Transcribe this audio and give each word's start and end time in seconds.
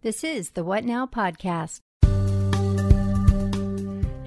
This 0.00 0.22
is 0.22 0.50
the 0.50 0.62
What 0.62 0.84
Now 0.84 1.06
podcast. 1.06 1.80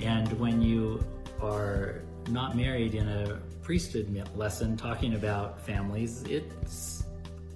And 0.06 0.38
when 0.38 0.62
you 0.62 1.02
are 1.42 2.02
not 2.28 2.58
married 2.58 2.94
in 2.94 3.08
a 3.08 3.40
priesthood 3.64 4.30
lesson 4.36 4.76
talking 4.76 5.16
about 5.16 5.66
families, 5.66 6.24
it 6.24 6.52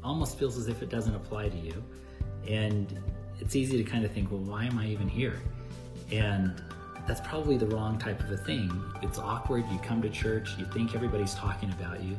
almost 0.01 0.39
feels 0.39 0.57
as 0.57 0.69
if 0.69 0.81
it 0.81 0.87
doesn't 0.89 1.13
apply 1.13 1.49
to 1.49 1.57
you. 1.57 1.83
And 2.47 2.97
it's 3.41 3.53
easy 3.53 3.75
to 3.83 3.83
kind 3.83 4.05
of 4.05 4.13
think, 4.13 4.31
well, 4.31 4.39
why 4.39 4.63
am 4.63 4.79
I 4.79 4.87
even 4.87 5.09
here? 5.09 5.41
And 6.09 6.63
that's 7.05 7.19
probably 7.19 7.57
the 7.57 7.67
wrong 7.67 7.99
type 7.99 8.21
of 8.21 8.31
a 8.31 8.37
thing. 8.37 8.81
It's 9.01 9.19
awkward. 9.19 9.65
You 9.69 9.77
come 9.79 10.01
to 10.01 10.09
church, 10.09 10.51
you 10.57 10.65
think 10.67 10.95
everybody's 10.95 11.35
talking 11.35 11.69
about 11.71 12.01
you. 12.01 12.15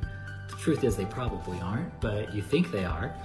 The 0.50 0.56
truth 0.56 0.84
is, 0.84 0.94
they 0.94 1.06
probably 1.06 1.58
aren't, 1.60 1.98
but 2.02 2.34
you 2.34 2.42
think 2.42 2.70
they 2.70 2.84
are. 2.84 3.16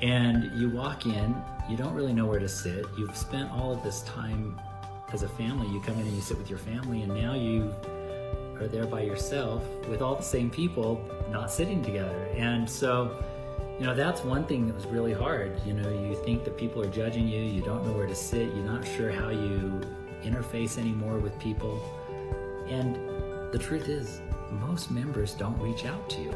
And 0.00 0.52
you 0.58 0.70
walk 0.70 1.06
in, 1.06 1.34
you 1.68 1.76
don't 1.76 1.94
really 1.94 2.12
know 2.12 2.26
where 2.26 2.38
to 2.38 2.48
sit. 2.48 2.86
You've 2.96 3.16
spent 3.16 3.50
all 3.50 3.72
of 3.72 3.82
this 3.82 4.02
time 4.02 4.58
as 5.12 5.22
a 5.22 5.28
family. 5.28 5.66
You 5.68 5.80
come 5.80 5.94
in 5.94 6.06
and 6.06 6.14
you 6.14 6.20
sit 6.20 6.38
with 6.38 6.48
your 6.48 6.58
family, 6.58 7.02
and 7.02 7.14
now 7.14 7.34
you 7.34 7.74
are 8.60 8.68
there 8.68 8.86
by 8.86 9.02
yourself 9.02 9.64
with 9.88 10.02
all 10.02 10.14
the 10.14 10.22
same 10.22 10.50
people, 10.50 11.04
not 11.30 11.50
sitting 11.50 11.82
together. 11.82 12.28
And 12.36 12.68
so, 12.68 13.22
you 13.78 13.86
know, 13.86 13.94
that's 13.94 14.22
one 14.22 14.44
thing 14.44 14.66
that 14.66 14.74
was 14.74 14.86
really 14.86 15.12
hard. 15.12 15.60
You 15.64 15.74
know, 15.74 15.88
you 15.88 16.16
think 16.24 16.44
that 16.44 16.56
people 16.56 16.82
are 16.82 16.90
judging 16.90 17.28
you, 17.28 17.40
you 17.40 17.62
don't 17.62 17.84
know 17.84 17.92
where 17.92 18.06
to 18.06 18.14
sit, 18.14 18.54
you're 18.54 18.64
not 18.64 18.86
sure 18.86 19.10
how 19.10 19.28
you 19.30 19.80
interface 20.22 20.78
anymore 20.78 21.18
with 21.18 21.38
people. 21.38 21.80
And 22.68 22.96
the 23.52 23.58
truth 23.58 23.88
is, 23.88 24.20
most 24.50 24.90
members 24.90 25.34
don't 25.34 25.58
reach 25.60 25.84
out 25.84 26.08
to 26.10 26.20
you. 26.20 26.34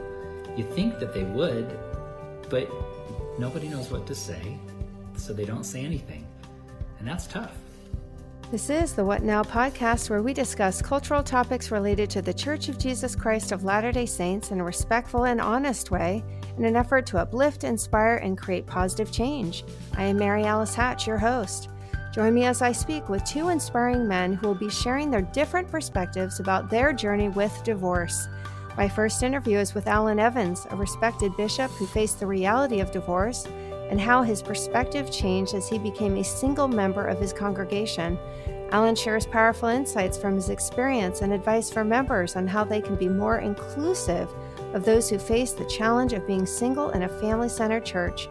You 0.56 0.65
think 0.65 0.98
that 0.98 1.15
they 1.15 1.25
would, 1.25 1.79
but 2.48 2.69
nobody 3.39 3.69
knows 3.69 3.91
what 3.91 4.07
to 4.07 4.15
say, 4.15 4.59
so 5.17 5.33
they 5.33 5.45
don't 5.45 5.65
say 5.65 5.85
anything. 5.85 6.27
And 6.99 7.09
that's 7.09 7.27
tough. 7.27 7.57
This 8.53 8.69
is 8.69 8.93
the 8.93 9.05
What 9.05 9.23
Now 9.23 9.43
podcast, 9.43 10.11
where 10.11 10.23
we 10.23 10.34
discuss 10.34 10.83
cultural 10.83 11.23
topics 11.23 11.71
related 11.71 12.11
to 12.11 12.21
the 12.21 12.34
Church 12.34 12.69
of 12.69 12.79
Jesus 12.79 13.17
Christ 13.17 13.51
of 13.51 13.65
Latter 13.65 13.93
day 13.93 14.05
Saints 14.05 14.51
in 14.51 14.61
a 14.61 14.65
respectful 14.65 15.25
and 15.25 15.41
honest 15.41 15.91
way 15.91 16.23
in 16.59 16.67
an 16.67 16.77
effort 16.77 17.06
to 17.06 17.19
uplift, 17.19 17.65
inspire, 17.65 18.17
and 18.17 18.37
create 18.37 18.67
positive 18.67 19.11
change. 19.11 19.65
I 19.97 20.05
am 20.05 20.19
Mary 20.19 20.45
Alice 20.45 20.75
Hatch, 20.75 21.06
your 21.06 21.17
host. 21.17 21.71
Join 22.12 22.34
me 22.34 22.45
as 22.45 22.61
I 22.61 22.73
speak 22.73 23.09
with 23.09 23.25
two 23.25 23.49
inspiring 23.49 24.06
men 24.06 24.34
who 24.34 24.49
will 24.49 24.55
be 24.55 24.69
sharing 24.69 25.11
their 25.11 25.23
different 25.23 25.71
perspectives 25.71 26.39
about 26.39 26.69
their 26.69 26.93
journey 26.93 27.31
with 27.31 27.65
divorce. 27.65 28.28
My 28.77 28.89
first 28.89 29.23
interview 29.23 29.59
is 29.59 29.75
with 29.75 29.87
Allen 29.87 30.19
Evans, 30.19 30.67
a 30.70 30.77
respected 30.77 31.37
bishop 31.37 31.70
who 31.73 31.87
faced 31.87 32.19
the 32.19 32.27
reality 32.27 32.81
of 32.81 32.91
divorce 32.91 33.47
and 33.91 34.01
how 34.01 34.23
his 34.23 34.41
perspective 34.41 35.12
changed 35.12 35.53
as 35.55 35.69
he 35.69 35.78
became 35.78 36.17
a 36.17 36.25
single 36.25 36.69
member 36.69 37.05
of 37.05 37.20
his 37.20 37.34
congregation. 37.34 38.19
Allen 38.70 38.95
shares 38.95 39.27
powerful 39.27 39.69
insights 39.69 40.17
from 40.17 40.34
his 40.34 40.48
experience 40.48 41.20
and 41.20 41.34
advice 41.34 41.70
for 41.70 41.84
members 41.84 42.34
on 42.34 42.47
how 42.47 42.65
they 42.65 42.81
can 42.81 42.97
be 42.97 43.09
more 43.09 43.41
inclusive 43.41 44.31
of 44.73 44.87
those 44.87 45.11
who 45.11 45.19
face 45.19 45.53
the 45.53 45.67
challenge 45.67 46.15
of 46.15 46.27
being 46.27 46.47
single 46.47 46.89
in 46.91 47.03
a 47.03 47.20
family 47.20 47.50
centered 47.50 47.84
church. 47.84 48.31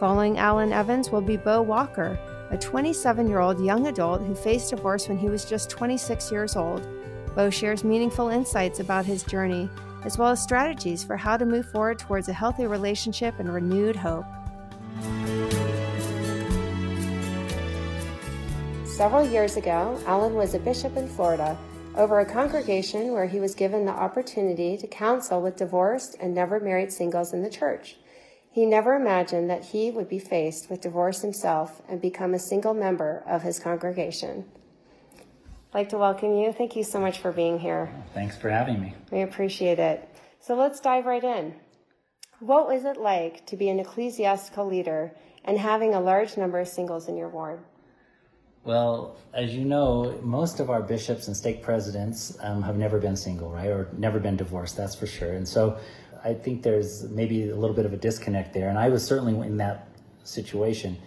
Following 0.00 0.38
Allen 0.38 0.72
Evans 0.72 1.10
will 1.10 1.20
be 1.20 1.36
Beau 1.36 1.60
Walker, 1.60 2.18
a 2.50 2.56
27 2.56 3.28
year 3.28 3.40
old 3.40 3.62
young 3.62 3.88
adult 3.88 4.22
who 4.22 4.34
faced 4.34 4.70
divorce 4.70 5.08
when 5.08 5.18
he 5.18 5.28
was 5.28 5.44
just 5.44 5.68
26 5.68 6.32
years 6.32 6.56
old. 6.56 6.88
Beau 7.34 7.50
shares 7.50 7.84
meaningful 7.84 8.28
insights 8.28 8.80
about 8.80 9.06
his 9.06 9.22
journey, 9.22 9.68
as 10.04 10.18
well 10.18 10.30
as 10.30 10.42
strategies 10.42 11.02
for 11.02 11.16
how 11.16 11.36
to 11.36 11.46
move 11.46 11.70
forward 11.70 11.98
towards 11.98 12.28
a 12.28 12.32
healthy 12.32 12.66
relationship 12.66 13.38
and 13.38 13.52
renewed 13.52 13.96
hope. 13.96 14.26
Several 18.84 19.26
years 19.26 19.56
ago, 19.56 19.98
Allen 20.06 20.34
was 20.34 20.54
a 20.54 20.58
bishop 20.58 20.96
in 20.96 21.08
Florida 21.08 21.56
over 21.96 22.20
a 22.20 22.26
congregation 22.26 23.12
where 23.12 23.26
he 23.26 23.40
was 23.40 23.54
given 23.54 23.84
the 23.84 23.92
opportunity 23.92 24.76
to 24.76 24.86
counsel 24.86 25.40
with 25.42 25.56
divorced 25.56 26.16
and 26.20 26.34
never 26.34 26.60
married 26.60 26.92
singles 26.92 27.32
in 27.32 27.42
the 27.42 27.50
church. 27.50 27.96
He 28.50 28.66
never 28.66 28.94
imagined 28.94 29.48
that 29.48 29.64
he 29.64 29.90
would 29.90 30.08
be 30.08 30.18
faced 30.18 30.68
with 30.68 30.82
divorce 30.82 31.22
himself 31.22 31.80
and 31.88 32.00
become 32.00 32.34
a 32.34 32.38
single 32.38 32.74
member 32.74 33.22
of 33.26 33.42
his 33.42 33.58
congregation. 33.58 34.44
I'd 35.72 35.78
like 35.78 35.88
to 35.88 35.96
welcome 35.96 36.36
you. 36.36 36.52
Thank 36.52 36.76
you 36.76 36.84
so 36.84 37.00
much 37.00 37.20
for 37.20 37.32
being 37.32 37.58
here. 37.58 37.90
Thanks 38.12 38.36
for 38.36 38.50
having 38.50 38.78
me. 38.78 38.94
We 39.10 39.22
appreciate 39.22 39.78
it. 39.78 40.06
So 40.38 40.54
let's 40.54 40.80
dive 40.80 41.06
right 41.06 41.24
in. 41.24 41.54
What 42.40 42.68
was 42.68 42.84
it 42.84 42.98
like 42.98 43.46
to 43.46 43.56
be 43.56 43.70
an 43.70 43.80
ecclesiastical 43.80 44.66
leader 44.66 45.12
and 45.46 45.56
having 45.56 45.94
a 45.94 46.00
large 46.00 46.36
number 46.36 46.58
of 46.58 46.68
singles 46.68 47.08
in 47.08 47.16
your 47.16 47.30
ward? 47.30 47.60
Well, 48.64 49.16
as 49.32 49.54
you 49.54 49.64
know, 49.64 50.20
most 50.22 50.60
of 50.60 50.68
our 50.68 50.82
bishops 50.82 51.28
and 51.28 51.34
stake 51.34 51.62
presidents 51.62 52.36
um, 52.42 52.60
have 52.60 52.76
never 52.76 52.98
been 52.98 53.16
single, 53.16 53.50
right? 53.50 53.68
Or 53.68 53.88
never 53.96 54.20
been 54.20 54.36
divorced, 54.36 54.76
that's 54.76 54.94
for 54.94 55.06
sure. 55.06 55.32
And 55.32 55.48
so 55.48 55.78
I 56.22 56.34
think 56.34 56.62
there's 56.62 57.08
maybe 57.08 57.48
a 57.48 57.56
little 57.56 57.74
bit 57.74 57.86
of 57.86 57.94
a 57.94 57.96
disconnect 57.96 58.52
there. 58.52 58.68
And 58.68 58.78
I 58.78 58.90
was 58.90 59.02
certainly 59.02 59.46
in 59.46 59.56
that 59.56 59.88
situation. 60.22 60.98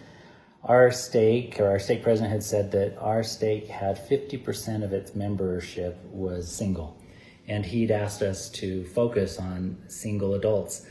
Our 0.66 0.90
stake, 0.90 1.60
or 1.60 1.68
our 1.68 1.78
stake 1.78 2.02
president 2.02 2.32
had 2.32 2.42
said 2.42 2.72
that 2.72 2.98
our 2.98 3.22
stake 3.22 3.68
had 3.68 3.96
50% 4.08 4.82
of 4.82 4.92
its 4.92 5.14
membership 5.14 5.96
was 6.10 6.52
single. 6.52 7.00
And 7.46 7.64
he'd 7.64 7.92
asked 7.92 8.20
us 8.20 8.50
to 8.50 8.84
focus 8.86 9.38
on 9.38 9.78
single 9.86 10.34
adults. 10.34 10.84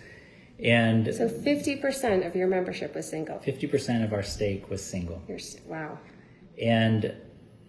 And 0.64 1.14
so 1.14 1.28
50% 1.28 2.26
of 2.26 2.38
your 2.38 2.48
membership 2.48 2.96
was 2.96 3.10
single. 3.10 3.40
50% 3.40 4.06
of 4.06 4.14
our 4.14 4.24
stake 4.24 4.70
was 4.70 4.82
single. 4.82 5.22
Wow. 5.68 6.00
And, 6.62 7.14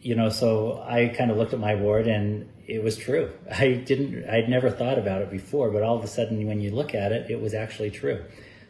you 0.00 0.14
know, 0.14 0.28
so 0.28 0.84
I 0.86 1.08
kind 1.08 1.32
of 1.32 1.36
looked 1.36 1.54
at 1.54 1.58
my 1.58 1.74
ward 1.74 2.06
and 2.06 2.48
it 2.68 2.84
was 2.84 2.96
true. 2.96 3.32
I 3.50 3.72
didn't, 3.72 4.28
I'd 4.28 4.48
never 4.48 4.70
thought 4.70 4.98
about 4.98 5.22
it 5.22 5.30
before, 5.32 5.72
but 5.72 5.82
all 5.82 5.96
of 5.96 6.04
a 6.04 6.08
sudden 6.08 6.46
when 6.46 6.60
you 6.60 6.70
look 6.70 6.94
at 6.94 7.10
it, 7.10 7.28
it 7.28 7.40
was 7.40 7.52
actually 7.52 7.90
true. 7.90 8.24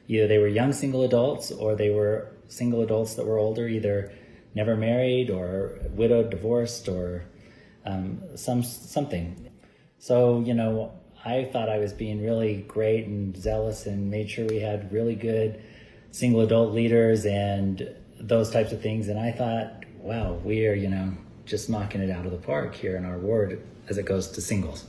Either 0.09 0.27
they 0.27 0.39
were 0.39 0.49
young 0.49 0.73
single 0.73 1.05
adults 1.05 1.51
or 1.51 1.75
they 1.75 1.91
were 1.91 2.33
single 2.49 2.83
adults 2.83 3.15
that 3.15 3.27
were 3.27 3.39
older, 3.39 3.69
either 3.69 4.13
never 4.55 4.77
married 4.77 5.31
or 5.31 5.79
widowed, 5.91 6.31
divorced, 6.31 6.89
or 6.89 7.25
um, 7.85 8.21
some 8.37 8.63
something. 8.63 9.51
So 9.99 10.41
you 10.41 10.55
know, 10.55 10.93
I 11.25 11.45
thought 11.45 11.69
I 11.69 11.79
was 11.79 11.93
being 11.93 12.25
really 12.25 12.65
great 12.69 13.07
and 13.07 13.37
zealous 13.37 13.87
and 13.87 14.11
made 14.11 14.31
sure 14.31 14.47
we 14.47 14.61
had 14.61 14.93
really 14.93 15.15
good 15.15 15.63
single 16.11 16.41
adult 16.41 16.73
leaders 16.73 17.27
and 17.27 17.95
those 18.19 18.51
types 18.51 18.73
of 18.73 18.81
things. 18.81 19.09
And 19.09 19.19
I 19.19 19.33
thought, 19.33 19.85
wow, 19.99 20.35
we 20.45 20.67
are 20.67 20.75
you 20.75 20.89
know 20.89 21.13
just 21.45 21.71
knocking 21.71 22.01
it 22.01 22.11
out 22.11 22.27
of 22.27 22.33
the 22.33 22.39
park 22.39 22.75
here 22.75 22.97
in 22.97 23.05
our 23.05 23.19
ward 23.19 23.63
as 23.89 23.99
it 23.99 24.05
goes 24.05 24.29
to 24.29 24.41
singles. 24.41 24.85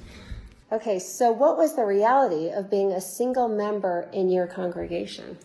Okay, 0.69 0.99
so 0.99 1.31
what 1.31 1.57
was 1.57 1.75
the 1.75 1.85
reality 1.85 2.49
of 2.49 2.69
being 2.69 2.91
a 2.91 2.99
single 2.99 3.47
member 3.47 4.09
in 4.11 4.29
your 4.29 4.47
congregation? 4.47 5.37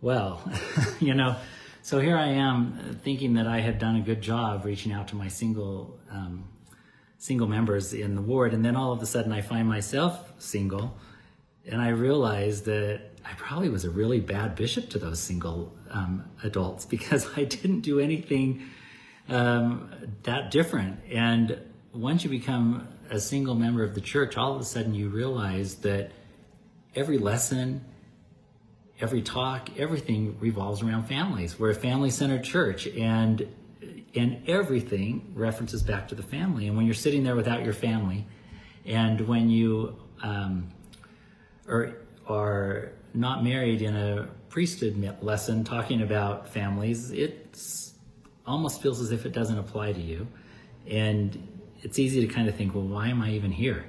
Well, 0.00 0.40
you 1.00 1.14
know, 1.14 1.36
so 1.82 1.98
here 1.98 2.16
I 2.16 2.28
am 2.28 2.98
thinking 3.02 3.34
that 3.34 3.48
I 3.48 3.60
had 3.60 3.78
done 3.78 3.96
a 3.96 4.00
good 4.00 4.20
job 4.20 4.64
reaching 4.64 4.92
out 4.92 5.08
to 5.08 5.16
my 5.16 5.28
single 5.28 5.98
um, 6.10 6.48
single 7.18 7.48
members 7.48 7.92
in 7.92 8.14
the 8.14 8.22
ward, 8.22 8.54
and 8.54 8.64
then 8.64 8.76
all 8.76 8.92
of 8.92 9.02
a 9.02 9.06
sudden 9.06 9.32
I 9.32 9.40
find 9.40 9.68
myself 9.68 10.32
single, 10.38 10.96
and 11.66 11.82
I 11.82 11.88
realize 11.88 12.62
that 12.62 13.00
I 13.24 13.32
probably 13.36 13.68
was 13.68 13.84
a 13.84 13.90
really 13.90 14.20
bad 14.20 14.54
bishop 14.54 14.88
to 14.90 15.00
those 15.00 15.18
single 15.18 15.76
um, 15.90 16.30
adults 16.44 16.86
because 16.94 17.28
I 17.36 17.44
didn't 17.44 17.80
do 17.80 17.98
anything 17.98 18.68
um, 19.28 19.90
that 20.22 20.52
different. 20.52 21.00
And 21.10 21.58
once 21.92 22.22
you 22.22 22.30
become 22.30 22.86
a 23.10 23.18
single 23.18 23.56
member 23.56 23.82
of 23.82 23.94
the 23.96 24.00
church, 24.00 24.36
all 24.36 24.54
of 24.54 24.60
a 24.60 24.64
sudden 24.64 24.94
you 24.94 25.08
realize 25.08 25.76
that 25.76 26.12
every 26.94 27.18
lesson, 27.18 27.84
every 29.00 29.22
talk, 29.22 29.78
everything 29.78 30.36
revolves 30.40 30.82
around 30.82 31.04
families. 31.04 31.58
We're 31.58 31.70
a 31.70 31.74
family-centered 31.74 32.44
church, 32.44 32.86
and 32.86 33.46
and 34.14 34.48
everything 34.48 35.32
references 35.34 35.82
back 35.82 36.08
to 36.08 36.14
the 36.14 36.22
family. 36.22 36.66
And 36.66 36.76
when 36.76 36.86
you're 36.86 36.94
sitting 36.94 37.24
there 37.24 37.36
without 37.36 37.62
your 37.62 37.74
family, 37.74 38.26
and 38.86 39.20
when 39.28 39.50
you 39.50 39.96
um, 40.22 40.68
are 41.68 41.94
are 42.26 42.92
not 43.14 43.44
married 43.44 43.82
in 43.82 43.96
a 43.96 44.28
priesthood 44.48 45.18
lesson 45.22 45.64
talking 45.64 46.02
about 46.02 46.48
families, 46.48 47.10
it 47.10 47.58
almost 48.46 48.82
feels 48.82 49.00
as 49.00 49.12
if 49.12 49.26
it 49.26 49.32
doesn't 49.32 49.58
apply 49.58 49.92
to 49.92 50.00
you, 50.00 50.26
and 50.86 51.46
it's 51.82 51.98
easy 51.98 52.26
to 52.26 52.32
kind 52.32 52.48
of 52.48 52.56
think, 52.56 52.74
well, 52.74 52.84
why 52.84 53.08
am 53.08 53.22
I 53.22 53.30
even 53.32 53.52
here? 53.52 53.84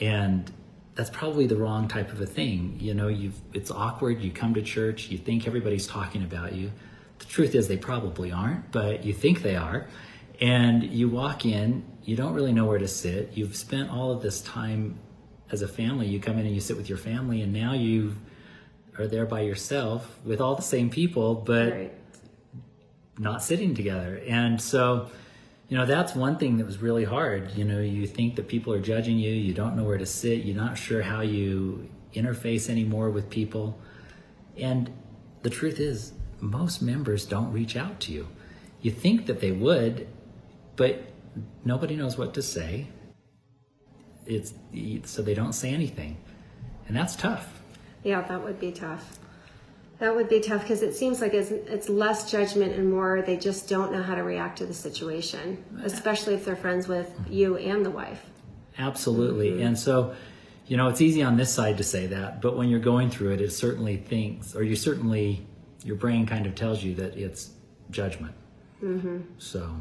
And 0.00 0.52
that's 0.94 1.10
probably 1.10 1.46
the 1.46 1.56
wrong 1.56 1.88
type 1.88 2.12
of 2.12 2.20
a 2.20 2.26
thing. 2.26 2.76
You 2.80 2.94
know, 2.94 3.08
you 3.08 3.32
it's 3.52 3.70
awkward. 3.70 4.20
You 4.20 4.30
come 4.30 4.54
to 4.54 4.62
church, 4.62 5.08
you 5.08 5.18
think 5.18 5.46
everybody's 5.46 5.86
talking 5.86 6.22
about 6.22 6.52
you. 6.54 6.70
The 7.18 7.24
truth 7.26 7.54
is, 7.54 7.68
they 7.68 7.76
probably 7.76 8.32
aren't, 8.32 8.70
but 8.72 9.04
you 9.04 9.12
think 9.12 9.42
they 9.42 9.56
are. 9.56 9.86
And 10.40 10.82
you 10.82 11.08
walk 11.08 11.46
in, 11.46 11.84
you 12.02 12.16
don't 12.16 12.34
really 12.34 12.52
know 12.52 12.66
where 12.66 12.78
to 12.78 12.88
sit. 12.88 13.32
You've 13.34 13.56
spent 13.56 13.90
all 13.90 14.10
of 14.10 14.20
this 14.20 14.40
time 14.40 14.98
as 15.50 15.62
a 15.62 15.68
family. 15.68 16.08
You 16.08 16.18
come 16.20 16.38
in 16.38 16.46
and 16.46 16.54
you 16.54 16.60
sit 16.60 16.76
with 16.76 16.88
your 16.88 16.98
family, 16.98 17.42
and 17.42 17.52
now 17.52 17.72
you 17.72 18.16
are 18.98 19.06
there 19.06 19.26
by 19.26 19.40
yourself 19.42 20.18
with 20.24 20.40
all 20.40 20.54
the 20.54 20.62
same 20.62 20.90
people, 20.90 21.34
but 21.34 21.72
right. 21.72 21.92
not 23.18 23.42
sitting 23.42 23.74
together. 23.74 24.20
And 24.26 24.60
so, 24.60 25.10
you 25.68 25.78
know, 25.78 25.86
that's 25.86 26.14
one 26.14 26.36
thing 26.36 26.58
that 26.58 26.66
was 26.66 26.78
really 26.78 27.04
hard. 27.04 27.52
You 27.56 27.64
know, 27.64 27.80
you 27.80 28.06
think 28.06 28.36
that 28.36 28.48
people 28.48 28.72
are 28.72 28.80
judging 28.80 29.18
you, 29.18 29.32
you 29.32 29.54
don't 29.54 29.76
know 29.76 29.84
where 29.84 29.98
to 29.98 30.06
sit, 30.06 30.44
you're 30.44 30.56
not 30.56 30.76
sure 30.76 31.02
how 31.02 31.22
you 31.22 31.88
interface 32.14 32.68
anymore 32.68 33.10
with 33.10 33.30
people. 33.30 33.78
And 34.56 34.92
the 35.42 35.50
truth 35.50 35.80
is, 35.80 36.12
most 36.40 36.82
members 36.82 37.24
don't 37.24 37.50
reach 37.52 37.76
out 37.76 38.00
to 38.00 38.12
you. 38.12 38.28
You 38.82 38.90
think 38.90 39.26
that 39.26 39.40
they 39.40 39.52
would, 39.52 40.06
but 40.76 41.02
nobody 41.64 41.96
knows 41.96 42.18
what 42.18 42.34
to 42.34 42.42
say. 42.42 42.88
It's 44.26 44.54
so 45.04 45.22
they 45.22 45.34
don't 45.34 45.54
say 45.54 45.72
anything. 45.72 46.18
And 46.86 46.96
that's 46.96 47.16
tough. 47.16 47.62
Yeah, 48.02 48.20
that 48.20 48.42
would 48.42 48.60
be 48.60 48.72
tough. 48.72 49.18
That 50.04 50.14
would 50.14 50.28
be 50.28 50.40
tough 50.40 50.60
because 50.60 50.82
it 50.82 50.94
seems 50.94 51.22
like 51.22 51.32
it's, 51.32 51.50
it's 51.50 51.88
less 51.88 52.30
judgment 52.30 52.74
and 52.74 52.92
more 52.92 53.22
they 53.22 53.38
just 53.38 53.70
don't 53.70 53.90
know 53.90 54.02
how 54.02 54.14
to 54.14 54.22
react 54.22 54.58
to 54.58 54.66
the 54.66 54.74
situation, 54.74 55.64
especially 55.82 56.34
if 56.34 56.44
they're 56.44 56.56
friends 56.56 56.86
with 56.86 57.10
you 57.30 57.56
and 57.56 57.86
the 57.86 57.90
wife. 57.90 58.22
Absolutely. 58.76 59.52
Mm-hmm. 59.52 59.62
And 59.62 59.78
so, 59.78 60.14
you 60.66 60.76
know, 60.76 60.88
it's 60.88 61.00
easy 61.00 61.22
on 61.22 61.38
this 61.38 61.50
side 61.50 61.78
to 61.78 61.84
say 61.84 62.06
that, 62.08 62.42
but 62.42 62.54
when 62.54 62.68
you're 62.68 62.80
going 62.80 63.08
through 63.08 63.32
it, 63.32 63.40
it 63.40 63.50
certainly 63.50 63.96
thinks, 63.96 64.54
or 64.54 64.62
you 64.62 64.76
certainly, 64.76 65.46
your 65.84 65.96
brain 65.96 66.26
kind 66.26 66.44
of 66.44 66.54
tells 66.54 66.82
you 66.82 66.94
that 66.96 67.16
it's 67.16 67.52
judgment. 67.90 68.34
Mm-hmm. 68.82 69.20
So. 69.38 69.74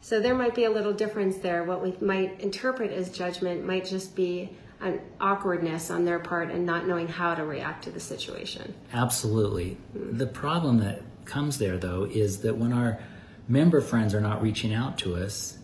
So 0.00 0.18
there 0.18 0.34
might 0.34 0.56
be 0.56 0.64
a 0.64 0.70
little 0.70 0.92
difference 0.92 1.36
there. 1.36 1.62
What 1.62 1.80
we 1.80 1.94
might 2.04 2.40
interpret 2.40 2.90
as 2.90 3.08
judgment 3.10 3.64
might 3.64 3.84
just 3.84 4.16
be 4.16 4.50
an 4.80 5.00
awkwardness 5.20 5.90
on 5.90 6.04
their 6.04 6.18
part 6.18 6.50
and 6.50 6.66
not 6.66 6.86
knowing 6.86 7.08
how 7.08 7.34
to 7.34 7.44
react 7.44 7.84
to 7.84 7.90
the 7.90 8.00
situation. 8.00 8.74
Absolutely. 8.92 9.78
Mm-hmm. 9.96 10.18
The 10.18 10.26
problem 10.26 10.78
that 10.78 11.02
comes 11.24 11.58
there, 11.58 11.78
though, 11.78 12.04
is 12.04 12.40
that 12.40 12.56
when 12.56 12.72
our 12.72 13.00
member 13.48 13.80
friends 13.80 14.14
are 14.14 14.20
not 14.20 14.42
reaching 14.42 14.74
out 14.74 14.98
to 14.98 15.16
us, 15.16 15.58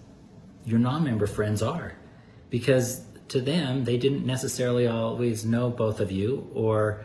your 0.65 0.79
non 0.79 1.05
member 1.05 1.27
friends 1.27 1.63
are. 1.63 1.95
Because 2.51 3.03
to 3.29 3.41
them, 3.41 3.85
they 3.85 3.97
didn't 3.97 4.27
necessarily 4.27 4.87
always 4.87 5.45
know 5.45 5.71
both 5.71 6.01
of 6.01 6.11
you, 6.11 6.51
or 6.55 7.05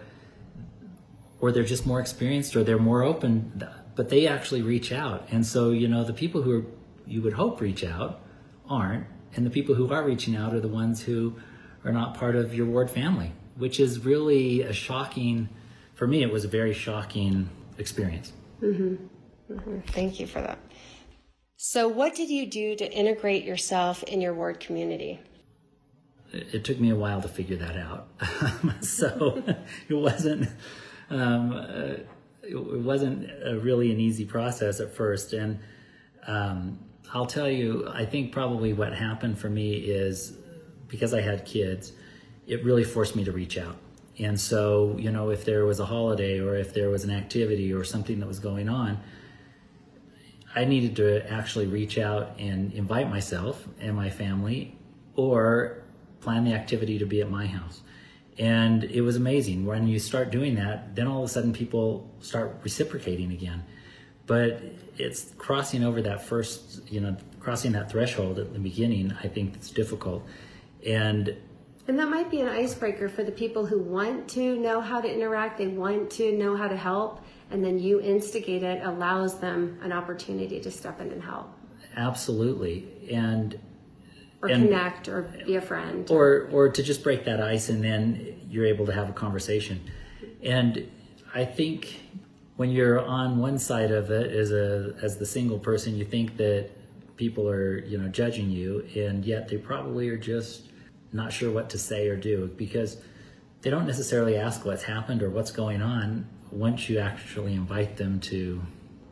or 1.40 1.52
they're 1.52 1.64
just 1.64 1.86
more 1.86 2.00
experienced 2.00 2.56
or 2.56 2.64
they're 2.64 2.80
more 2.80 3.04
open 3.04 3.64
but 3.96 4.10
they 4.10 4.28
actually 4.28 4.62
reach 4.62 4.92
out 4.92 5.28
and 5.32 5.46
so 5.46 5.72
you 5.72 5.88
know 5.88 6.04
the 6.04 6.14
people 6.14 6.42
who 6.42 6.60
are, 6.60 6.66
you 7.06 7.22
would 7.22 7.34
hope 7.34 7.62
reach 7.62 7.84
out 7.84 8.22
aren't 8.70 9.06
and 9.36 9.46
the 9.46 9.50
people 9.50 9.76
who 9.76 9.92
are 9.92 10.04
reaching 10.04 10.36
out 10.36 10.54
are 10.54 10.60
the 10.60 10.68
ones 10.68 11.02
who 11.02 11.36
are 11.88 11.94
not 11.94 12.16
part 12.16 12.36
of 12.36 12.54
your 12.54 12.66
ward 12.66 12.92
family, 12.92 13.32
which 13.56 13.80
is 13.80 14.04
really 14.04 14.62
a 14.62 14.74
shocking, 14.74 15.48
for 15.96 16.06
me, 16.06 16.22
it 16.22 16.32
was 16.32 16.44
a 16.44 16.48
very 16.50 16.74
shocking 16.74 17.50
experience. 17.78 18.34
Mm-hmm. 18.62 19.54
Mm-hmm. 19.54 19.80
Thank 19.92 20.20
you 20.20 20.28
for 20.28 20.42
that. 20.42 20.60
So, 21.56 21.88
what 21.88 22.14
did 22.14 22.30
you 22.30 22.46
do 22.46 22.76
to 22.76 22.92
integrate 22.92 23.46
yourself 23.46 24.04
in 24.04 24.20
your 24.20 24.34
ward 24.34 24.60
community? 24.60 25.22
It, 26.34 26.56
it 26.56 26.64
took 26.66 26.80
me 26.80 26.90
a 26.90 26.96
while 26.96 27.22
to 27.22 27.30
figure 27.30 27.56
that 27.56 27.78
out. 27.78 28.10
so, 28.84 29.42
it 29.88 29.94
wasn't. 29.94 30.50
Um, 31.10 31.54
uh, 31.54 32.04
it 32.44 32.82
wasn't 32.82 33.30
really 33.64 33.92
an 33.92 34.00
easy 34.00 34.26
process 34.26 34.80
at 34.80 34.94
first, 34.94 35.34
and 35.34 35.60
um, 36.28 36.80
I'll 37.14 37.26
tell 37.26 37.50
you, 37.50 37.90
I 37.94 38.06
think 38.06 38.32
probably 38.32 38.74
what 38.74 38.94
happened 38.94 39.40
for 39.40 39.50
me 39.50 39.74
is 39.74 40.37
because 40.88 41.14
I 41.14 41.22
had 41.22 41.46
kids, 41.46 41.92
it 42.46 42.64
really 42.64 42.84
forced 42.84 43.16
me 43.16 43.24
to 43.26 43.32
reach 43.32 43.58
out. 43.58 43.78
And 44.20 44.40
so, 44.40 44.96
you 44.98 45.12
know, 45.12 45.30
if 45.30 45.46
there 45.46 45.66
was 45.66 45.80
a 45.80 45.86
holiday 45.86 46.40
or 46.40 46.56
if 46.56 46.74
there 46.74 46.90
was 46.90 47.04
an 47.04 47.12
activity 47.12 47.72
or 47.74 47.84
something 47.84 48.20
that 48.20 48.28
was 48.28 48.40
going 48.40 48.68
on, 48.68 49.00
I 50.56 50.66
needed 50.66 50.96
to 50.96 51.32
actually 51.32 51.68
reach 51.68 52.00
out 52.00 52.40
and 52.40 52.74
invite 52.74 53.10
myself 53.10 53.68
and 53.80 53.96
my 53.96 54.10
family 54.10 54.76
or 55.16 55.84
plan 56.20 56.46
the 56.46 56.54
activity 56.54 56.98
to 56.98 57.06
be 57.06 57.22
at 57.22 57.30
my 57.30 57.46
house. 57.46 57.82
And 58.40 58.84
it 58.84 59.02
was 59.02 59.16
amazing. 59.16 59.66
When 59.66 59.88
you 59.88 60.00
start 60.00 60.32
doing 60.32 60.56
that, 60.56 60.96
then 60.96 61.08
all 61.08 61.24
of 61.24 61.30
a 61.30 61.32
sudden 61.32 61.54
people 61.54 62.10
start 62.20 62.58
reciprocating 62.64 63.32
again. 63.32 63.64
But 64.26 64.62
it's 64.98 65.32
crossing 65.38 65.84
over 65.84 66.02
that 66.02 66.24
first, 66.24 66.82
you 66.90 67.02
know, 67.02 67.18
crossing 67.40 67.72
that 67.74 67.92
threshold 67.92 68.40
at 68.40 68.54
the 68.54 68.60
beginning, 68.60 69.14
I 69.24 69.28
think 69.28 69.56
it's 69.56 69.70
difficult 69.70 70.26
and 70.86 71.36
and 71.88 71.98
that 72.00 72.10
might 72.10 72.30
be 72.30 72.42
an 72.42 72.50
icebreaker 72.50 73.08
for 73.08 73.24
the 73.24 73.32
people 73.32 73.66
who 73.66 73.80
want 73.80 74.28
to 74.30 74.58
know 74.58 74.82
how 74.82 75.00
to 75.00 75.10
interact, 75.10 75.58
they 75.58 75.68
want 75.68 76.12
to 76.12 76.38
know 76.38 76.58
how 76.58 76.68
to 76.68 76.76
help, 76.76 77.22
and 77.50 77.64
then 77.64 77.80
you 77.80 78.02
instigate 78.02 78.62
it 78.62 78.84
allows 78.84 79.40
them 79.40 79.80
an 79.82 79.94
opportunity 79.94 80.60
to 80.60 80.70
step 80.70 81.00
in 81.00 81.12
and 81.14 81.24
help. 81.24 81.50
Absolutely. 81.96 83.10
And 83.10 83.58
or 84.42 84.50
and, 84.50 84.66
connect 84.66 85.08
or 85.08 85.24
be 85.46 85.56
a 85.56 85.62
friend. 85.62 86.10
Or 86.12 86.50
or 86.52 86.70
to 86.70 86.84
just 86.84 87.04
break 87.04 87.26
that 87.26 87.42
ice 87.42 87.70
and 87.70 87.84
then 87.84 88.42
you're 88.50 88.66
able 88.66 88.86
to 88.86 88.94
have 88.94 89.10
a 89.10 89.14
conversation. 89.14 89.82
And 90.44 90.92
I 91.34 91.46
think 91.46 92.02
when 92.58 92.70
you're 92.70 93.00
on 93.00 93.38
one 93.38 93.58
side 93.60 93.92
of 93.92 94.12
it 94.12 94.32
as 94.32 94.52
a 94.52 94.96
as 95.02 95.18
the 95.18 95.26
single 95.26 95.60
person, 95.60 95.96
you 95.96 96.06
think 96.06 96.38
that 96.38 96.70
people 97.18 97.50
are 97.50 97.80
you 97.86 97.98
know 97.98 98.08
judging 98.08 98.50
you, 98.50 98.88
and 98.96 99.26
yet 99.26 99.50
they 99.50 99.58
probably 99.58 100.08
are 100.10 100.18
just 100.18 100.70
not 101.12 101.34
sure 101.34 101.52
what 101.52 101.70
to 101.72 101.78
say 101.78 102.08
or 102.08 102.16
do 102.16 102.52
because 102.58 102.98
they 103.62 103.70
don't 103.70 103.88
necessarily 103.88 104.38
ask 104.38 104.66
what's 104.66 104.84
happened 104.84 105.22
or 105.22 105.30
what's 105.30 105.52
going 105.52 105.82
on 105.82 106.28
once 106.52 106.88
you 106.88 107.00
actually 107.00 107.54
invite 107.54 107.98
them 107.98 108.20
to 108.20 108.62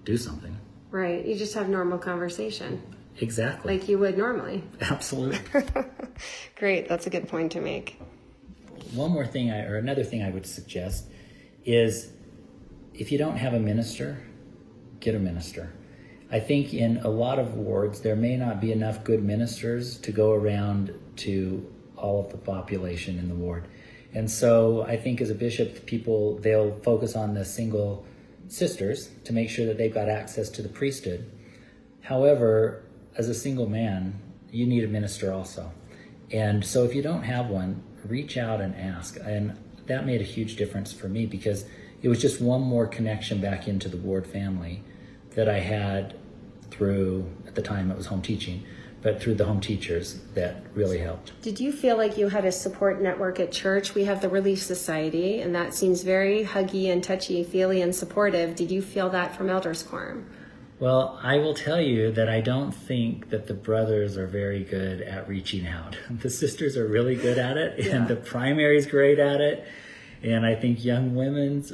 do 0.04 0.18
something. 0.18 0.58
Right. 0.92 1.26
You 1.26 1.36
just 1.36 1.54
have 1.56 1.68
normal 1.68 1.98
conversation. 1.98 2.82
Exactly. 3.20 3.78
Like 3.78 3.90
you 3.90 3.98
would 4.00 4.18
normally. 4.18 4.64
Absolutely. 4.82 5.40
Great. 6.56 6.88
That's 6.88 7.08
a 7.08 7.10
good 7.10 7.28
point 7.28 7.52
to 7.54 7.62
make. 7.62 8.00
One 8.94 9.12
more 9.12 9.26
thing, 9.26 9.52
I, 9.52 9.64
or 9.64 9.78
another 9.78 10.04
thing 10.04 10.24
I 10.24 10.30
would 10.30 10.46
suggest 10.46 11.08
is 11.66 12.12
if 12.94 13.12
you 13.12 13.18
don't 13.18 13.38
have 13.38 13.54
a 13.54 13.60
minister, 13.60 14.22
get 15.00 15.16
a 15.16 15.20
minister. 15.20 15.74
I 16.32 16.40
think 16.40 16.74
in 16.74 16.98
a 16.98 17.10
lot 17.10 17.40
of 17.40 17.56
wards, 17.56 18.02
there 18.02 18.16
may 18.16 18.36
not 18.36 18.60
be 18.60 18.72
enough 18.72 19.04
good 19.04 19.24
ministers 19.24 19.98
to 20.00 20.12
go 20.12 20.34
around 20.34 20.94
to 21.18 21.72
all 21.96 22.26
of 22.26 22.32
the 22.32 22.38
population 22.38 23.20
in 23.20 23.30
the 23.30 23.36
ward. 23.36 23.68
And 24.14 24.30
so 24.30 24.84
I 24.84 24.98
think 24.98 25.22
as 25.22 25.30
a 25.30 25.36
bishop, 25.36 25.86
people, 25.86 26.38
they'll 26.40 26.80
focus 26.80 27.16
on 27.16 27.34
the 27.34 27.46
single 27.46 28.06
sisters 28.48 29.10
to 29.26 29.34
make 29.34 29.50
sure 29.50 29.66
that 29.66 29.78
they've 29.78 29.94
got 29.94 30.10
access 30.10 30.50
to 30.52 30.62
the 30.62 30.70
priesthood. 30.70 31.30
However, 32.02 32.84
as 33.18 33.30
a 33.30 33.34
single 33.34 33.68
man, 33.68 34.20
you 34.52 34.66
need 34.66 34.84
a 34.84 34.88
minister 34.88 35.32
also. 35.32 35.72
And 36.32 36.66
so 36.66 36.84
if 36.86 36.96
you 36.96 37.02
don't 37.02 37.24
have 37.24 37.48
one, 37.48 37.84
reach 38.06 38.38
out 38.38 38.62
and 38.62 38.76
ask. 38.76 39.18
And 39.24 39.58
that 39.88 40.06
made 40.06 40.22
a 40.22 40.26
huge 40.26 40.56
difference 40.56 40.92
for 40.92 41.08
me 41.08 41.26
because 41.26 41.66
it 42.02 42.10
was 42.10 42.22
just 42.22 42.42
one 42.42 42.62
more 42.62 42.88
connection 42.88 43.42
back 43.42 43.68
into 43.68 43.90
the 43.90 43.98
ward 43.98 44.26
family 44.26 44.84
that 45.36 45.48
I 45.48 45.60
had 45.60 46.16
through, 46.72 47.30
at 47.48 47.56
the 47.56 47.62
time 47.62 47.92
it 47.92 47.98
was 47.98 48.08
home 48.08 48.22
teaching, 48.22 48.64
but 49.02 49.22
through 49.22 49.36
the 49.36 49.46
home 49.46 49.62
teachers 49.62 50.20
that 50.34 50.64
really 50.74 50.98
helped. 50.98 51.40
Did 51.44 51.60
you 51.60 51.72
feel 51.72 51.96
like 51.96 52.18
you 52.18 52.30
had 52.30 52.44
a 52.44 52.52
support 52.52 53.02
network 53.02 53.40
at 53.40 53.52
church? 53.52 53.94
We 53.94 54.06
have 54.06 54.20
the 54.20 54.30
Relief 54.30 54.64
Society, 54.64 55.42
and 55.42 55.54
that 55.54 55.76
seems 55.76 56.02
very 56.02 56.44
huggy 56.44 56.92
and 56.92 57.04
touchy 57.04 57.44
feely 57.44 57.84
and 57.84 57.96
supportive. 57.96 58.56
Did 58.56 58.72
you 58.72 58.82
feel 58.82 59.10
that 59.12 59.36
from 59.36 59.50
Elders 59.50 59.84
Quorum? 59.84 60.26
Well, 60.80 61.20
I 61.22 61.38
will 61.38 61.54
tell 61.54 61.80
you 61.80 62.12
that 62.14 62.28
I 62.28 62.42
don't 62.42 62.72
think 62.72 63.30
that 63.30 63.48
the 63.48 63.54
brothers 63.54 64.18
are 64.18 64.28
very 64.28 64.64
good 64.64 65.02
at 65.02 65.30
reaching 65.30 65.68
out. 65.68 65.98
The 66.10 66.30
sisters 66.30 66.76
are 66.76 66.88
really 66.88 67.16
good 67.16 67.38
at 67.38 67.58
it, 67.58 67.86
yeah. 67.86 67.96
and 67.96 68.08
the 68.08 68.16
primary 68.16 68.78
is 68.78 68.88
great 68.88 69.20
at 69.20 69.40
it. 69.40 69.66
And 70.24 70.46
I 70.46 70.56
think 70.56 70.84
young 70.84 71.14
women's 71.14 71.72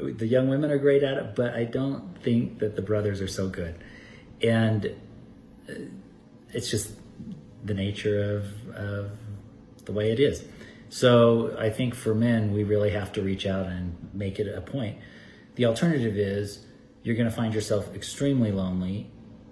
the 0.00 0.26
young 0.26 0.48
women 0.48 0.70
are 0.70 0.78
great 0.78 1.02
at 1.02 1.16
it, 1.18 1.34
but 1.34 1.54
I 1.54 1.64
don't 1.64 2.22
think 2.22 2.58
that 2.60 2.76
the 2.76 2.82
brothers 2.82 3.20
are 3.20 3.28
so 3.28 3.48
good. 3.48 3.74
And 4.42 4.94
uh, 5.68 5.74
it's 6.52 6.70
just 6.70 6.92
the 7.64 7.74
nature 7.74 8.36
of, 8.36 8.74
of 8.74 9.10
the 9.84 9.92
way 9.92 10.10
it 10.10 10.20
is. 10.20 10.44
So 10.88 11.56
I 11.58 11.70
think 11.70 11.94
for 11.94 12.14
men, 12.14 12.52
we 12.52 12.64
really 12.64 12.90
have 12.90 13.12
to 13.12 13.22
reach 13.22 13.46
out 13.46 13.66
and 13.66 13.96
make 14.12 14.38
it 14.40 14.52
a 14.52 14.60
point. 14.60 14.98
The 15.54 15.66
alternative 15.66 16.16
is 16.16 16.64
you're 17.02 17.16
going 17.16 17.28
to 17.28 17.34
find 17.34 17.54
yourself 17.54 17.94
extremely 17.94 18.50
lonely 18.50 19.10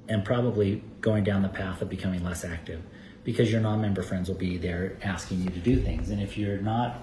and 0.09 0.25
probably 0.25 0.83
going 1.01 1.25
down 1.25 1.43
the 1.43 1.49
path 1.49 1.83
of 1.83 1.89
becoming 1.89 2.25
less 2.25 2.45
active 2.45 2.83
because 3.25 3.53
your 3.53 3.61
non 3.61 3.81
member 3.81 4.03
friends 4.03 4.29
will 4.29 4.37
be 4.37 4.57
there 4.57 4.97
asking 5.03 5.43
you 5.43 5.51
to 5.51 5.59
do 5.59 5.81
things. 5.81 6.11
And 6.11 6.21
if 6.21 6.37
you're 6.37 6.59
not 6.59 7.03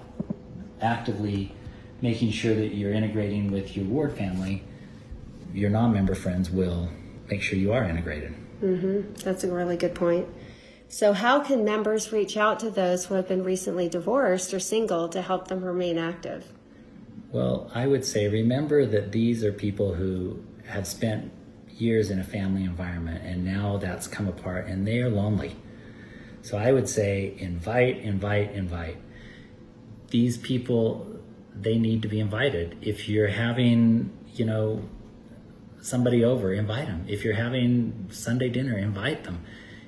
actively 0.80 1.54
making 2.06 2.30
sure 2.30 2.54
that 2.54 2.72
you're 2.72 2.92
integrating 2.92 3.50
with 3.50 3.76
your 3.76 3.84
ward 3.86 4.16
family, 4.16 4.62
your 5.52 5.70
non-member 5.70 6.14
friends 6.14 6.48
will 6.48 6.88
make 7.28 7.42
sure 7.42 7.58
you 7.58 7.72
are 7.72 7.82
integrated. 7.82 8.32
Mm-hmm. 8.62 9.14
That's 9.24 9.42
a 9.42 9.50
really 9.50 9.76
good 9.76 9.94
point. 9.94 10.28
So, 10.88 11.12
how 11.12 11.40
can 11.40 11.64
members 11.64 12.12
reach 12.12 12.36
out 12.36 12.60
to 12.60 12.70
those 12.70 13.06
who 13.06 13.14
have 13.14 13.26
been 13.26 13.42
recently 13.42 13.88
divorced 13.88 14.54
or 14.54 14.60
single 14.60 15.08
to 15.08 15.20
help 15.20 15.48
them 15.48 15.64
remain 15.64 15.98
active? 15.98 16.52
Well, 17.32 17.68
I 17.74 17.88
would 17.88 18.04
say 18.04 18.28
remember 18.28 18.86
that 18.86 19.10
these 19.10 19.42
are 19.42 19.52
people 19.52 19.94
who 19.94 20.44
have 20.68 20.86
spent 20.86 21.32
years 21.70 22.10
in 22.10 22.20
a 22.20 22.24
family 22.24 22.62
environment 22.62 23.24
and 23.24 23.44
now 23.44 23.78
that's 23.78 24.06
come 24.06 24.28
apart 24.28 24.68
and 24.68 24.86
they 24.86 25.00
are 25.00 25.10
lonely. 25.10 25.56
So 26.42 26.56
I 26.56 26.70
would 26.70 26.88
say 26.88 27.34
invite, 27.38 27.98
invite, 27.98 28.52
invite. 28.52 28.98
These 30.10 30.38
people, 30.38 31.16
they 31.60 31.78
need 31.78 32.02
to 32.02 32.08
be 32.08 32.20
invited. 32.20 32.76
If 32.82 33.08
you're 33.08 33.28
having, 33.28 34.10
you 34.34 34.44
know, 34.44 34.82
somebody 35.80 36.24
over, 36.24 36.52
invite 36.52 36.86
them. 36.86 37.04
If 37.08 37.24
you're 37.24 37.34
having 37.34 38.08
Sunday 38.10 38.48
dinner, 38.48 38.76
invite 38.76 39.24
them. 39.24 39.42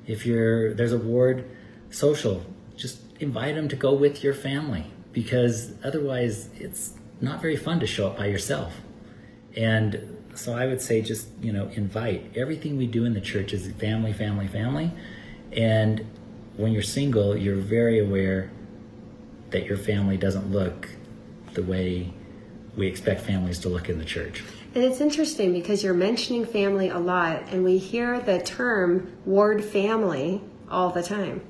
If 0.07 0.25
you're 0.25 0.73
there's 0.75 0.93
a 0.93 0.99
ward 0.99 1.45
social, 1.91 2.45
just 2.77 3.01
invite 3.21 3.55
them 3.55 3.69
to 3.69 3.77
go 3.77 3.93
with 3.93 4.23
your 4.23 4.35
family 4.35 4.87
because 5.13 5.73
otherwise 5.83 6.49
it's 6.57 6.95
not 7.21 7.41
very 7.41 7.57
fun 7.57 7.81
to 7.81 7.87
show 7.87 8.09
up 8.09 8.17
by 8.17 8.27
yourself. 8.27 8.81
And 9.57 10.17
so 10.35 10.55
I 10.55 10.67
would 10.67 10.81
say 10.81 11.03
just, 11.03 11.29
you 11.43 11.53
know, 11.53 11.69
invite. 11.75 12.37
Everything 12.37 12.77
we 12.77 12.87
do 12.87 13.05
in 13.05 13.15
the 13.15 13.21
church 13.21 13.53
is 13.53 13.71
family, 13.73 14.13
family, 14.13 14.47
family. 14.47 14.93
And 15.53 16.07
when 16.57 16.73
you're 16.73 16.83
single, 16.83 17.37
you're 17.37 17.57
very 17.57 17.99
aware 17.99 18.51
that 19.51 19.65
your 19.65 19.77
family 19.77 20.17
doesn't 20.17 20.53
look 20.53 20.89
the 21.55 21.63
way 21.63 22.13
we 22.77 22.87
expect 22.87 23.23
families 23.23 23.59
to 23.61 23.69
look 23.69 23.89
in 23.89 23.99
the 23.99 24.05
church. 24.05 24.43
And 24.75 24.85
it's 24.85 25.01
interesting 25.01 25.53
because 25.53 25.83
you're 25.83 25.95
mentioning 25.95 26.45
family 26.45 26.89
a 26.89 26.99
lot, 26.99 27.43
and 27.51 27.65
we 27.65 27.79
hear 27.79 28.21
the 28.21 28.41
term 28.41 29.13
ward 29.25 29.65
family 29.65 30.43
all 30.71 30.91
the 30.91 31.03
time. 31.03 31.43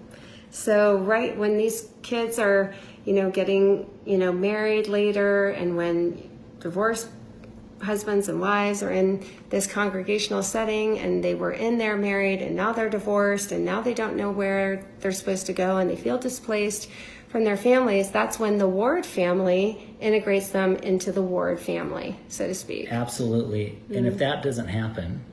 So, 0.51 0.97
right 0.97 1.37
when 1.37 1.59
these 1.59 1.89
kids 2.03 2.39
are, 2.39 2.75
you 3.05 3.13
know, 3.13 3.31
getting, 3.31 3.91
you 4.07 4.17
know, 4.17 4.33
married 4.33 4.89
later, 4.89 5.51
and 5.51 5.77
when 5.77 6.31
divorce 6.61 7.09
husbands 7.83 8.29
and 8.29 8.41
wives 8.41 8.83
are 8.83 8.91
in 8.91 9.25
this 9.51 9.67
congregational 9.67 10.43
setting 10.43 10.99
and 10.99 11.23
they 11.23 11.35
were 11.35 11.53
in 11.53 11.79
there 11.79 11.97
married 11.97 12.43
and 12.43 12.57
now 12.57 12.73
they're 12.73 12.89
divorced 12.89 13.53
and 13.53 13.65
now 13.65 13.81
they 13.81 13.95
don't 13.95 14.17
know 14.17 14.31
where 14.31 14.85
they're 15.01 15.13
supposed 15.13 15.47
to 15.47 15.53
go 15.53 15.77
and 15.77 15.89
they 15.89 15.97
feel 15.97 16.19
displaced 16.19 16.91
from 17.29 17.45
their 17.45 17.57
families, 17.57 18.11
that's 18.11 18.39
when 18.39 18.59
the 18.59 18.69
Ward 18.69 19.05
family 19.05 19.95
integrates 20.01 20.49
them 20.49 20.77
into 20.77 21.13
the 21.13 21.23
Ward 21.23 21.61
family, 21.61 22.19
so 22.29 22.47
to 22.47 22.55
speak. 22.55 22.91
Absolutely. 22.91 23.67
Mm-hmm. 23.67 23.95
And 23.95 24.07
if 24.07 24.15
mm. 24.15 24.19
that 24.19 24.43
doesn't 24.43 24.69
happen, 24.69 25.25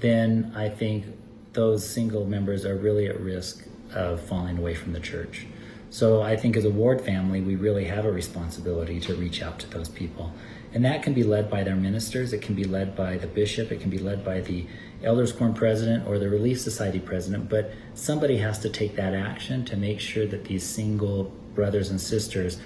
then 0.00 0.52
I 0.54 0.68
think 0.68 1.06
those 1.52 1.88
single 1.88 2.26
members 2.26 2.66
are 2.66 2.76
really 2.76 3.06
at 3.06 3.18
risk 3.18 3.64
of 3.94 4.20
falling 4.20 4.58
away 4.58 4.74
from 4.74 4.92
the 4.92 5.00
church. 5.00 5.46
So 5.88 6.20
I 6.20 6.36
think 6.36 6.56
as 6.56 6.66
a 6.66 6.70
Ward 6.70 7.00
family, 7.00 7.40
we 7.40 7.56
really 7.56 7.84
have 7.84 8.04
a 8.04 8.12
responsibility 8.12 9.00
to 9.00 9.14
reach 9.14 9.40
out 9.40 9.58
to 9.60 9.70
those 9.70 9.88
people. 9.88 10.34
And 10.76 10.84
that 10.84 11.02
can 11.02 11.14
be 11.14 11.24
led 11.24 11.48
by 11.48 11.64
their 11.64 11.74
ministers, 11.74 12.34
it 12.34 12.42
can 12.42 12.54
be 12.54 12.64
led 12.64 12.94
by 12.94 13.16
the 13.16 13.26
bishop, 13.26 13.72
it 13.72 13.80
can 13.80 13.88
be 13.88 13.96
led 13.96 14.22
by 14.22 14.40
the 14.40 14.66
Elders 15.02 15.32
Quorum 15.32 15.54
president 15.54 16.06
or 16.06 16.18
the 16.18 16.28
Relief 16.28 16.60
Society 16.60 17.00
president, 17.00 17.48
but 17.48 17.72
somebody 17.94 18.36
has 18.36 18.58
to 18.58 18.68
take 18.68 18.94
that 18.96 19.14
action 19.14 19.64
to 19.64 19.76
make 19.78 20.00
sure 20.00 20.26
that 20.26 20.44
these 20.44 20.62
single 20.66 21.32
brothers 21.54 21.88
and 21.88 21.98
sisters 21.98 22.60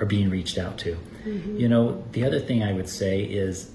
are 0.00 0.06
being 0.06 0.30
reached 0.30 0.56
out 0.56 0.78
to. 0.78 0.96
Mm-hmm. 1.26 1.58
You 1.58 1.68
know, 1.68 2.02
the 2.12 2.24
other 2.24 2.40
thing 2.40 2.62
I 2.62 2.72
would 2.72 2.88
say 2.88 3.20
is 3.20 3.70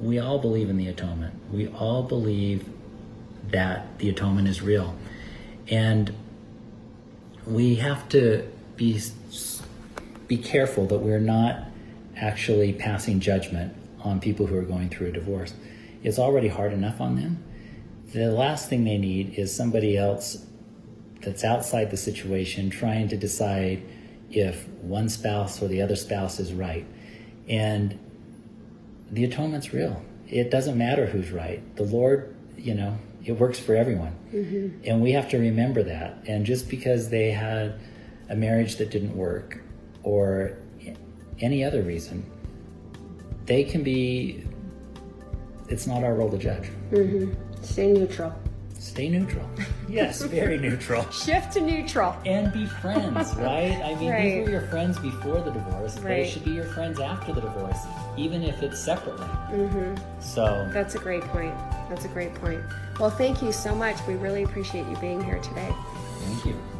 we 0.00 0.18
all 0.18 0.40
believe 0.40 0.68
in 0.68 0.76
the 0.76 0.88
atonement. 0.88 1.34
We 1.52 1.68
all 1.68 2.02
believe 2.02 2.68
that 3.52 3.96
the 4.00 4.08
atonement 4.08 4.48
is 4.48 4.60
real. 4.60 4.92
And 5.68 6.12
we 7.46 7.76
have 7.76 8.08
to 8.08 8.50
be 8.74 9.00
be 10.26 10.36
careful 10.36 10.86
that 10.86 10.98
we're 10.98 11.20
not 11.20 11.68
actually 12.16 12.72
passing 12.72 13.20
judgment 13.20 13.74
on 14.00 14.20
people 14.20 14.46
who 14.46 14.56
are 14.56 14.62
going 14.62 14.88
through 14.88 15.08
a 15.08 15.12
divorce. 15.12 15.54
It's 16.02 16.18
already 16.18 16.48
hard 16.48 16.72
enough 16.72 17.00
on 17.00 17.16
them. 17.16 17.42
The 18.12 18.30
last 18.30 18.68
thing 18.68 18.84
they 18.84 18.98
need 18.98 19.38
is 19.38 19.54
somebody 19.54 19.96
else 19.96 20.44
that's 21.22 21.42
outside 21.42 21.90
the 21.90 21.96
situation 21.96 22.70
trying 22.70 23.08
to 23.08 23.16
decide 23.16 23.82
if 24.30 24.68
one 24.80 25.08
spouse 25.08 25.62
or 25.62 25.68
the 25.68 25.80
other 25.80 25.96
spouse 25.96 26.38
is 26.38 26.52
right. 26.52 26.86
And 27.48 27.98
the 29.10 29.24
atonement's 29.24 29.72
real. 29.72 30.04
It 30.28 30.50
doesn't 30.50 30.76
matter 30.76 31.06
who's 31.06 31.30
right. 31.30 31.76
The 31.76 31.84
Lord, 31.84 32.34
you 32.56 32.74
know, 32.74 32.98
it 33.24 33.32
works 33.32 33.58
for 33.58 33.74
everyone. 33.74 34.14
Mm-hmm. 34.32 34.84
And 34.84 35.02
we 35.02 35.12
have 35.12 35.28
to 35.30 35.38
remember 35.38 35.82
that. 35.84 36.18
And 36.26 36.44
just 36.44 36.68
because 36.68 37.08
they 37.10 37.30
had 37.30 37.80
a 38.28 38.36
marriage 38.36 38.76
that 38.76 38.90
didn't 38.90 39.16
work 39.16 39.62
or 40.02 40.58
any 41.40 41.64
other 41.64 41.82
reason, 41.82 42.24
they 43.46 43.64
can 43.64 43.82
be, 43.82 44.44
it's 45.68 45.86
not 45.86 46.04
our 46.04 46.14
role 46.14 46.30
to 46.30 46.38
judge. 46.38 46.70
Mm-hmm. 46.90 47.32
Stay 47.62 47.92
neutral. 47.92 48.34
Stay 48.78 49.08
neutral. 49.08 49.48
Yes, 49.86 50.22
very 50.22 50.58
neutral. 50.58 51.08
Shift 51.10 51.52
to 51.52 51.60
neutral. 51.60 52.16
And 52.24 52.50
be 52.52 52.64
friends, 52.64 53.34
right? 53.36 53.80
I 53.84 53.94
mean, 53.96 54.10
right. 54.10 54.22
these 54.22 54.44
were 54.46 54.50
your 54.50 54.66
friends 54.68 54.98
before 54.98 55.40
the 55.42 55.50
divorce. 55.50 55.98
Right. 55.98 56.22
They 56.22 56.30
should 56.30 56.44
be 56.44 56.52
your 56.52 56.64
friends 56.64 56.98
after 57.00 57.34
the 57.34 57.42
divorce, 57.42 57.78
even 58.16 58.42
if 58.42 58.62
it's 58.62 58.82
separately. 58.82 59.26
Mm-hmm. 59.26 60.20
So 60.20 60.68
that's 60.72 60.94
a 60.94 60.98
great 60.98 61.22
point. 61.24 61.54
That's 61.90 62.06
a 62.06 62.08
great 62.08 62.34
point. 62.34 62.62
Well, 62.98 63.10
thank 63.10 63.42
you 63.42 63.52
so 63.52 63.74
much. 63.74 63.96
We 64.08 64.14
really 64.14 64.42
appreciate 64.42 64.86
you 64.88 64.96
being 64.96 65.22
here 65.22 65.38
today. 65.38 65.72
Thank 66.20 66.46
you. 66.46 66.73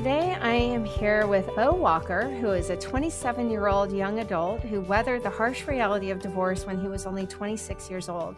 Today, 0.00 0.34
I 0.40 0.54
am 0.54 0.82
here 0.82 1.26
with 1.26 1.54
Beau 1.54 1.74
Walker, 1.74 2.30
who 2.30 2.52
is 2.52 2.70
a 2.70 2.76
27 2.78 3.50
year 3.50 3.66
old 3.66 3.92
young 3.92 4.20
adult 4.20 4.62
who 4.62 4.80
weathered 4.80 5.22
the 5.22 5.28
harsh 5.28 5.68
reality 5.68 6.10
of 6.10 6.20
divorce 6.20 6.64
when 6.64 6.80
he 6.80 6.88
was 6.88 7.04
only 7.04 7.26
26 7.26 7.90
years 7.90 8.08
old. 8.08 8.34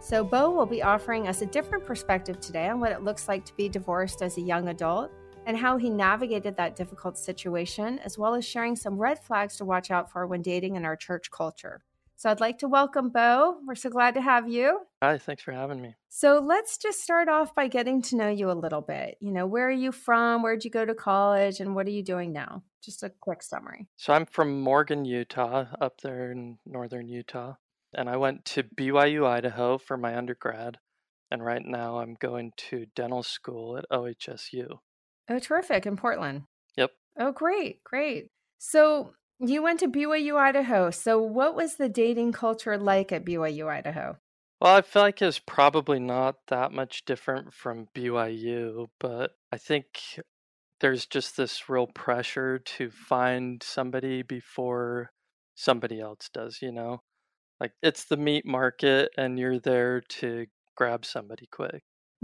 So, 0.00 0.24
Beau 0.24 0.50
will 0.50 0.66
be 0.66 0.82
offering 0.82 1.28
us 1.28 1.40
a 1.40 1.46
different 1.46 1.86
perspective 1.86 2.40
today 2.40 2.68
on 2.68 2.80
what 2.80 2.90
it 2.90 3.04
looks 3.04 3.28
like 3.28 3.44
to 3.44 3.54
be 3.54 3.68
divorced 3.68 4.22
as 4.22 4.38
a 4.38 4.40
young 4.40 4.66
adult 4.66 5.12
and 5.46 5.56
how 5.56 5.76
he 5.76 5.88
navigated 5.88 6.56
that 6.56 6.74
difficult 6.74 7.16
situation, 7.16 8.00
as 8.00 8.18
well 8.18 8.34
as 8.34 8.44
sharing 8.44 8.74
some 8.74 8.98
red 8.98 9.22
flags 9.22 9.56
to 9.58 9.64
watch 9.64 9.92
out 9.92 10.10
for 10.10 10.26
when 10.26 10.42
dating 10.42 10.74
in 10.74 10.84
our 10.84 10.96
church 10.96 11.30
culture. 11.30 11.84
So 12.16 12.30
I'd 12.30 12.40
like 12.40 12.58
to 12.58 12.68
welcome 12.68 13.10
Beau. 13.10 13.56
We're 13.66 13.74
so 13.74 13.90
glad 13.90 14.14
to 14.14 14.20
have 14.20 14.48
you. 14.48 14.80
Hi, 15.02 15.18
thanks 15.18 15.42
for 15.42 15.52
having 15.52 15.82
me. 15.82 15.94
So 16.08 16.40
let's 16.44 16.78
just 16.78 17.02
start 17.02 17.28
off 17.28 17.54
by 17.54 17.68
getting 17.68 18.00
to 18.02 18.16
know 18.16 18.28
you 18.28 18.50
a 18.50 18.52
little 18.52 18.80
bit. 18.80 19.16
You 19.20 19.32
know, 19.32 19.46
where 19.46 19.66
are 19.66 19.72
you 19.72 19.90
from? 19.90 20.42
Where'd 20.42 20.64
you 20.64 20.70
go 20.70 20.84
to 20.84 20.94
college? 20.94 21.60
And 21.60 21.74
what 21.74 21.86
are 21.86 21.90
you 21.90 22.04
doing 22.04 22.32
now? 22.32 22.62
Just 22.82 23.02
a 23.02 23.12
quick 23.20 23.42
summary. 23.42 23.88
So 23.96 24.12
I'm 24.12 24.26
from 24.26 24.60
Morgan, 24.60 25.04
Utah, 25.04 25.66
up 25.80 26.00
there 26.02 26.30
in 26.30 26.58
northern 26.64 27.08
Utah. 27.08 27.54
And 27.92 28.08
I 28.08 28.16
went 28.16 28.44
to 28.46 28.62
BYU, 28.62 29.26
Idaho 29.26 29.78
for 29.78 29.96
my 29.96 30.16
undergrad. 30.16 30.78
And 31.30 31.44
right 31.44 31.64
now 31.64 31.98
I'm 31.98 32.14
going 32.20 32.52
to 32.68 32.86
dental 32.94 33.22
school 33.22 33.76
at 33.76 33.86
OHSU. 33.92 34.78
Oh, 35.28 35.38
terrific. 35.38 35.84
In 35.84 35.96
Portland. 35.96 36.42
Yep. 36.76 36.92
Oh, 37.18 37.32
great. 37.32 37.82
Great. 37.82 38.30
So 38.58 39.14
you 39.38 39.62
went 39.62 39.80
to 39.80 39.88
BYU, 39.88 40.36
Idaho. 40.36 40.90
So, 40.90 41.20
what 41.20 41.54
was 41.54 41.76
the 41.76 41.88
dating 41.88 42.32
culture 42.32 42.78
like 42.78 43.12
at 43.12 43.24
BYU, 43.24 43.68
Idaho? 43.68 44.18
Well, 44.60 44.76
I 44.76 44.82
feel 44.82 45.02
like 45.02 45.20
it's 45.20 45.40
probably 45.40 45.98
not 46.00 46.36
that 46.48 46.72
much 46.72 47.04
different 47.04 47.52
from 47.52 47.88
BYU, 47.94 48.86
but 48.98 49.32
I 49.52 49.58
think 49.58 49.86
there's 50.80 51.06
just 51.06 51.36
this 51.36 51.68
real 51.68 51.86
pressure 51.86 52.58
to 52.58 52.90
find 52.90 53.62
somebody 53.62 54.22
before 54.22 55.10
somebody 55.54 56.00
else 56.00 56.28
does, 56.32 56.58
you 56.62 56.72
know? 56.72 57.02
Like 57.60 57.72
it's 57.82 58.04
the 58.04 58.16
meat 58.16 58.46
market 58.46 59.10
and 59.16 59.38
you're 59.38 59.58
there 59.58 60.00
to 60.00 60.46
grab 60.76 61.04
somebody 61.04 61.46
quick. 61.50 61.82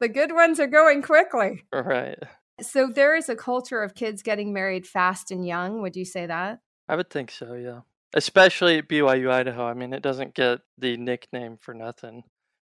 the 0.00 0.08
good 0.08 0.32
ones 0.32 0.58
are 0.60 0.66
going 0.66 1.02
quickly. 1.02 1.64
Right. 1.72 2.18
So 2.60 2.88
there 2.88 3.14
is 3.14 3.28
a 3.28 3.36
culture 3.36 3.82
of 3.82 3.94
kids 3.94 4.22
getting 4.22 4.52
married 4.52 4.86
fast 4.86 5.30
and 5.30 5.46
young. 5.46 5.82
Would 5.82 5.96
you 5.96 6.04
say 6.04 6.26
that? 6.26 6.60
I 6.88 6.96
would 6.96 7.10
think 7.10 7.30
so, 7.30 7.54
yeah. 7.54 7.80
Especially 8.14 8.78
at 8.78 8.88
BYU 8.88 9.30
Idaho. 9.30 9.66
I 9.66 9.74
mean, 9.74 9.92
it 9.92 10.02
doesn't 10.02 10.34
get 10.34 10.60
the 10.78 10.96
nickname 10.96 11.58
for 11.60 11.74
nothing. 11.74 12.22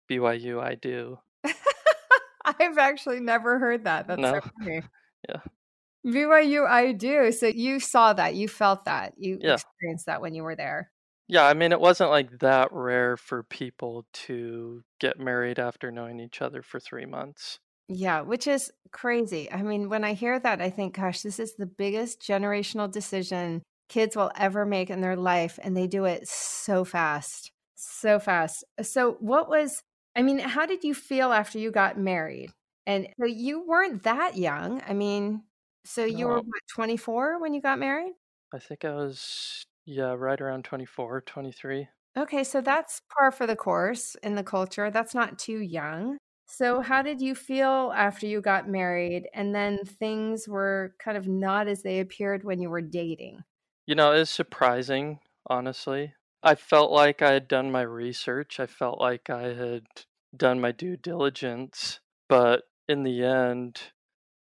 BYU 0.09 0.61
I 0.61 0.75
do. 0.75 1.19
I've 2.45 2.77
actually 2.77 3.19
never 3.19 3.59
heard 3.59 3.83
that. 3.83 4.07
That's 4.07 4.21
no. 4.21 4.33
so 4.33 4.49
funny. 4.59 4.81
yeah. 5.29 5.41
BYU 6.05 6.67
I 6.67 6.93
do. 6.93 7.31
So 7.31 7.47
you 7.47 7.79
saw 7.79 8.13
that, 8.13 8.35
you 8.35 8.47
felt 8.47 8.85
that, 8.85 9.13
you 9.17 9.39
yeah. 9.41 9.53
experienced 9.53 10.05
that 10.05 10.21
when 10.21 10.33
you 10.33 10.43
were 10.43 10.55
there. 10.55 10.91
Yeah, 11.27 11.45
I 11.45 11.53
mean, 11.53 11.71
it 11.71 11.79
wasn't 11.79 12.09
like 12.09 12.39
that 12.39 12.69
rare 12.71 13.15
for 13.15 13.43
people 13.43 14.05
to 14.13 14.83
get 14.99 15.19
married 15.19 15.59
after 15.59 15.91
knowing 15.91 16.19
each 16.19 16.41
other 16.41 16.61
for 16.61 16.79
three 16.79 17.05
months. 17.05 17.59
Yeah, 17.93 18.21
which 18.21 18.47
is 18.47 18.71
crazy. 18.91 19.51
I 19.51 19.61
mean, 19.63 19.89
when 19.89 20.03
I 20.03 20.13
hear 20.13 20.39
that, 20.39 20.61
I 20.61 20.69
think, 20.69 20.95
gosh, 20.95 21.21
this 21.21 21.39
is 21.39 21.55
the 21.55 21.65
biggest 21.65 22.21
generational 22.21 22.89
decision 22.89 23.63
kids 23.89 24.15
will 24.15 24.31
ever 24.37 24.65
make 24.65 24.89
in 24.89 25.01
their 25.01 25.17
life. 25.17 25.59
And 25.61 25.75
they 25.75 25.87
do 25.87 26.05
it 26.05 26.27
so 26.27 26.85
fast, 26.85 27.51
so 27.75 28.19
fast. 28.19 28.63
So, 28.81 29.17
what 29.19 29.49
was, 29.49 29.81
I 30.15 30.21
mean, 30.21 30.39
how 30.39 30.65
did 30.65 30.85
you 30.85 30.93
feel 30.93 31.33
after 31.33 31.59
you 31.59 31.69
got 31.71 31.97
married? 31.97 32.51
And 32.87 33.07
so 33.19 33.25
you 33.25 33.67
weren't 33.67 34.03
that 34.03 34.37
young. 34.37 34.81
I 34.87 34.93
mean, 34.93 35.43
so 35.83 36.05
you 36.05 36.27
were 36.27 36.37
what, 36.37 36.61
24 36.73 37.41
when 37.41 37.53
you 37.53 37.61
got 37.61 37.77
married? 37.77 38.13
I 38.53 38.59
think 38.59 38.85
I 38.85 38.93
was, 38.93 39.63
yeah, 39.85 40.13
right 40.17 40.39
around 40.39 40.63
24, 40.63 41.21
23. 41.21 41.87
Okay, 42.17 42.43
so 42.43 42.61
that's 42.61 43.01
par 43.13 43.31
for 43.31 43.47
the 43.47 43.55
course 43.55 44.15
in 44.23 44.35
the 44.35 44.43
culture. 44.43 44.91
That's 44.91 45.13
not 45.13 45.39
too 45.39 45.59
young. 45.59 46.17
So, 46.53 46.81
how 46.81 47.01
did 47.01 47.21
you 47.21 47.33
feel 47.33 47.93
after 47.95 48.27
you 48.27 48.41
got 48.41 48.67
married 48.67 49.29
and 49.33 49.55
then 49.55 49.85
things 49.85 50.49
were 50.49 50.93
kind 50.99 51.17
of 51.17 51.25
not 51.25 51.69
as 51.69 51.81
they 51.81 52.01
appeared 52.01 52.43
when 52.43 52.59
you 52.59 52.69
were 52.69 52.81
dating? 52.81 53.45
You 53.87 53.95
know, 53.95 54.11
it's 54.11 54.29
surprising, 54.29 55.19
honestly. 55.47 56.13
I 56.43 56.55
felt 56.55 56.91
like 56.91 57.21
I 57.21 57.31
had 57.31 57.47
done 57.47 57.71
my 57.71 57.81
research. 57.83 58.59
I 58.59 58.65
felt 58.65 58.99
like 58.99 59.29
I 59.29 59.53
had 59.53 59.85
done 60.35 60.59
my 60.59 60.73
due 60.73 60.97
diligence, 60.97 62.01
but 62.27 62.63
in 62.87 63.03
the 63.03 63.23
end, 63.23 63.93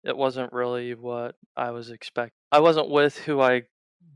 it 0.03 0.17
wasn't 0.17 0.53
really 0.53 0.95
what 0.95 1.37
I 1.57 1.71
was 1.71 1.91
expecting. 1.91 2.33
I 2.51 2.61
wasn't 2.61 2.91
with 2.91 3.19
who 3.19 3.41
I 3.41 3.65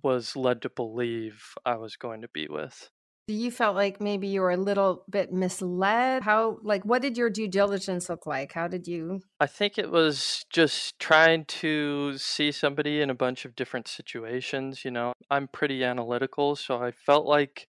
was 0.03 0.35
led 0.35 0.63
to 0.63 0.69
believe 0.69 1.55
I 1.65 1.77
was 1.77 1.97
going 1.97 2.23
to 2.23 2.29
be 2.29 2.49
with. 2.49 2.91
You 3.27 3.51
felt 3.51 3.75
like 3.75 4.03
maybe 4.03 4.29
you 4.29 4.43
were 4.43 4.51
a 4.51 4.57
little 4.57 5.05
bit 5.09 5.33
misled. 5.33 6.23
How, 6.23 6.59
like, 6.63 6.85
what 6.85 7.01
did 7.01 7.17
your 7.17 7.31
due 7.31 7.49
diligence 7.49 8.11
look 8.11 8.27
like? 8.27 8.53
How 8.53 8.69
did 8.69 8.87
you? 8.87 9.21
I 9.41 9.47
think 9.47 9.79
it 9.79 9.91
was 9.91 10.45
just 10.51 10.99
trying 10.99 11.47
to 11.47 12.19
see 12.19 12.53
somebody 12.53 13.01
in 13.01 13.09
a 13.09 13.15
bunch 13.15 13.47
of 13.47 13.57
different 13.57 13.89
situations. 13.89 14.85
You 14.85 14.91
know, 14.91 15.15
I'm 15.31 15.49
pretty 15.49 15.83
analytical, 15.83 16.55
so 16.55 16.83
I 16.83 16.91
felt 16.91 17.25
like 17.25 17.67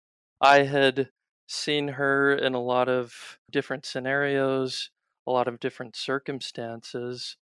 I 0.40 0.64
had 0.64 1.08
seen 1.46 1.88
her 1.88 2.34
in 2.34 2.54
a 2.54 2.60
lot 2.60 2.90
of 2.90 3.38
different 3.50 3.86
scenarios, 3.86 4.90
a 5.26 5.32
lot 5.32 5.48
of 5.48 5.60
different 5.60 5.96
circumstances, 5.96 7.38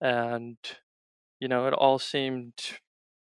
and 0.00 0.58
you 1.40 1.48
know, 1.48 1.66
it 1.66 1.72
all 1.72 1.98
seemed 1.98 2.52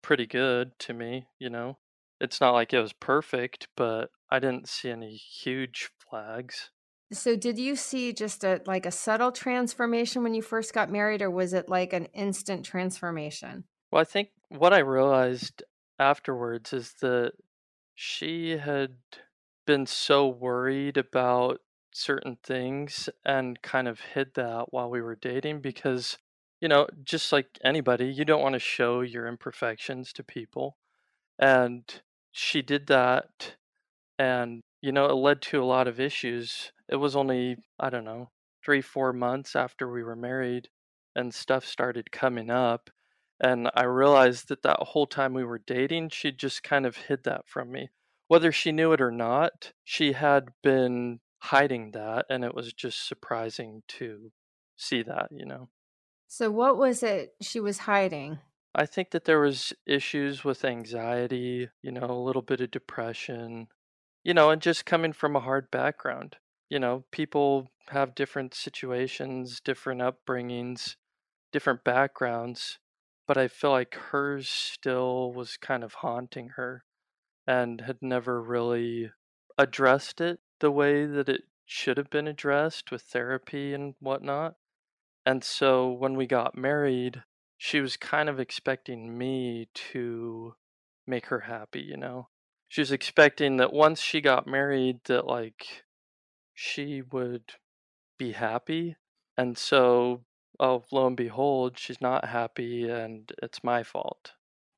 pretty 0.02 0.26
good 0.26 0.72
to 0.78 0.94
me, 0.94 1.26
you 1.38 1.50
know. 1.50 1.76
It's 2.20 2.40
not 2.40 2.52
like 2.52 2.72
it 2.72 2.80
was 2.80 2.92
perfect, 2.92 3.68
but 3.76 4.10
I 4.30 4.38
didn't 4.38 4.68
see 4.68 4.90
any 4.90 5.16
huge 5.16 5.90
flags. 5.98 6.70
So, 7.12 7.34
did 7.36 7.58
you 7.58 7.74
see 7.76 8.12
just 8.12 8.44
a 8.44 8.62
like 8.66 8.86
a 8.86 8.90
subtle 8.92 9.32
transformation 9.32 10.22
when 10.22 10.34
you 10.34 10.42
first 10.42 10.72
got 10.72 10.88
married, 10.90 11.20
or 11.22 11.30
was 11.30 11.52
it 11.52 11.68
like 11.68 11.92
an 11.92 12.06
instant 12.06 12.64
transformation? 12.64 13.64
Well, 13.90 14.00
I 14.00 14.04
think 14.04 14.30
what 14.48 14.72
I 14.72 14.78
realized 14.78 15.62
afterwards 15.98 16.72
is 16.72 16.94
that 16.94 17.32
she 17.94 18.58
had 18.58 18.98
been 19.66 19.86
so 19.86 20.28
worried 20.28 20.96
about 20.96 21.60
certain 21.92 22.36
things 22.42 23.08
and 23.24 23.60
kind 23.62 23.88
of 23.88 24.00
hid 24.00 24.34
that 24.34 24.72
while 24.72 24.90
we 24.90 25.00
were 25.00 25.16
dating 25.16 25.60
because, 25.62 26.18
you 26.60 26.68
know, 26.68 26.86
just 27.04 27.32
like 27.32 27.58
anybody, 27.64 28.06
you 28.08 28.24
don't 28.24 28.42
want 28.42 28.54
to 28.54 28.58
show 28.60 29.00
your 29.00 29.26
imperfections 29.26 30.12
to 30.14 30.24
people. 30.24 30.78
And 31.38 32.02
she 32.36 32.60
did 32.60 32.86
that. 32.88 33.54
And, 34.18 34.62
you 34.82 34.92
know, 34.92 35.06
it 35.06 35.14
led 35.14 35.40
to 35.42 35.62
a 35.62 35.64
lot 35.64 35.88
of 35.88 35.98
issues. 35.98 36.70
It 36.88 36.96
was 36.96 37.16
only, 37.16 37.56
I 37.80 37.88
don't 37.88 38.04
know, 38.04 38.30
three, 38.62 38.82
four 38.82 39.12
months 39.12 39.56
after 39.56 39.90
we 39.90 40.02
were 40.02 40.16
married 40.16 40.68
and 41.14 41.32
stuff 41.32 41.64
started 41.64 42.12
coming 42.12 42.50
up. 42.50 42.90
And 43.40 43.70
I 43.74 43.84
realized 43.84 44.48
that 44.48 44.62
that 44.62 44.80
whole 44.80 45.06
time 45.06 45.32
we 45.32 45.44
were 45.44 45.62
dating, 45.66 46.10
she 46.10 46.30
just 46.30 46.62
kind 46.62 46.84
of 46.84 46.96
hid 46.96 47.24
that 47.24 47.48
from 47.48 47.72
me. 47.72 47.88
Whether 48.28 48.52
she 48.52 48.72
knew 48.72 48.92
it 48.92 49.00
or 49.00 49.10
not, 49.10 49.72
she 49.84 50.12
had 50.12 50.48
been 50.62 51.20
hiding 51.38 51.92
that, 51.92 52.26
and 52.28 52.44
it 52.44 52.54
was 52.54 52.72
just 52.72 53.06
surprising 53.06 53.82
to 53.88 54.32
see 54.76 55.02
that, 55.02 55.28
you 55.30 55.46
know. 55.46 55.68
So, 56.26 56.50
what 56.50 56.76
was 56.76 57.02
it 57.02 57.34
she 57.40 57.60
was 57.60 57.78
hiding? 57.78 58.38
I 58.78 58.84
think 58.84 59.10
that 59.12 59.24
there 59.24 59.40
was 59.40 59.72
issues 59.86 60.44
with 60.44 60.62
anxiety, 60.62 61.70
you 61.80 61.90
know, 61.90 62.04
a 62.10 62.22
little 62.22 62.42
bit 62.42 62.60
of 62.60 62.70
depression, 62.70 63.68
you 64.22 64.34
know, 64.34 64.50
and 64.50 64.60
just 64.60 64.84
coming 64.84 65.14
from 65.14 65.34
a 65.34 65.40
hard 65.40 65.70
background. 65.70 66.36
You 66.68 66.78
know, 66.78 67.06
people 67.10 67.70
have 67.88 68.14
different 68.14 68.52
situations, 68.52 69.62
different 69.64 70.02
upbringings, 70.02 70.96
different 71.52 71.84
backgrounds, 71.84 72.78
but 73.26 73.38
I 73.38 73.48
feel 73.48 73.70
like 73.70 73.94
hers 73.94 74.46
still 74.50 75.32
was 75.32 75.56
kind 75.56 75.82
of 75.82 75.94
haunting 75.94 76.50
her 76.56 76.84
and 77.46 77.80
had 77.80 78.02
never 78.02 78.42
really 78.42 79.10
addressed 79.56 80.20
it 80.20 80.40
the 80.60 80.70
way 80.70 81.06
that 81.06 81.30
it 81.30 81.44
should 81.64 81.96
have 81.96 82.10
been 82.10 82.28
addressed 82.28 82.90
with 82.90 83.00
therapy 83.00 83.72
and 83.72 83.94
whatnot. 84.00 84.56
And 85.24 85.42
so 85.42 85.90
when 85.90 86.14
we 86.14 86.26
got 86.26 86.58
married, 86.58 87.22
she 87.58 87.80
was 87.80 87.96
kind 87.96 88.28
of 88.28 88.38
expecting 88.38 89.16
me 89.16 89.68
to 89.92 90.54
make 91.06 91.26
her 91.26 91.40
happy, 91.40 91.80
you 91.80 91.96
know? 91.96 92.28
She 92.68 92.80
was 92.80 92.92
expecting 92.92 93.56
that 93.58 93.72
once 93.72 94.00
she 94.00 94.20
got 94.20 94.46
married 94.46 95.00
that 95.04 95.26
like 95.26 95.84
she 96.54 97.02
would 97.02 97.52
be 98.18 98.32
happy. 98.32 98.96
And 99.36 99.56
so 99.56 100.22
oh 100.58 100.84
lo 100.90 101.06
and 101.06 101.16
behold, 101.16 101.78
she's 101.78 102.00
not 102.00 102.26
happy 102.26 102.88
and 102.88 103.30
it's 103.42 103.62
my 103.62 103.82
fault. 103.82 104.32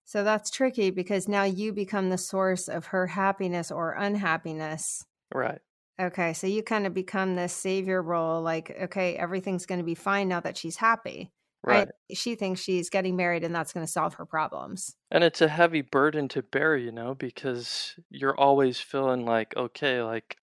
So 0.05 0.25
that's 0.25 0.51
tricky 0.51 0.91
because 0.91 1.29
now 1.29 1.45
you 1.45 1.73
become 1.73 2.09
the 2.09 2.19
source 2.19 2.69
of 2.69 2.87
her 2.87 3.09
happiness 3.09 3.71
or 3.71 3.93
unhappiness. 3.93 5.05
Right. 5.35 5.61
Okay, 6.01 6.33
so 6.33 6.47
you 6.47 6.63
kind 6.63 6.87
of 6.87 6.95
become 6.95 7.35
this 7.35 7.53
savior 7.53 8.01
role 8.03 8.43
like 8.43 8.77
okay, 8.83 9.17
everything's 9.17 9.67
going 9.67 9.81
to 9.81 9.85
be 9.85 9.95
fine 9.95 10.29
now 10.29 10.41
that 10.41 10.57
she's 10.57 10.77
happy. 10.77 11.33
Right. 11.69 11.79
Right? 11.79 11.89
She 12.17 12.35
thinks 12.35 12.61
she's 12.61 12.91
getting 12.91 13.17
married 13.17 13.45
and 13.45 13.55
that's 13.55 13.73
going 13.73 13.87
to 13.87 13.93
solve 13.93 14.15
her 14.15 14.27
problems. 14.27 14.97
And 15.11 15.23
it's 15.23 15.41
a 15.41 15.49
heavy 15.49 15.83
burden 15.83 16.29
to 16.29 16.43
bear, 16.43 16.77
you 16.77 16.93
know, 16.93 17.15
because 17.15 17.95
you're 18.11 18.39
always 18.39 18.81
feeling 18.81 19.25
like, 19.25 19.57
okay, 19.57 20.03
like, 20.03 20.37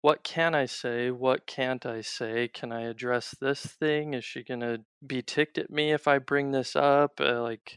what 0.00 0.22
can 0.22 0.54
I 0.54 0.66
say? 0.66 1.10
What 1.10 1.46
can't 1.46 1.84
I 1.84 2.02
say? 2.02 2.48
Can 2.48 2.70
I 2.70 2.82
address 2.82 3.34
this 3.40 3.66
thing? 3.66 4.14
Is 4.14 4.24
she 4.24 4.44
going 4.44 4.60
to 4.60 4.80
be 5.04 5.22
ticked 5.22 5.58
at 5.58 5.70
me 5.70 5.92
if 5.92 6.06
I 6.06 6.18
bring 6.18 6.52
this 6.52 6.76
up? 6.76 7.20
Uh, 7.20 7.42
like, 7.42 7.76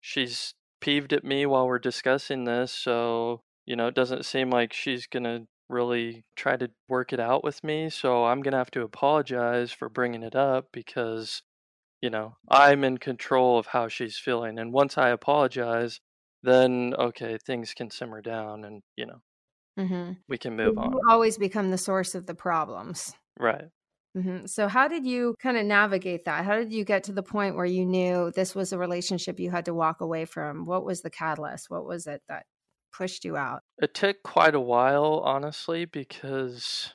she's 0.00 0.54
peeved 0.80 1.12
at 1.12 1.24
me 1.24 1.44
while 1.46 1.66
we're 1.66 1.80
discussing 1.80 2.44
this, 2.44 2.70
so, 2.70 3.42
you 3.64 3.74
know, 3.74 3.88
it 3.88 3.94
doesn't 3.94 4.24
seem 4.24 4.50
like 4.50 4.72
she's 4.72 5.06
going 5.08 5.24
to 5.24 5.46
really 5.68 6.24
try 6.36 6.56
to 6.56 6.70
work 6.88 7.12
it 7.12 7.18
out 7.18 7.42
with 7.42 7.64
me. 7.64 7.90
So 7.90 8.26
I'm 8.26 8.40
going 8.40 8.52
to 8.52 8.58
have 8.58 8.70
to 8.72 8.82
apologize 8.82 9.72
for 9.72 9.88
bringing 9.88 10.22
it 10.22 10.36
up 10.36 10.68
because, 10.72 11.42
you 12.02 12.10
know, 12.10 12.36
I'm 12.48 12.84
in 12.84 12.98
control 12.98 13.58
of 13.58 13.66
how 13.68 13.88
she's 13.88 14.18
feeling. 14.18 14.58
And 14.58 14.72
once 14.72 14.98
I 14.98 15.10
apologize, 15.10 16.00
then 16.42 16.94
okay, 16.98 17.38
things 17.38 17.74
can 17.74 17.90
simmer 17.90 18.22
down 18.22 18.64
and, 18.64 18.82
you 18.96 19.06
know, 19.06 19.22
Mm-hmm. 19.78 20.12
we 20.28 20.38
can 20.38 20.56
move 20.56 20.78
on. 20.78 21.02
Always 21.08 21.38
become 21.38 21.70
the 21.70 21.78
source 21.78 22.14
of 22.14 22.26
the 22.26 22.34
problems. 22.34 23.14
Right. 23.38 23.70
hmm 24.14 24.46
So, 24.46 24.68
how 24.68 24.88
did 24.88 25.06
you 25.06 25.36
kind 25.42 25.56
of 25.56 25.66
navigate 25.66 26.24
that? 26.24 26.44
How 26.44 26.56
did 26.56 26.72
you 26.72 26.84
get 26.84 27.04
to 27.04 27.12
the 27.12 27.22
point 27.22 27.56
where 27.56 27.66
you 27.66 27.84
knew 27.84 28.30
this 28.32 28.54
was 28.54 28.72
a 28.72 28.78
relationship 28.78 29.38
you 29.38 29.50
had 29.50 29.66
to 29.66 29.74
walk 29.74 30.00
away 30.00 30.24
from? 30.24 30.64
What 30.66 30.84
was 30.84 31.02
the 31.02 31.10
catalyst? 31.10 31.70
What 31.70 31.84
was 31.86 32.06
it 32.06 32.22
that 32.28 32.46
pushed 32.92 33.24
you 33.24 33.36
out? 33.36 33.62
It 33.78 33.94
took 33.94 34.22
quite 34.22 34.54
a 34.54 34.60
while, 34.60 35.20
honestly, 35.20 35.84
because 35.84 36.94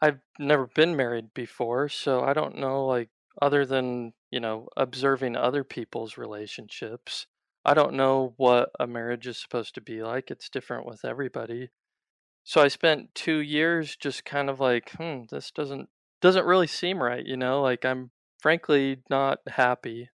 I've 0.00 0.20
never 0.38 0.66
been 0.66 0.96
married 0.96 1.34
before, 1.34 1.88
so 1.88 2.22
I 2.22 2.32
don't 2.32 2.56
know, 2.56 2.86
like, 2.86 3.10
other 3.42 3.66
than, 3.66 4.14
you 4.30 4.40
know, 4.40 4.68
observing 4.76 5.36
other 5.36 5.64
people's 5.64 6.16
relationships, 6.16 7.26
I 7.64 7.74
don't 7.74 7.94
know 7.94 8.34
what 8.36 8.70
a 8.78 8.86
marriage 8.86 9.26
is 9.26 9.38
supposed 9.38 9.74
to 9.74 9.80
be 9.80 10.02
like. 10.02 10.30
It's 10.30 10.48
different 10.48 10.86
with 10.86 11.04
everybody. 11.04 11.70
So 12.44 12.62
I 12.62 12.68
spent 12.68 13.14
two 13.14 13.38
years 13.38 13.96
just 13.96 14.24
kind 14.24 14.48
of 14.48 14.60
like, 14.60 14.90
hmm, 14.92 15.22
this 15.30 15.50
doesn't 15.50 15.88
doesn't 16.20 16.46
really 16.46 16.66
seem 16.66 17.02
right, 17.02 17.24
you 17.24 17.36
know? 17.36 17.62
Like 17.62 17.84
I'm 17.84 18.10
frankly 18.40 19.02
not 19.10 19.38
happy. 19.46 20.10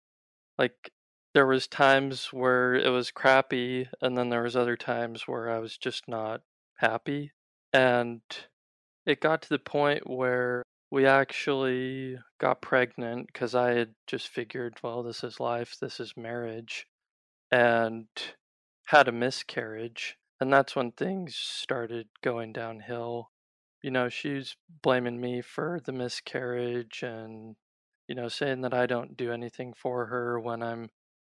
Like 0.57 0.91
there 1.33 1.45
was 1.45 1.67
times 1.67 2.29
where 2.31 2.75
it 2.75 2.89
was 2.89 3.11
crappy 3.11 3.87
and 4.01 4.17
then 4.17 4.29
there 4.29 4.43
was 4.43 4.55
other 4.55 4.77
times 4.77 5.27
where 5.27 5.49
I 5.49 5.59
was 5.59 5.77
just 5.77 6.07
not 6.07 6.41
happy. 6.75 7.31
And 7.73 8.21
it 9.05 9.21
got 9.21 9.41
to 9.43 9.49
the 9.49 9.59
point 9.59 10.09
where 10.09 10.63
we 10.95 11.05
actually 11.05 12.17
got 12.39 12.61
pregnant 12.61 13.27
because 13.27 13.53
I 13.53 13.71
had 13.71 13.95
just 14.07 14.29
figured, 14.29 14.77
well, 14.81 15.03
this 15.03 15.25
is 15.25 15.41
life, 15.41 15.75
this 15.81 15.99
is 15.99 16.13
marriage, 16.15 16.87
and 17.51 18.07
had 18.85 19.09
a 19.09 19.11
miscarriage. 19.11 20.15
And 20.39 20.53
that's 20.53 20.73
when 20.73 20.93
things 20.93 21.35
started 21.35 22.07
going 22.23 22.53
downhill. 22.53 23.29
You 23.81 23.91
know, 23.91 24.07
she's 24.07 24.55
blaming 24.81 25.19
me 25.19 25.41
for 25.41 25.81
the 25.83 25.91
miscarriage 25.91 27.03
and, 27.03 27.57
you 28.07 28.15
know, 28.15 28.29
saying 28.29 28.61
that 28.61 28.73
I 28.73 28.85
don't 28.85 29.17
do 29.17 29.33
anything 29.33 29.73
for 29.73 30.05
her 30.05 30.39
when 30.39 30.63
I'm 30.63 30.91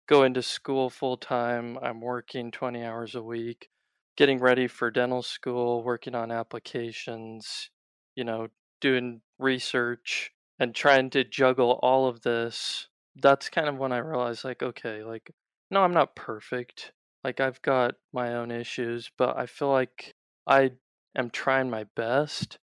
going 0.10 0.34
to 0.34 0.42
school 0.42 0.90
full 0.90 1.18
time. 1.18 1.78
I'm 1.84 2.02
working 2.02 2.50
20 2.50 2.84
hours 2.84 3.14
a 3.14 3.22
week, 3.22 3.70
getting 4.18 4.40
ready 4.40 4.68
for 4.68 4.90
dental 4.90 5.22
school, 5.22 5.84
working 5.84 6.16
on 6.16 6.32
applications, 6.32 7.70
you 8.16 8.24
know, 8.24 8.48
doing 8.82 9.22
research 9.40 10.32
and 10.60 10.76
trying 10.76 11.10
to 11.12 11.24
juggle 11.24 11.80
all 11.82 12.08
of 12.08 12.22
this. 12.22 12.88
That's 13.16 13.50
kind 13.50 13.68
of 13.68 13.78
when 13.78 13.92
I 13.92 13.98
realized, 13.98 14.44
like, 14.44 14.64
okay, 14.64 15.04
like, 15.04 15.32
no, 15.70 15.82
I'm 15.82 15.94
not 15.94 16.16
perfect. 16.16 16.92
Like 17.24 17.40
I've 17.40 17.62
got 17.62 17.96
my 18.14 18.36
own 18.36 18.52
issues, 18.52 19.12
but 19.18 19.38
I 19.38 19.46
feel 19.46 19.70
like 19.70 20.14
I 20.48 20.72
am 21.16 21.30
trying 21.30 21.70
my 21.70 21.86
best 21.96 22.58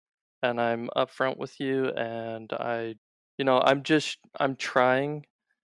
and 0.41 0.59
I'm 0.61 0.89
upfront 0.95 1.37
with 1.37 1.59
you 1.59 1.89
and 1.89 2.51
I 2.53 2.95
you 3.37 3.45
know, 3.45 3.59
I'm 3.61 3.83
just 3.83 4.19
I'm 4.39 4.55
trying 4.55 5.25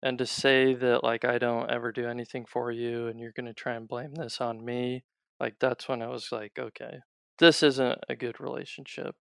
and 0.04 0.17
to 0.19 0.26
say 0.26 0.74
that 0.76 1.04
like 1.04 1.26
I 1.26 1.38
don't 1.38 1.71
ever 1.71 1.91
do 1.91 2.08
anything 2.08 2.45
for 2.45 2.71
you 2.71 3.08
and 3.08 3.19
you're 3.19 3.32
going 3.32 3.48
to 3.48 3.54
try 3.54 3.76
and 3.76 3.88
blame 3.88 4.13
this 4.15 4.41
on 4.41 4.63
me, 4.63 5.04
like 5.39 5.56
that's 5.60 5.88
when 5.88 6.02
I 6.02 6.08
was 6.08 6.32
like, 6.32 6.54
okay, 6.60 7.00
this 7.39 7.63
isn't 7.63 8.00
a 8.10 8.15
good 8.15 8.39
relationship. 8.41 9.15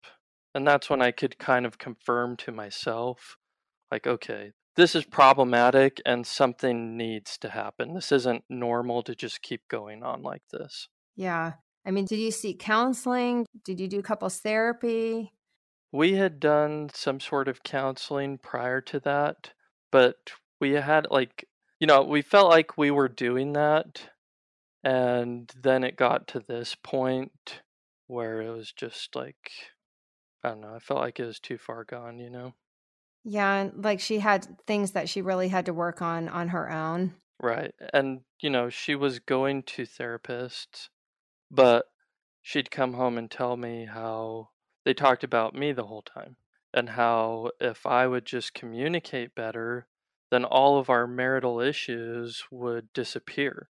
And 0.55 0.67
that's 0.67 0.89
when 0.89 1.03
I 1.03 1.11
could 1.11 1.39
kind 1.39 1.67
of 1.67 1.79
confirm 1.79 2.37
to 2.39 2.53
myself 2.53 3.37
like 3.91 4.07
okay, 4.07 4.53
this 4.77 4.95
is 4.95 5.05
problematic 5.05 6.01
and 6.05 6.27
something 6.27 6.97
needs 6.97 7.39
to 7.39 7.51
happen. 7.51 7.95
This 7.95 8.11
isn't 8.13 8.45
normal 8.49 9.03
to 9.05 9.15
just 9.15 9.43
keep 9.43 9.63
going 9.69 10.03
on 10.03 10.23
like 10.23 10.43
this. 10.53 10.89
Yeah. 11.17 11.53
I 11.87 11.91
mean, 11.91 12.07
did 12.07 12.19
you 12.19 12.31
seek 12.31 12.59
counseling? 12.59 13.47
Did 13.65 13.79
you 13.79 13.89
do 13.89 14.03
couples 14.03 14.41
therapy? 14.41 15.33
We 15.93 16.15
had 16.15 16.41
done 16.41 16.91
some 16.93 17.21
sort 17.21 17.47
of 17.47 17.63
counseling 17.63 18.39
prior 18.39 18.81
to 18.81 18.99
that, 19.01 19.53
but 19.93 20.17
we 20.61 20.73
had 20.73 21.07
like, 21.11 21.47
you 21.79 21.87
know, 21.87 22.03
we 22.03 22.23
felt 22.23 22.51
like 22.51 22.77
we 22.77 22.91
were 22.91 23.09
doing 23.09 23.53
that. 23.53 24.09
And 24.83 25.53
then 25.63 25.85
it 25.85 25.97
got 25.97 26.27
to 26.29 26.41
this 26.41 26.75
point 26.75 27.61
where 28.09 28.41
it 28.43 28.51
was 28.51 28.73
just 28.73 29.15
like, 29.15 29.53
I 30.45 30.51
don't 30.51 30.61
know, 30.61 30.75
I 30.75 30.79
felt 30.79 31.01
like 31.01 31.19
it 31.19 31.25
was 31.27 31.41
too 31.41 31.59
far 31.59 31.83
gone, 31.85 32.21
you 32.21 32.31
know? 32.31 32.55
Yeah, 33.25 33.55
and 33.55 33.85
like 33.85 33.99
she 34.01 34.21
had 34.21 34.65
things 34.67 34.93
that 34.93 35.09
she 35.09 35.21
really 35.23 35.49
had 35.49 35.67
to 35.67 35.75
work 35.75 36.01
on 36.03 36.29
on 36.29 36.49
her 36.49 36.71
own. 36.71 37.15
Right. 37.41 37.75
And, 37.93 38.25
you 38.41 38.51
know, 38.51 38.71
she 38.71 38.95
was 38.95 39.19
going 39.19 39.63
to 39.65 39.83
therapists, 39.83 40.89
but 41.51 41.87
she'd 42.43 42.71
come 42.71 42.95
home 42.95 43.19
and 43.19 43.31
tell 43.31 43.57
me 43.57 43.87
how 43.87 44.51
they 44.85 44.95
talked 44.95 45.25
about 45.25 45.55
me 45.55 45.73
the 45.73 45.87
whole 45.87 46.03
time 46.03 46.37
and 46.75 46.91
how 46.91 47.53
if 47.61 47.87
I 47.87 48.07
would 48.07 48.27
just 48.27 48.55
communicate 48.55 49.35
better, 49.35 49.89
then 50.31 50.45
all 50.45 50.79
of 50.79 50.91
our 50.91 51.07
marital 51.07 51.61
issues 51.61 52.45
would 52.51 52.93
disappear. 52.93 53.71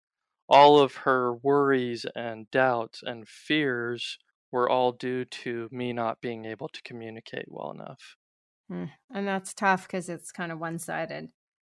All 0.48 0.78
of 0.80 0.96
her 0.96 1.34
worries 1.34 2.06
and 2.16 2.50
doubts 2.50 3.02
and 3.02 3.28
fears 3.28 4.18
were 4.52 4.68
all 4.68 4.92
due 4.92 5.24
to 5.24 5.68
me 5.72 5.92
not 5.92 6.20
being 6.20 6.44
able 6.44 6.68
to 6.68 6.82
communicate 6.82 7.46
well 7.48 7.70
enough. 7.70 8.16
Mm, 8.70 8.90
and 9.12 9.26
that's 9.26 9.52
tough 9.54 9.86
because 9.86 10.08
it's 10.08 10.32
kind 10.32 10.52
of 10.52 10.58
one 10.58 10.78
sided. 10.78 11.30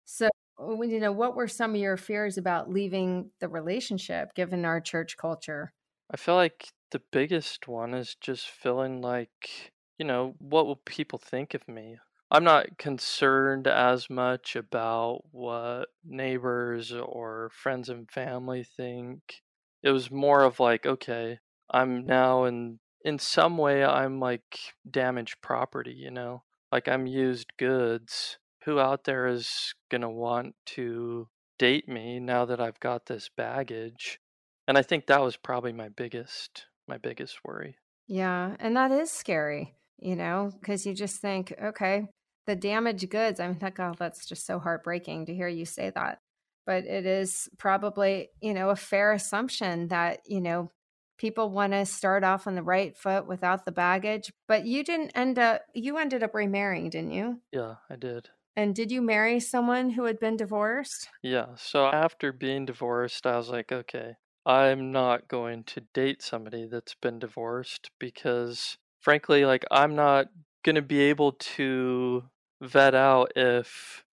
So, 0.04 0.28
you 0.58 1.00
know, 1.00 1.12
what 1.12 1.34
were 1.34 1.48
some 1.48 1.72
of 1.74 1.80
your 1.80 1.96
fears 1.96 2.38
about 2.38 2.70
leaving 2.70 3.32
the 3.40 3.48
relationship 3.48 4.34
given 4.34 4.64
our 4.64 4.80
church 4.80 5.16
culture? 5.16 5.74
I 6.10 6.16
feel 6.16 6.34
like 6.34 6.72
the 6.90 7.00
biggest 7.12 7.68
one 7.68 7.92
is 7.94 8.14
just 8.14 8.48
feeling 8.48 9.00
like, 9.02 9.72
you 9.98 10.04
know, 10.06 10.34
what 10.38 10.66
will 10.66 10.76
people 10.76 11.18
think 11.18 11.54
of 11.54 11.68
me? 11.68 11.98
I'm 12.30 12.44
not 12.44 12.78
concerned 12.78 13.66
as 13.66 14.08
much 14.10 14.56
about 14.56 15.22
what 15.30 15.90
neighbors 16.02 16.92
or 16.92 17.50
friends 17.50 17.88
and 17.88 18.10
family 18.10 18.64
think. 18.64 19.42
It 19.82 19.90
was 19.90 20.10
more 20.10 20.42
of 20.42 20.58
like, 20.58 20.86
okay, 20.86 21.38
I'm 21.70 22.06
now 22.06 22.44
in 22.44 22.78
in 23.04 23.18
some 23.18 23.58
way 23.58 23.84
I'm 23.84 24.18
like 24.18 24.58
damaged 24.90 25.36
property, 25.42 25.92
you 25.92 26.10
know? 26.10 26.42
like 26.74 26.88
I'm 26.88 27.06
used 27.06 27.52
goods. 27.56 28.38
Who 28.64 28.80
out 28.80 29.04
there 29.04 29.28
is 29.28 29.74
going 29.90 30.00
to 30.00 30.08
want 30.08 30.56
to 30.66 31.28
date 31.56 31.88
me 31.88 32.18
now 32.18 32.44
that 32.46 32.60
I've 32.60 32.80
got 32.80 33.06
this 33.06 33.30
baggage? 33.36 34.18
And 34.66 34.76
I 34.76 34.82
think 34.82 35.06
that 35.06 35.22
was 35.22 35.36
probably 35.36 35.72
my 35.72 35.88
biggest 35.88 36.66
my 36.88 36.98
biggest 36.98 37.38
worry. 37.44 37.76
Yeah, 38.08 38.56
and 38.58 38.76
that 38.76 38.90
is 38.90 39.10
scary, 39.10 39.74
you 39.98 40.16
know, 40.16 40.52
because 40.60 40.84
you 40.84 40.94
just 40.94 41.20
think, 41.20 41.54
okay, 41.62 42.08
the 42.46 42.56
damaged 42.56 43.08
goods. 43.08 43.40
I 43.40 43.46
mean, 43.46 43.58
that 43.60 43.72
oh, 43.74 43.76
God, 43.76 43.96
that's 43.98 44.26
just 44.26 44.44
so 44.44 44.58
heartbreaking 44.58 45.26
to 45.26 45.34
hear 45.34 45.48
you 45.48 45.64
say 45.64 45.90
that. 45.94 46.18
But 46.66 46.84
it 46.84 47.06
is 47.06 47.48
probably, 47.56 48.30
you 48.40 48.52
know, 48.52 48.70
a 48.70 48.76
fair 48.76 49.12
assumption 49.12 49.88
that, 49.88 50.20
you 50.26 50.40
know, 50.40 50.70
people 51.18 51.50
want 51.50 51.72
to 51.72 51.86
start 51.86 52.24
off 52.24 52.46
on 52.46 52.54
the 52.54 52.62
right 52.62 52.96
foot 52.96 53.26
without 53.26 53.64
the 53.64 53.72
baggage 53.72 54.32
but 54.48 54.66
you 54.66 54.82
didn't 54.84 55.12
end 55.14 55.38
up 55.38 55.62
you 55.74 55.96
ended 55.98 56.22
up 56.22 56.34
remarrying 56.34 56.90
didn't 56.90 57.12
you? 57.12 57.40
Yeah 57.52 57.74
i 57.90 57.96
did. 57.96 58.28
And 58.56 58.72
did 58.74 58.92
you 58.92 59.02
marry 59.02 59.40
someone 59.40 59.90
who 59.90 60.04
had 60.04 60.20
been 60.20 60.36
divorced? 60.36 61.08
Yeah 61.22 61.46
so 61.56 61.86
after 61.86 62.32
being 62.32 62.66
divorced 62.66 63.26
i 63.26 63.36
was 63.36 63.48
like 63.48 63.72
okay 63.72 64.14
i'm 64.46 64.92
not 64.92 65.28
going 65.28 65.64
to 65.64 65.80
date 65.92 66.22
somebody 66.22 66.66
that's 66.66 66.94
been 66.94 67.18
divorced 67.18 67.90
because 67.98 68.76
frankly 69.00 69.44
like 69.44 69.64
i'm 69.70 69.94
not 69.94 70.26
going 70.64 70.76
to 70.76 70.82
be 70.82 71.00
able 71.00 71.32
to 71.32 72.24
vet 72.60 72.94
out 72.94 73.32
if 73.36 74.04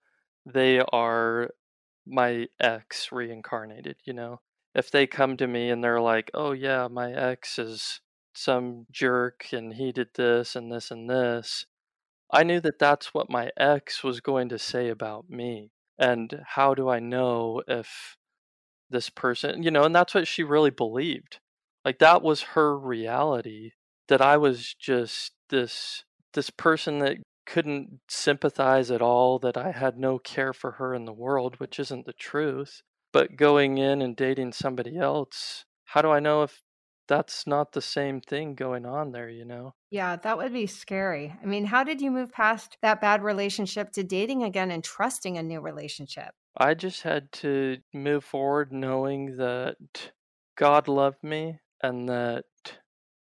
they 0.45 0.81
are 0.91 1.49
my 2.05 2.47
ex 2.59 3.11
reincarnated 3.11 3.95
you 4.05 4.13
know 4.13 4.39
if 4.75 4.91
they 4.91 5.07
come 5.07 5.37
to 5.37 5.47
me 5.47 5.69
and 5.69 5.83
they're 5.83 6.01
like, 6.01 6.31
"Oh 6.33 6.51
yeah, 6.53 6.87
my 6.87 7.11
ex 7.13 7.59
is 7.59 8.01
some 8.33 8.87
jerk 8.91 9.47
and 9.51 9.73
he 9.75 9.91
did 9.91 10.09
this 10.15 10.55
and 10.55 10.71
this 10.71 10.91
and 10.91 11.09
this," 11.09 11.65
I 12.31 12.43
knew 12.43 12.59
that 12.61 12.79
that's 12.79 13.13
what 13.13 13.29
my 13.29 13.51
ex 13.57 14.03
was 14.03 14.21
going 14.21 14.49
to 14.49 14.59
say 14.59 14.89
about 14.89 15.29
me. 15.29 15.71
And 15.99 16.43
how 16.55 16.73
do 16.73 16.89
I 16.89 16.99
know 16.99 17.61
if 17.67 18.17
this 18.89 19.09
person, 19.09 19.63
you 19.63 19.71
know, 19.71 19.83
and 19.83 19.95
that's 19.95 20.13
what 20.13 20.27
she 20.27 20.43
really 20.43 20.69
believed. 20.69 21.39
Like 21.85 21.99
that 21.99 22.21
was 22.21 22.41
her 22.55 22.77
reality 22.77 23.71
that 24.07 24.21
I 24.21 24.37
was 24.37 24.75
just 24.75 25.33
this 25.49 26.03
this 26.33 26.49
person 26.49 26.99
that 26.99 27.17
couldn't 27.45 27.99
sympathize 28.09 28.91
at 28.91 29.01
all, 29.01 29.39
that 29.39 29.57
I 29.57 29.71
had 29.71 29.97
no 29.97 30.19
care 30.19 30.53
for 30.53 30.73
her 30.73 30.93
in 30.93 31.05
the 31.05 31.13
world, 31.13 31.59
which 31.59 31.79
isn't 31.79 32.05
the 32.05 32.13
truth. 32.13 32.81
But 33.13 33.35
going 33.35 33.77
in 33.77 34.01
and 34.01 34.15
dating 34.15 34.53
somebody 34.53 34.97
else, 34.97 35.65
how 35.85 36.01
do 36.01 36.09
I 36.09 36.19
know 36.19 36.43
if 36.43 36.61
that's 37.07 37.45
not 37.45 37.73
the 37.73 37.81
same 37.81 38.21
thing 38.21 38.55
going 38.55 38.85
on 38.85 39.11
there, 39.11 39.29
you 39.29 39.43
know? 39.43 39.73
Yeah, 39.89 40.15
that 40.15 40.37
would 40.37 40.53
be 40.53 40.65
scary. 40.65 41.35
I 41.41 41.45
mean, 41.45 41.65
how 41.65 41.83
did 41.83 41.99
you 41.99 42.09
move 42.09 42.31
past 42.31 42.77
that 42.81 43.01
bad 43.01 43.21
relationship 43.21 43.91
to 43.93 44.03
dating 44.03 44.43
again 44.43 44.71
and 44.71 44.81
trusting 44.81 45.37
a 45.37 45.43
new 45.43 45.59
relationship? 45.59 46.33
I 46.57 46.73
just 46.73 47.01
had 47.01 47.31
to 47.33 47.79
move 47.93 48.23
forward 48.23 48.71
knowing 48.71 49.35
that 49.37 49.75
God 50.55 50.87
loved 50.87 51.21
me 51.21 51.59
and 51.83 52.07
that 52.07 52.45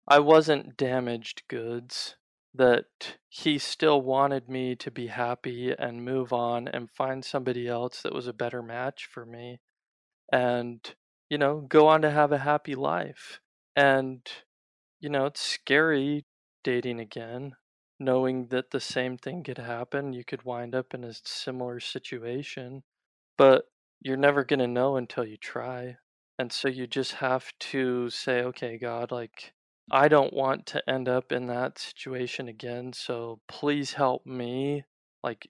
I 0.06 0.19
wasn't 0.19 0.76
damaged 0.76 1.43
goods, 1.47 2.17
that 2.54 3.17
He 3.30 3.58
still 3.58 4.02
wanted 4.02 4.50
me 4.50 4.76
to 4.76 4.91
be 4.91 5.08
happy 5.08 5.73
and 5.78 6.04
move 6.04 6.34
on 6.34 6.67
and 6.67 6.91
find 6.91 7.23
somebody 7.23 7.69
else 7.69 8.02
that 8.02 8.13
was 8.13 8.28
a 8.28 8.34
better 8.34 8.62
match 8.62 9.06
for 9.06 9.26
me 9.26 9.60
and 10.32 10.96
you 11.30 11.38
know 11.38 11.62
go 11.62 11.88
on 11.88 12.02
to 12.02 12.12
have 12.12 12.32
a 12.32 12.40
happy 12.40 12.76
life. 12.76 13.40
And 13.76 14.22
you 15.00 15.10
know 15.10 15.26
it's 15.26 15.42
scary 15.42 16.26
dating 16.63 17.00
again 17.00 17.56
knowing 18.00 18.48
that 18.48 18.72
the 18.72 18.80
same 18.80 19.18
thing 19.18 19.44
could 19.44 19.58
happen 19.58 20.13
you 20.13 20.24
could 20.24 20.44
wind 20.44 20.76
up 20.76 20.94
in 20.94 21.04
a 21.04 21.13
similar 21.24 21.80
situation 21.80 22.84
but 23.38 23.66
you're 24.02 24.18
never 24.18 24.44
going 24.44 24.60
to 24.60 24.68
know 24.68 24.96
until 24.96 25.26
you 25.26 25.38
try. 25.38 25.98
And 26.40 26.52
so 26.52 26.68
you 26.68 26.86
just 26.88 27.13
have 27.13 27.52
to 27.60 28.10
say 28.12 28.44
okay 28.44 28.78
god 28.78 29.12
like 29.12 29.54
i 29.92 30.08
don't 30.08 30.34
want 30.34 30.66
to 30.68 30.90
end 30.90 31.10
up 31.10 31.32
in 31.32 31.48
that 31.48 31.80
situation 31.80 32.48
again 32.48 32.94
so 32.94 33.40
please 33.48 33.94
help 33.94 34.26
me 34.26 34.84
like 35.24 35.50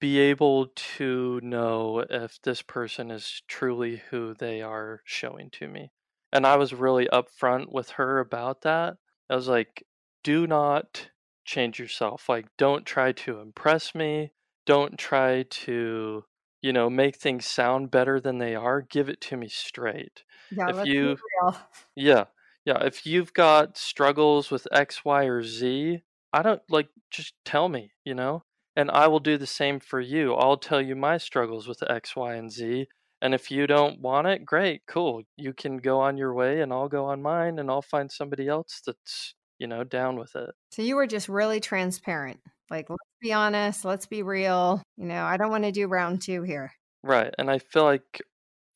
be 0.00 0.18
able 0.18 0.68
to 0.96 1.40
know 1.42 2.04
if 2.08 2.40
this 2.42 2.62
person 2.62 3.10
is 3.10 3.42
truly 3.48 4.02
who 4.10 4.34
they 4.34 4.62
are 4.62 5.00
showing 5.04 5.50
to 5.50 5.68
me. 5.68 5.90
And 6.32 6.46
I 6.46 6.56
was 6.56 6.74
really 6.74 7.08
upfront 7.12 7.72
with 7.72 7.90
her 7.90 8.20
about 8.20 8.62
that. 8.62 8.96
I 9.30 9.34
was 9.34 9.48
like, 9.48 9.84
do 10.22 10.46
not 10.46 11.10
change 11.44 11.78
yourself. 11.78 12.28
Like, 12.28 12.46
don't 12.56 12.84
try 12.84 13.12
to 13.12 13.40
impress 13.40 13.94
me. 13.94 14.32
Don't 14.66 14.98
try 14.98 15.44
to, 15.44 16.24
you 16.60 16.72
know, 16.72 16.90
make 16.90 17.16
things 17.16 17.46
sound 17.46 17.90
better 17.90 18.20
than 18.20 18.38
they 18.38 18.54
are. 18.54 18.82
Give 18.82 19.08
it 19.08 19.20
to 19.22 19.36
me 19.36 19.48
straight. 19.48 20.24
Yeah, 20.50 20.68
if 20.70 20.86
you, 20.86 21.16
yeah, 21.96 22.24
yeah. 22.64 22.84
If 22.84 23.06
you've 23.06 23.32
got 23.32 23.78
struggles 23.78 24.50
with 24.50 24.68
X, 24.70 25.04
Y, 25.04 25.24
or 25.24 25.42
Z, 25.42 26.02
I 26.32 26.42
don't 26.42 26.62
like 26.68 26.88
just 27.10 27.32
tell 27.44 27.68
me, 27.68 27.92
you 28.04 28.14
know? 28.14 28.44
And 28.78 28.92
I 28.92 29.08
will 29.08 29.18
do 29.18 29.36
the 29.36 29.44
same 29.44 29.80
for 29.80 30.00
you. 30.00 30.34
I'll 30.34 30.56
tell 30.56 30.80
you 30.80 30.94
my 30.94 31.18
struggles 31.18 31.66
with 31.66 31.82
X, 31.90 32.14
Y, 32.14 32.36
and 32.36 32.48
Z. 32.48 32.86
And 33.20 33.34
if 33.34 33.50
you 33.50 33.66
don't 33.66 34.00
want 34.00 34.28
it, 34.28 34.46
great, 34.46 34.82
cool. 34.86 35.24
You 35.36 35.52
can 35.52 35.78
go 35.78 35.98
on 35.98 36.16
your 36.16 36.32
way 36.32 36.60
and 36.60 36.72
I'll 36.72 36.88
go 36.88 37.06
on 37.06 37.20
mine 37.20 37.58
and 37.58 37.72
I'll 37.72 37.82
find 37.82 38.12
somebody 38.12 38.46
else 38.46 38.80
that's, 38.86 39.34
you 39.58 39.66
know, 39.66 39.82
down 39.82 40.16
with 40.16 40.36
it. 40.36 40.50
So 40.70 40.82
you 40.82 40.94
were 40.94 41.08
just 41.08 41.28
really 41.28 41.58
transparent. 41.58 42.38
Like, 42.70 42.88
let's 42.88 43.02
be 43.20 43.32
honest, 43.32 43.84
let's 43.84 44.06
be 44.06 44.22
real. 44.22 44.80
You 44.96 45.06
know, 45.06 45.24
I 45.24 45.38
don't 45.38 45.50
want 45.50 45.64
to 45.64 45.72
do 45.72 45.88
round 45.88 46.22
two 46.22 46.44
here. 46.44 46.70
Right. 47.02 47.34
And 47.36 47.50
I 47.50 47.58
feel 47.58 47.82
like 47.82 48.22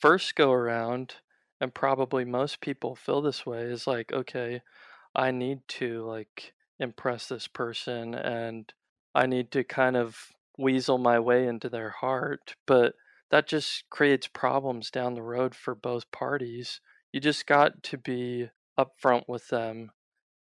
first 0.00 0.34
go 0.34 0.50
around, 0.50 1.14
and 1.60 1.72
probably 1.72 2.24
most 2.24 2.60
people 2.60 2.96
feel 2.96 3.22
this 3.22 3.46
way 3.46 3.62
is 3.62 3.86
like, 3.86 4.12
okay, 4.12 4.62
I 5.14 5.30
need 5.30 5.60
to 5.78 6.04
like 6.04 6.54
impress 6.80 7.28
this 7.28 7.46
person 7.46 8.16
and 8.16 8.72
I 9.14 9.26
need 9.26 9.50
to 9.52 9.64
kind 9.64 9.96
of 9.96 10.16
weasel 10.58 10.98
my 10.98 11.18
way 11.18 11.46
into 11.46 11.68
their 11.68 11.90
heart. 11.90 12.56
But 12.66 12.94
that 13.30 13.46
just 13.46 13.84
creates 13.90 14.28
problems 14.28 14.90
down 14.90 15.14
the 15.14 15.22
road 15.22 15.54
for 15.54 15.74
both 15.74 16.10
parties. 16.10 16.80
You 17.12 17.20
just 17.20 17.46
got 17.46 17.82
to 17.84 17.98
be 17.98 18.50
upfront 18.78 19.24
with 19.28 19.48
them 19.48 19.90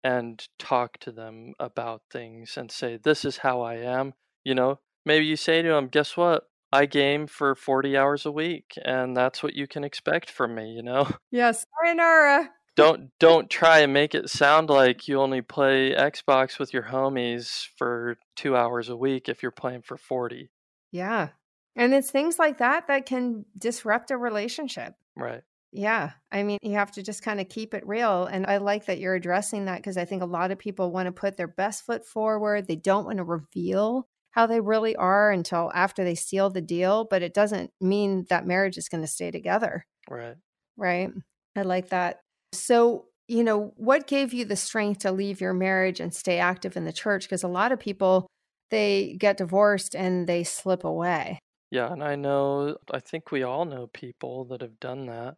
and 0.03 0.47
talk 0.59 0.99
to 0.99 1.11
them 1.11 1.55
about 1.59 2.03
things 2.13 2.57
and 2.57 2.71
say, 2.71 2.99
This 3.03 3.25
is 3.25 3.39
how 3.39 3.63
I 3.63 3.77
am. 3.77 4.13
You 4.45 4.55
know, 4.55 4.81
maybe 5.07 5.25
you 5.25 5.37
say 5.37 5.63
to 5.63 5.69
them, 5.69 5.89
Guess 5.89 6.17
what? 6.17 6.45
I 6.73 6.87
game 6.87 7.27
for 7.29 7.55
40 7.55 7.97
hours 7.97 8.27
a 8.27 8.33
week, 8.33 8.75
and 8.85 9.17
that's 9.17 9.43
what 9.43 9.55
you 9.55 9.69
can 9.69 9.85
expect 9.85 10.29
from 10.29 10.55
me, 10.57 10.73
you 10.73 10.83
know? 10.83 11.09
Yes, 11.31 11.65
sayonara. 11.83 12.51
Don't 12.77 13.11
don't 13.21 13.49
try 13.49 13.81
and 13.81 13.93
make 13.93 14.15
it 14.15 14.29
sound 14.29 14.69
like 14.69 15.07
you 15.07 15.21
only 15.21 15.43
play 15.43 15.95
Xbox 15.95 16.59
with 16.59 16.73
your 16.73 16.83
homies 16.85 17.69
for 17.77 18.17
2 18.37 18.57
hours 18.57 18.89
a 18.89 18.97
week 18.97 19.29
if 19.29 19.43
you're 19.43 19.53
playing 19.53 19.83
for 19.83 19.97
40. 19.97 20.51
Yeah. 20.91 21.29
And 21.77 21.95
it's 21.95 22.11
things 22.11 22.39
like 22.39 22.59
that 22.59 22.89
that 22.89 23.07
can 23.07 23.45
disrupt 23.57 24.11
a 24.11 24.17
relationship. 24.17 24.95
Right. 25.17 25.43
Yeah. 25.73 26.13
I 26.31 26.45
mean, 26.45 26.59
you 26.63 26.75
have 26.75 26.93
to 26.93 27.03
just 27.03 27.23
kind 27.23 27.41
of 27.41 27.49
keep 27.49 27.75
it 27.75 27.87
real. 27.87 28.27
And 28.27 28.47
I 28.47 28.59
like 28.59 28.87
that 28.87 29.01
you're 29.01 29.17
addressing 29.17 29.65
that 29.65 29.79
because 29.79 29.97
I 29.97 30.05
think 30.05 30.23
a 30.23 30.27
lot 30.27 30.53
of 30.53 30.59
people 30.59 30.93
want 30.93 31.07
to 31.07 31.13
put 31.13 31.37
their 31.37 31.49
best 31.49 31.85
foot 31.85 32.07
forward. 32.07 32.67
They 32.67 32.77
don't 32.77 33.07
want 33.07 33.19
to 33.19 33.25
reveal 33.25 34.07
how 34.31 34.47
they 34.47 34.61
really 34.61 34.95
are 34.97 35.31
until 35.31 35.71
after 35.75 36.05
they 36.05 36.15
seal 36.15 36.51
the 36.51 36.61
deal, 36.61 37.05
but 37.09 37.23
it 37.23 37.35
doesn't 37.35 37.73
mean 37.81 38.27
that 38.31 38.47
marriage 38.47 38.79
is 38.79 38.89
going 38.89 39.03
to 39.03 39.09
stay 39.09 39.31
together. 39.31 39.87
Right. 40.09 40.37
Right. 40.77 41.11
I 41.57 41.63
like 41.63 41.91
that. 41.91 42.21
So, 42.59 43.07
you 43.29 43.45
know, 43.45 43.73
what 43.77 44.07
gave 44.07 44.33
you 44.35 44.45
the 44.45 44.57
strength 44.57 45.01
to 45.01 45.13
leave 45.13 45.41
your 45.41 45.55
marriage 45.55 46.01
and 46.01 46.15
stay 46.15 46.39
active 46.39 46.77
in 46.77 46.85
the 46.85 46.93
church? 46.93 47.25
Because 47.25 47.43
a 47.43 47.49
lot 47.49 47.73
of 47.73 47.81
people, 47.81 48.27
they 48.71 49.17
get 49.19 49.37
divorced 49.37 49.95
and 49.95 50.27
they 50.27 50.45
slip 50.45 50.85
away. 50.85 51.39
Yeah, 51.71 51.93
and 51.93 52.05
I 52.05 52.17
know, 52.17 52.77
I 52.91 53.01
think 53.01 53.33
we 53.33 53.43
all 53.43 53.65
know 53.65 53.89
people 53.93 54.45
that 54.47 54.61
have 54.61 54.79
done 54.79 55.07
that. 55.07 55.35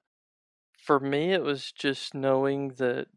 For 0.77 1.01
me, 1.01 1.33
it 1.33 1.43
was 1.43 1.73
just 1.73 2.15
knowing 2.15 2.75
that, 2.79 3.09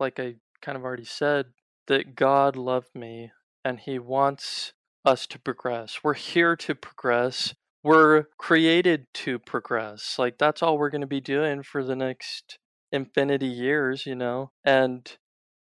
like 0.00 0.18
I 0.18 0.34
kind 0.60 0.76
of 0.76 0.84
already 0.84 1.04
said, 1.04 1.46
that 1.86 2.14
God 2.14 2.56
loved 2.56 2.94
me 2.94 3.30
and 3.64 3.78
He 3.80 3.98
wants 3.98 4.72
us 5.04 5.26
to 5.28 5.38
progress. 5.38 6.00
We're 6.02 6.14
here 6.14 6.56
to 6.56 6.74
progress. 6.74 7.54
We're 7.84 8.24
created 8.38 9.06
to 9.14 9.38
progress. 9.38 10.18
Like, 10.18 10.36
that's 10.38 10.62
all 10.62 10.78
we're 10.78 10.90
going 10.90 11.00
to 11.02 11.06
be 11.06 11.20
doing 11.20 11.62
for 11.62 11.84
the 11.84 11.96
next 11.96 12.58
infinity 12.92 13.46
years, 13.46 14.06
you 14.06 14.14
know? 14.14 14.50
And 14.64 15.10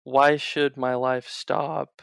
why 0.03 0.37
should 0.37 0.77
my 0.77 0.95
life 0.95 1.27
stop? 1.27 2.01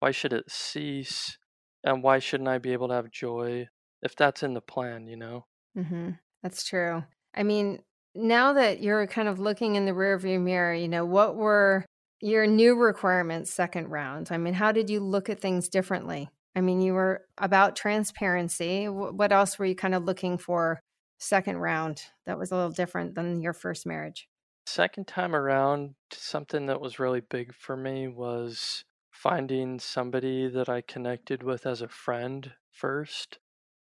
Why 0.00 0.10
should 0.10 0.32
it 0.32 0.50
cease? 0.50 1.38
And 1.82 2.02
why 2.02 2.18
shouldn't 2.18 2.48
I 2.48 2.58
be 2.58 2.72
able 2.72 2.88
to 2.88 2.94
have 2.94 3.10
joy 3.10 3.68
if 4.02 4.14
that's 4.16 4.42
in 4.42 4.54
the 4.54 4.60
plan, 4.60 5.06
you 5.06 5.16
know? 5.16 5.46
Mm-hmm. 5.76 6.10
That's 6.42 6.64
true. 6.64 7.04
I 7.34 7.42
mean, 7.42 7.82
now 8.14 8.54
that 8.54 8.82
you're 8.82 9.06
kind 9.06 9.28
of 9.28 9.38
looking 9.38 9.76
in 9.76 9.86
the 9.86 9.92
rearview 9.92 10.40
mirror, 10.40 10.74
you 10.74 10.88
know, 10.88 11.04
what 11.04 11.36
were 11.36 11.84
your 12.20 12.46
new 12.46 12.76
requirements 12.76 13.50
second 13.50 13.88
round? 13.88 14.28
I 14.30 14.36
mean, 14.36 14.54
how 14.54 14.72
did 14.72 14.90
you 14.90 15.00
look 15.00 15.30
at 15.30 15.40
things 15.40 15.68
differently? 15.68 16.28
I 16.54 16.60
mean, 16.60 16.80
you 16.80 16.94
were 16.94 17.24
about 17.38 17.76
transparency. 17.76 18.86
What 18.88 19.32
else 19.32 19.58
were 19.58 19.66
you 19.66 19.76
kind 19.76 19.94
of 19.94 20.04
looking 20.04 20.36
for 20.36 20.80
second 21.18 21.58
round 21.58 22.02
that 22.26 22.38
was 22.38 22.50
a 22.50 22.56
little 22.56 22.70
different 22.70 23.14
than 23.14 23.40
your 23.40 23.52
first 23.52 23.86
marriage? 23.86 24.28
Second 24.72 25.08
time 25.08 25.34
around, 25.34 25.96
something 26.12 26.66
that 26.66 26.80
was 26.80 27.00
really 27.00 27.20
big 27.20 27.52
for 27.52 27.76
me 27.76 28.06
was 28.06 28.84
finding 29.10 29.80
somebody 29.80 30.46
that 30.46 30.68
I 30.68 30.80
connected 30.80 31.42
with 31.42 31.66
as 31.66 31.82
a 31.82 31.88
friend 31.88 32.52
first. 32.70 33.40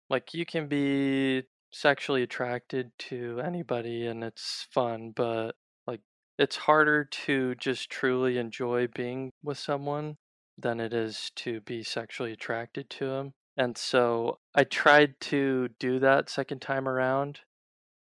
Like, 0.10 0.34
you 0.34 0.45
can 0.45 0.69
be 0.69 1.43
sexually 1.73 2.23
attracted 2.23 2.91
to 3.00 3.41
anybody 3.43 4.08
and 4.08 4.23
it's 4.23 4.65
fun, 4.71 5.12
but 5.13 5.58
like, 5.86 6.00
it's 6.39 6.56
harder 6.56 7.04
to 7.04 7.54
just 7.56 7.89
truly 7.89 8.38
enjoy 8.38 8.88
being 8.88 9.32
with 9.43 9.58
someone 9.58 10.15
than 10.58 10.80
it 10.80 10.93
is 10.93 11.34
to 11.36 11.60
be 11.60 11.84
sexually 11.84 12.32
attracted 12.32 12.89
to 12.91 13.10
them. 13.10 13.34
And 13.58 13.78
so 13.78 14.39
I 14.56 14.63
tried 14.63 15.19
to 15.19 15.67
do 15.82 16.00
that 16.00 16.30
second 16.30 16.62
time 16.62 16.88
around 16.88 17.41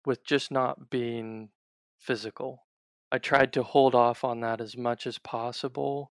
with 0.03 0.25
just 0.25 0.49
not 0.49 0.89
being 0.89 1.49
physical. 1.99 2.63
I 3.11 3.17
tried 3.17 3.53
to 3.53 3.63
hold 3.63 3.93
off 3.93 4.23
on 4.23 4.39
that 4.41 4.61
as 4.61 4.77
much 4.77 5.05
as 5.05 5.17
possible 5.17 6.11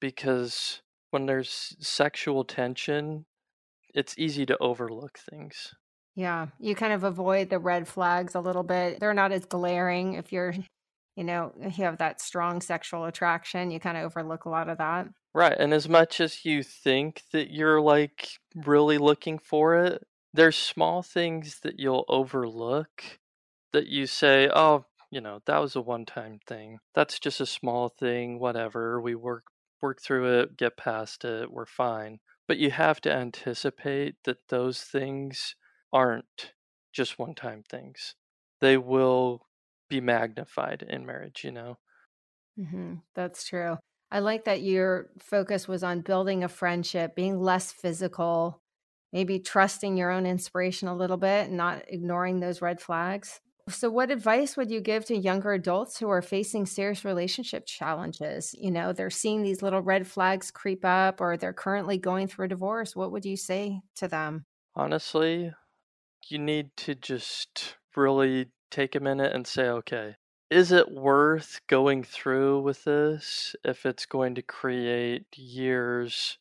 because 0.00 0.82
when 1.10 1.26
there's 1.26 1.76
sexual 1.78 2.44
tension, 2.44 3.26
it's 3.94 4.18
easy 4.18 4.44
to 4.46 4.58
overlook 4.58 5.18
things. 5.18 5.74
Yeah, 6.16 6.48
you 6.58 6.74
kind 6.74 6.92
of 6.92 7.04
avoid 7.04 7.48
the 7.48 7.58
red 7.58 7.86
flags 7.86 8.34
a 8.34 8.40
little 8.40 8.64
bit. 8.64 8.98
They're 8.98 9.14
not 9.14 9.32
as 9.32 9.44
glaring 9.44 10.14
if 10.14 10.32
you're, 10.32 10.54
you 11.16 11.24
know, 11.24 11.52
you 11.60 11.84
have 11.84 11.98
that 11.98 12.20
strong 12.20 12.60
sexual 12.60 13.04
attraction, 13.04 13.70
you 13.70 13.78
kind 13.78 13.96
of 13.96 14.04
overlook 14.04 14.44
a 14.44 14.50
lot 14.50 14.68
of 14.68 14.78
that. 14.78 15.08
Right, 15.34 15.56
and 15.58 15.72
as 15.72 15.88
much 15.88 16.20
as 16.20 16.44
you 16.44 16.62
think 16.62 17.22
that 17.32 17.50
you're 17.50 17.80
like 17.80 18.28
really 18.54 18.98
looking 18.98 19.38
for 19.38 19.76
it, 19.76 20.02
there's 20.34 20.56
small 20.56 21.02
things 21.02 21.60
that 21.62 21.78
you'll 21.78 22.04
overlook 22.08 23.18
that 23.72 23.86
you 23.86 24.06
say, 24.06 24.50
"Oh, 24.52 24.84
you 25.12 25.20
know, 25.20 25.40
that 25.46 25.60
was 25.60 25.76
a 25.76 25.80
one-time 25.80 26.40
thing. 26.48 26.78
That's 26.94 27.20
just 27.20 27.40
a 27.40 27.46
small 27.46 27.90
thing, 27.90 28.40
whatever. 28.40 29.00
We 29.00 29.14
work 29.14 29.44
work 29.82 30.00
through 30.00 30.40
it, 30.40 30.56
get 30.56 30.76
past 30.76 31.24
it, 31.24 31.52
we're 31.52 31.66
fine." 31.66 32.18
But 32.48 32.58
you 32.58 32.70
have 32.72 33.00
to 33.02 33.12
anticipate 33.12 34.16
that 34.24 34.48
those 34.48 34.80
things 34.80 35.54
aren't 35.92 36.52
just 36.92 37.18
one-time 37.18 37.62
things. 37.70 38.14
They 38.60 38.76
will 38.76 39.46
be 39.88 40.00
magnified 40.00 40.82
in 40.88 41.06
marriage, 41.06 41.44
you 41.44 41.52
know. 41.52 41.78
Mm-hmm. 42.58 42.94
That's 43.14 43.44
true. 43.44 43.76
I 44.10 44.18
like 44.20 44.44
that 44.44 44.62
your 44.62 45.10
focus 45.18 45.68
was 45.68 45.82
on 45.82 46.00
building 46.00 46.44
a 46.44 46.48
friendship, 46.48 47.14
being 47.14 47.40
less 47.40 47.72
physical, 47.72 48.60
maybe 49.12 49.38
trusting 49.38 49.96
your 49.96 50.10
own 50.10 50.26
inspiration 50.26 50.88
a 50.88 50.96
little 50.96 51.16
bit, 51.16 51.48
and 51.48 51.56
not 51.56 51.84
ignoring 51.88 52.40
those 52.40 52.62
red 52.62 52.80
flags. 52.80 53.40
So, 53.68 53.90
what 53.90 54.10
advice 54.10 54.56
would 54.56 54.70
you 54.70 54.80
give 54.80 55.04
to 55.06 55.16
younger 55.16 55.52
adults 55.52 55.98
who 55.98 56.08
are 56.08 56.22
facing 56.22 56.66
serious 56.66 57.04
relationship 57.04 57.64
challenges? 57.64 58.54
You 58.58 58.70
know, 58.72 58.92
they're 58.92 59.10
seeing 59.10 59.42
these 59.42 59.62
little 59.62 59.80
red 59.80 60.06
flags 60.06 60.50
creep 60.50 60.84
up 60.84 61.20
or 61.20 61.36
they're 61.36 61.52
currently 61.52 61.96
going 61.96 62.26
through 62.26 62.46
a 62.46 62.48
divorce. 62.48 62.96
What 62.96 63.12
would 63.12 63.24
you 63.24 63.36
say 63.36 63.80
to 63.96 64.08
them? 64.08 64.46
Honestly, 64.74 65.52
you 66.28 66.38
need 66.38 66.76
to 66.78 66.94
just 66.94 67.78
really 67.96 68.50
take 68.70 68.94
a 68.94 69.00
minute 69.00 69.34
and 69.34 69.46
say, 69.46 69.68
okay, 69.68 70.16
is 70.50 70.72
it 70.72 70.90
worth 70.92 71.60
going 71.68 72.04
through 72.04 72.62
with 72.62 72.84
this 72.84 73.56
if 73.64 73.86
it's 73.86 74.06
going 74.06 74.34
to 74.36 74.42
create 74.42 75.26
years, 75.36 76.38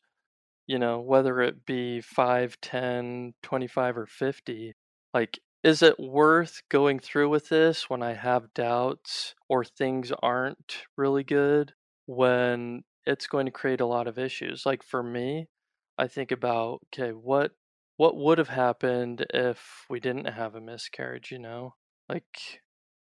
you 0.67 0.79
know, 0.79 0.99
whether 1.01 1.41
it 1.41 1.65
be 1.65 2.01
5, 2.01 2.59
10, 2.61 3.33
25, 3.43 3.97
or 3.97 4.05
50? 4.07 4.73
Like, 5.13 5.39
is 5.63 5.81
it 5.83 5.99
worth 5.99 6.61
going 6.69 6.99
through 6.99 7.29
with 7.29 7.49
this 7.49 7.89
when 7.89 8.01
I 8.03 8.13
have 8.13 8.53
doubts 8.53 9.35
or 9.49 9.63
things 9.63 10.11
aren't 10.21 10.85
really 10.97 11.23
good 11.23 11.73
when 12.07 12.83
it's 13.05 13.27
going 13.27 13.45
to 13.45 13.51
create 13.51 13.81
a 13.81 13.85
lot 13.85 14.07
of 14.07 14.17
issues? 14.19 14.65
Like 14.65 14.83
for 14.83 15.03
me, 15.03 15.47
I 15.97 16.07
think 16.07 16.31
about, 16.31 16.81
okay, 16.87 17.11
what 17.11 17.53
what 17.97 18.15
would 18.17 18.39
have 18.39 18.49
happened 18.49 19.25
if 19.33 19.85
we 19.89 19.99
didn't 19.99 20.25
have 20.25 20.55
a 20.55 20.61
miscarriage, 20.61 21.31
you 21.31 21.37
know? 21.39 21.75
Like 22.09 22.61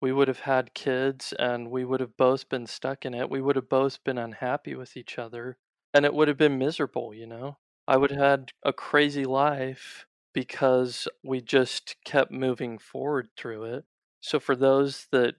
we 0.01 0.11
would 0.11 0.27
have 0.27 0.41
had 0.41 0.73
kids 0.73 1.33
and 1.39 1.69
we 1.71 1.85
would 1.85 1.99
have 2.01 2.17
both 2.17 2.49
been 2.49 2.65
stuck 2.67 3.05
in 3.05 3.13
it. 3.13 3.29
We 3.29 3.41
would 3.41 3.55
have 3.55 3.69
both 3.69 4.03
been 4.03 4.17
unhappy 4.17 4.75
with 4.75 4.97
each 4.97 5.17
other 5.19 5.57
and 5.93 6.05
it 6.05 6.13
would 6.13 6.27
have 6.27 6.37
been 6.37 6.57
miserable, 6.57 7.13
you 7.13 7.27
know? 7.27 7.57
I 7.87 7.97
would 7.97 8.11
have 8.11 8.19
had 8.19 8.51
a 8.63 8.73
crazy 8.73 9.23
life 9.25 10.05
because 10.33 11.07
we 11.23 11.41
just 11.41 11.95
kept 12.05 12.31
moving 12.31 12.77
forward 12.77 13.29
through 13.37 13.65
it. 13.65 13.85
So 14.21 14.39
for 14.39 14.55
those 14.55 15.07
that 15.11 15.35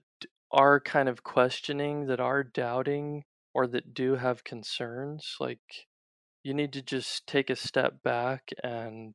are 0.51 0.79
kind 0.79 1.09
of 1.09 1.23
questioning, 1.23 2.07
that 2.07 2.19
are 2.19 2.43
doubting, 2.43 3.23
or 3.53 3.67
that 3.67 3.93
do 3.93 4.15
have 4.15 4.43
concerns, 4.43 5.35
like 5.39 5.87
you 6.43 6.53
need 6.53 6.73
to 6.73 6.81
just 6.81 7.27
take 7.27 7.49
a 7.49 7.55
step 7.55 8.03
back 8.03 8.49
and 8.63 9.13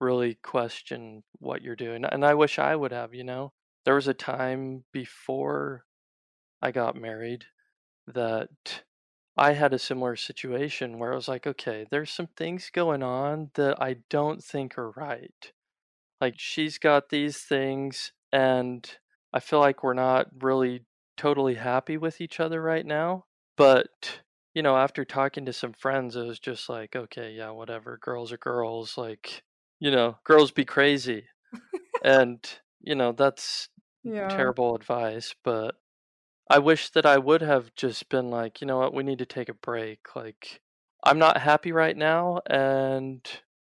really 0.00 0.34
question 0.42 1.22
what 1.38 1.62
you're 1.62 1.76
doing. 1.76 2.04
And 2.04 2.24
I 2.24 2.34
wish 2.34 2.58
I 2.58 2.76
would 2.76 2.92
have, 2.92 3.14
you 3.14 3.24
know? 3.24 3.52
there 3.86 3.94
was 3.94 4.08
a 4.08 4.14
time 4.14 4.84
before 4.92 5.84
I 6.60 6.72
got 6.72 6.96
married 6.96 7.44
that 8.08 8.82
I 9.36 9.52
had 9.52 9.72
a 9.74 9.78
similar 9.78 10.16
situation 10.16 10.98
where 10.98 11.12
I 11.12 11.16
was 11.16 11.28
like, 11.28 11.46
okay, 11.46 11.86
there's 11.90 12.10
some 12.10 12.28
things 12.28 12.70
going 12.70 13.02
on 13.02 13.50
that 13.54 13.80
I 13.82 13.94
don't 14.10 14.42
think 14.42 14.78
are 14.78 14.90
right. 14.92 15.52
Like, 16.20 16.34
she's 16.38 16.78
got 16.78 17.10
these 17.10 17.42
things, 17.44 18.12
and 18.32 18.98
I 19.32 19.40
feel 19.40 19.60
like 19.60 19.82
we're 19.82 19.94
not 19.94 20.28
really 20.42 20.86
totally 21.16 21.54
happy 21.56 21.96
with 21.98 22.20
each 22.20 22.40
other 22.40 22.62
right 22.62 22.86
now. 22.86 23.26
But, 23.56 24.22
you 24.54 24.62
know, 24.62 24.76
after 24.76 25.04
talking 25.04 25.46
to 25.46 25.52
some 25.52 25.72
friends, 25.74 26.16
it 26.16 26.24
was 26.26 26.40
just 26.40 26.68
like, 26.68 26.96
okay, 26.96 27.32
yeah, 27.32 27.50
whatever. 27.50 27.98
Girls 27.98 28.32
are 28.32 28.38
girls. 28.38 28.96
Like, 28.98 29.44
you 29.80 29.90
know, 29.90 30.18
girls 30.24 30.52
be 30.52 30.64
crazy. 30.64 31.28
and, 32.02 32.60
you 32.80 32.94
know, 32.94 33.12
that's 33.12 33.68
Yeah. 34.04 34.28
terrible 34.28 34.74
advice. 34.76 35.34
But 35.44 35.76
I 36.48 36.58
wish 36.58 36.90
that 36.90 37.06
I 37.06 37.18
would 37.18 37.42
have 37.42 37.74
just 37.74 38.08
been 38.08 38.30
like, 38.30 38.60
you 38.60 38.66
know 38.66 38.78
what, 38.78 38.94
we 38.94 39.02
need 39.02 39.18
to 39.18 39.26
take 39.26 39.48
a 39.48 39.54
break. 39.54 40.14
Like, 40.14 40.60
I'm 41.02 41.18
not 41.18 41.40
happy 41.40 41.72
right 41.72 41.96
now. 41.96 42.40
And 42.48 43.26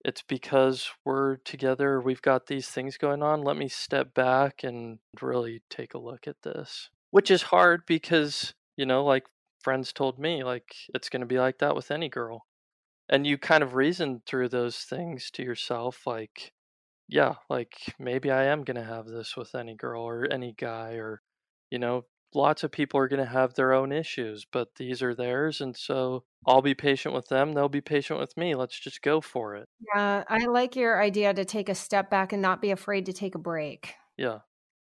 it's 0.04 0.22
because 0.22 0.88
we're 1.04 1.36
together. 1.36 2.00
We've 2.00 2.22
got 2.22 2.46
these 2.46 2.68
things 2.68 2.96
going 2.96 3.22
on. 3.22 3.42
Let 3.42 3.56
me 3.56 3.68
step 3.68 4.14
back 4.14 4.62
and 4.62 4.98
really 5.20 5.62
take 5.68 5.94
a 5.94 5.98
look 5.98 6.28
at 6.28 6.42
this, 6.42 6.90
which 7.10 7.30
is 7.30 7.42
hard 7.42 7.82
because, 7.86 8.54
you 8.76 8.86
know, 8.86 9.04
like 9.04 9.26
friends 9.62 9.92
told 9.92 10.18
me, 10.18 10.44
like, 10.44 10.74
it's 10.94 11.08
going 11.08 11.20
to 11.20 11.26
be 11.26 11.38
like 11.38 11.58
that 11.58 11.74
with 11.74 11.90
any 11.90 12.08
girl. 12.08 12.46
And 13.08 13.26
you 13.26 13.36
kind 13.36 13.64
of 13.64 13.74
reason 13.74 14.22
through 14.24 14.48
those 14.48 14.78
things 14.78 15.30
to 15.32 15.42
yourself, 15.42 16.06
like, 16.06 16.52
yeah, 17.08 17.34
like 17.48 17.74
maybe 17.98 18.30
I 18.30 18.44
am 18.44 18.62
going 18.62 18.76
to 18.76 18.84
have 18.84 19.06
this 19.06 19.36
with 19.36 19.56
any 19.56 19.74
girl 19.74 20.02
or 20.04 20.28
any 20.30 20.54
guy, 20.56 20.92
or, 20.92 21.20
you 21.70 21.80
know, 21.80 22.04
lots 22.34 22.62
of 22.62 22.70
people 22.72 23.00
are 23.00 23.08
going 23.08 23.24
to 23.24 23.30
have 23.30 23.54
their 23.54 23.72
own 23.72 23.92
issues, 23.92 24.46
but 24.50 24.74
these 24.76 25.02
are 25.02 25.14
theirs. 25.14 25.60
And 25.60 25.76
so 25.76 26.24
I'll 26.46 26.62
be 26.62 26.74
patient 26.74 27.14
with 27.14 27.28
them. 27.28 27.52
They'll 27.52 27.68
be 27.68 27.80
patient 27.80 28.18
with 28.20 28.36
me. 28.36 28.54
Let's 28.54 28.78
just 28.78 29.02
go 29.02 29.20
for 29.20 29.56
it. 29.56 29.68
Yeah, 29.94 30.24
I 30.28 30.46
like 30.46 30.76
your 30.76 31.02
idea 31.02 31.34
to 31.34 31.44
take 31.44 31.68
a 31.68 31.74
step 31.74 32.10
back 32.10 32.32
and 32.32 32.42
not 32.42 32.62
be 32.62 32.70
afraid 32.70 33.06
to 33.06 33.12
take 33.12 33.34
a 33.34 33.38
break. 33.38 33.94
Yeah. 34.16 34.40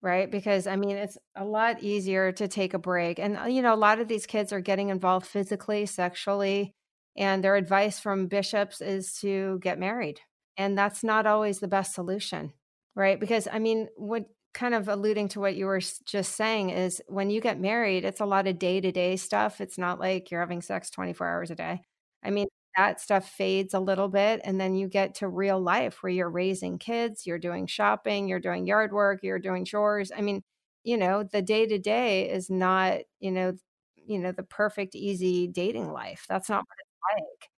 right? 0.03 0.31
Because 0.31 0.67
I 0.67 0.77
mean, 0.77 0.97
it's 0.97 1.17
a 1.37 1.45
lot 1.45 1.83
easier 1.83 2.33
to 2.33 2.49
take 2.49 2.75
a 2.75 2.79
break. 2.79 3.19
And, 3.19 3.39
uh, 3.39 3.45
you 3.45 3.63
know, 3.63 3.75
a 3.75 3.77
lot 3.77 4.01
of 4.01 4.09
these 4.09 4.27
kids 4.27 4.53
are 4.53 4.61
getting 4.61 4.89
involved 4.91 5.27
physically, 5.27 5.87
sexually, 5.87 6.75
and 7.17 7.43
their 7.43 7.57
advice 7.57 8.01
from 8.01 8.27
bishops 8.27 8.81
is 8.81 9.15
to 9.21 9.59
get 9.63 9.79
married. 9.79 10.21
And 10.57 10.77
that's 10.77 11.03
not 11.05 11.27
always 11.27 11.61
the 11.61 11.69
best 11.69 11.95
solution, 11.95 12.53
right? 12.95 13.19
Because, 13.19 13.49
I 13.51 13.59
mean, 13.59 13.89
what 13.97 14.25
kind 14.55 14.75
of 14.75 14.89
alluding 14.89 15.29
to 15.29 15.41
what 15.41 15.57
you 15.57 15.67
were 15.67 15.81
just 16.05 16.35
saying 16.37 16.71
is 16.71 17.03
when 17.09 17.31
you 17.31 17.41
get 17.41 17.59
married, 17.61 18.05
it's 18.05 18.21
a 18.21 18.27
lot 18.27 18.47
of 18.47 18.59
day 18.59 18.81
to 18.81 18.93
day 18.93 19.17
stuff. 19.17 19.61
It's 19.61 19.79
not 19.79 19.99
like 20.01 20.31
you're 20.31 20.41
having 20.41 20.63
sex 20.63 20.91
24 20.91 21.27
hours 21.27 21.51
a 21.51 21.55
day. 21.57 21.83
I 22.23 22.31
mean, 22.31 22.47
that 22.77 23.01
stuff 23.01 23.29
fades 23.29 23.75
a 23.75 23.81
little 23.81 24.09
bit 24.09 24.41
and 24.45 24.61
then 24.61 24.75
you 24.75 24.89
get 24.89 25.15
to 25.17 25.29
real 25.29 25.61
life 25.61 26.03
where 26.03 26.11
you're 26.11 26.31
raising 26.31 26.79
kids 26.79 27.27
you're 27.27 27.39
doing 27.39 27.67
shopping 27.67 28.29
you're 28.29 28.41
doing 28.41 28.67
yard 28.67 28.93
work 28.93 29.21
you're 29.23 29.39
doing 29.39 29.63
chores 29.67 30.11
i 30.17 30.23
mean 30.23 30.43
you 30.85 30.97
know 30.97 31.23
the 31.23 31.43
day 31.43 31.67
to 31.67 31.79
day 31.79 32.31
is 32.31 32.49
not 32.49 33.01
you 33.21 33.31
know 33.31 33.53
you 33.97 34.19
know 34.19 34.33
the 34.33 34.43
perfect 34.43 34.95
easy 34.95 35.47
dating 35.49 35.93
life 35.93 36.25
that's 36.31 36.49
not 36.49 36.65
what 36.67 36.77
it's 36.81 37.21
like 37.21 37.51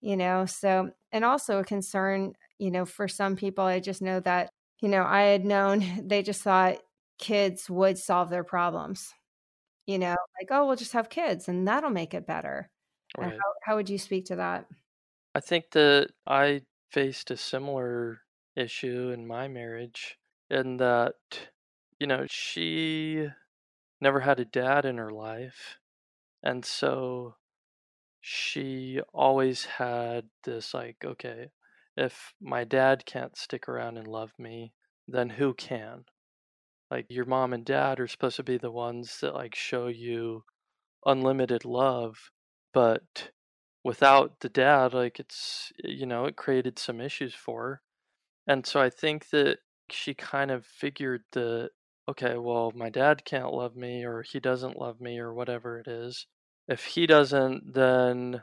you 0.00 0.16
know 0.16 0.46
so 0.46 0.90
and 1.12 1.24
also 1.24 1.58
a 1.60 1.64
concern 1.64 2.32
you 2.58 2.70
know 2.70 2.84
for 2.86 3.08
some 3.08 3.36
people 3.36 3.64
i 3.64 3.80
just 3.80 4.02
know 4.02 4.20
that 4.20 4.51
you 4.82 4.88
know 4.90 5.04
i 5.04 5.22
had 5.22 5.46
known 5.46 5.82
they 6.08 6.22
just 6.22 6.42
thought 6.42 6.78
kids 7.18 7.70
would 7.70 7.98
solve 7.98 8.30
their 8.30 8.44
problems 8.44 9.14
you 9.86 9.98
know 9.98 10.16
like 10.40 10.48
oh 10.50 10.66
we'll 10.66 10.76
just 10.76 10.92
have 10.94 11.10
kids 11.10 11.48
and 11.48 11.68
that'll 11.68 11.90
make 11.90 12.14
it 12.14 12.26
better 12.26 12.70
Right. 13.16 13.44
how, 13.44 13.54
how 13.64 13.76
would 13.76 13.90
you 13.90 13.98
speak 13.98 14.26
to 14.26 14.36
that 14.36 14.68
I 15.34 15.40
think 15.40 15.70
that 15.72 16.12
I 16.26 16.66
faced 16.90 17.30
a 17.30 17.36
similar 17.36 18.22
issue 18.56 19.10
in 19.10 19.26
my 19.26 19.48
marriage 19.48 20.18
in 20.50 20.76
that, 20.78 21.16
you 21.98 22.06
know, 22.06 22.26
she 22.26 23.28
never 24.00 24.20
had 24.20 24.40
a 24.40 24.44
dad 24.46 24.84
in 24.86 24.98
her 24.98 25.12
life. 25.12 25.78
And 26.42 26.64
so 26.64 27.36
she 28.20 29.00
always 29.14 29.64
had 29.66 30.30
this 30.44 30.74
like, 30.74 31.04
okay, 31.04 31.52
if 31.96 32.32
my 32.40 32.64
dad 32.64 33.06
can't 33.06 33.36
stick 33.36 33.68
around 33.68 33.98
and 33.98 34.06
love 34.08 34.32
me, 34.38 34.72
then 35.08 35.30
who 35.30 35.54
can? 35.54 36.04
Like 36.90 37.06
your 37.08 37.24
mom 37.24 37.52
and 37.52 37.64
dad 37.64 38.00
are 38.00 38.08
supposed 38.08 38.36
to 38.36 38.42
be 38.44 38.58
the 38.58 38.70
ones 38.70 39.18
that 39.20 39.34
like 39.34 39.54
show 39.54 39.88
you 39.88 40.44
unlimited 41.06 41.64
love, 41.64 42.30
but 42.74 43.30
without 43.84 44.40
the 44.40 44.48
dad, 44.48 44.94
like 44.94 45.20
it's 45.20 45.72
eh, 45.84 45.88
you 45.90 46.06
know, 46.06 46.26
it 46.26 46.36
created 46.36 46.78
some 46.78 47.00
issues 47.00 47.34
for 47.34 47.62
her. 47.62 47.82
And 48.46 48.66
so 48.66 48.80
I 48.80 48.90
think 48.90 49.30
that 49.30 49.58
she 49.90 50.14
kind 50.14 50.50
of 50.50 50.66
figured 50.66 51.22
that 51.32 51.70
okay, 52.08 52.36
well, 52.38 52.72
my 52.74 52.90
dad 52.90 53.24
can't 53.24 53.52
love 53.52 53.76
me 53.76 54.04
or 54.04 54.22
he 54.22 54.40
doesn't 54.40 54.78
love 54.78 55.00
me 55.00 55.18
or 55.18 55.32
whatever 55.34 55.78
it 55.80 55.88
is. 55.88 56.26
If 56.68 56.84
he 56.84 57.06
doesn't, 57.06 57.74
then 57.74 58.42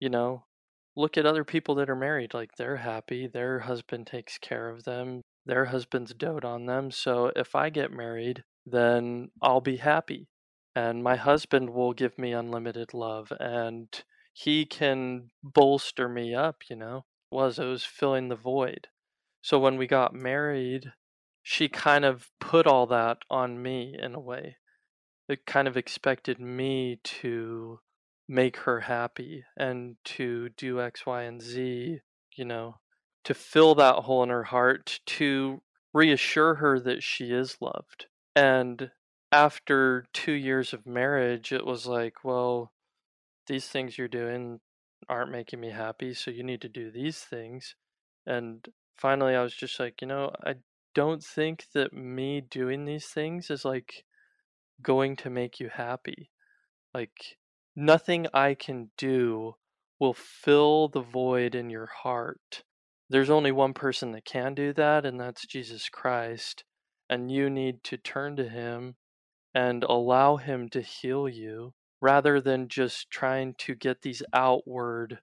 you 0.00 0.10
know, 0.10 0.44
look 0.98 1.16
at 1.16 1.24
other 1.24 1.44
people 1.44 1.76
that 1.76 1.88
are 1.88 1.96
married. 1.96 2.34
Like 2.34 2.56
they're 2.56 2.76
happy, 2.76 3.28
their 3.28 3.60
husband 3.60 4.08
takes 4.08 4.36
care 4.36 4.68
of 4.68 4.82
them, 4.82 5.22
their 5.46 5.66
husbands 5.66 6.12
dote 6.12 6.44
on 6.44 6.66
them. 6.66 6.90
So 6.90 7.30
if 7.36 7.54
I 7.54 7.70
get 7.70 7.92
married, 7.92 8.42
then 8.66 9.30
I'll 9.40 9.60
be 9.60 9.76
happy. 9.76 10.26
And 10.74 11.02
my 11.02 11.14
husband 11.14 11.70
will 11.70 11.92
give 11.92 12.18
me 12.18 12.32
unlimited 12.32 12.92
love 12.92 13.32
and 13.38 13.88
he 14.32 14.66
can 14.66 15.30
bolster 15.42 16.08
me 16.08 16.34
up, 16.34 16.56
you 16.68 16.76
know. 16.76 17.04
Was 17.30 17.58
it 17.58 17.64
was 17.64 17.84
filling 17.84 18.28
the 18.28 18.36
void. 18.36 18.88
So 19.42 19.58
when 19.58 19.76
we 19.76 19.86
got 19.86 20.14
married, 20.14 20.92
she 21.42 21.68
kind 21.68 22.04
of 22.04 22.28
put 22.40 22.66
all 22.66 22.86
that 22.86 23.18
on 23.30 23.62
me 23.62 23.96
in 24.00 24.14
a 24.14 24.20
way. 24.20 24.56
It 25.28 25.46
kind 25.46 25.68
of 25.68 25.76
expected 25.76 26.40
me 26.40 27.00
to 27.04 27.80
make 28.28 28.58
her 28.58 28.80
happy 28.80 29.44
and 29.56 29.96
to 30.04 30.50
do 30.50 30.80
X, 30.80 31.06
Y, 31.06 31.22
and 31.22 31.40
Z, 31.40 32.00
you 32.36 32.44
know, 32.44 32.76
to 33.24 33.34
fill 33.34 33.74
that 33.76 33.96
hole 33.96 34.22
in 34.22 34.28
her 34.28 34.44
heart, 34.44 35.00
to 35.06 35.62
reassure 35.94 36.56
her 36.56 36.78
that 36.80 37.02
she 37.02 37.32
is 37.32 37.56
loved. 37.60 38.06
And 38.36 38.90
after 39.32 40.06
two 40.12 40.32
years 40.32 40.72
of 40.72 40.86
marriage, 40.86 41.52
it 41.52 41.66
was 41.66 41.86
like, 41.86 42.24
well, 42.24 42.72
these 43.46 43.66
things 43.66 43.96
you're 43.96 44.08
doing 44.08 44.60
aren't 45.08 45.32
making 45.32 45.60
me 45.60 45.70
happy, 45.70 46.12
so 46.14 46.30
you 46.30 46.42
need 46.42 46.60
to 46.60 46.68
do 46.68 46.90
these 46.90 47.18
things. 47.18 47.74
And 48.26 48.66
finally, 48.96 49.34
I 49.34 49.42
was 49.42 49.54
just 49.54 49.80
like, 49.80 50.00
you 50.00 50.06
know, 50.06 50.30
I 50.44 50.56
don't 50.94 51.22
think 51.22 51.64
that 51.74 51.92
me 51.92 52.40
doing 52.40 52.84
these 52.84 53.06
things 53.06 53.50
is 53.50 53.64
like 53.64 54.04
going 54.82 55.16
to 55.16 55.30
make 55.30 55.60
you 55.60 55.70
happy. 55.72 56.30
Like, 56.92 57.37
nothing 57.78 58.26
I 58.34 58.54
can 58.54 58.90
do 58.98 59.54
will 60.00 60.14
fill 60.14 60.88
the 60.88 61.00
void 61.00 61.54
in 61.54 61.70
your 61.70 61.86
heart. 61.86 62.64
There's 63.08 63.30
only 63.30 63.52
one 63.52 63.72
person 63.72 64.12
that 64.12 64.24
can 64.24 64.54
do 64.54 64.72
that, 64.74 65.06
and 65.06 65.18
that's 65.18 65.46
Jesus 65.46 65.88
Christ. 65.88 66.64
And 67.08 67.30
you 67.30 67.48
need 67.48 67.84
to 67.84 67.96
turn 67.96 68.36
to 68.36 68.48
Him 68.48 68.96
and 69.54 69.84
allow 69.84 70.36
Him 70.36 70.68
to 70.70 70.82
heal 70.82 71.28
you 71.28 71.72
rather 72.00 72.40
than 72.40 72.68
just 72.68 73.10
trying 73.10 73.54
to 73.58 73.74
get 73.74 74.02
these 74.02 74.22
outward 74.32 75.20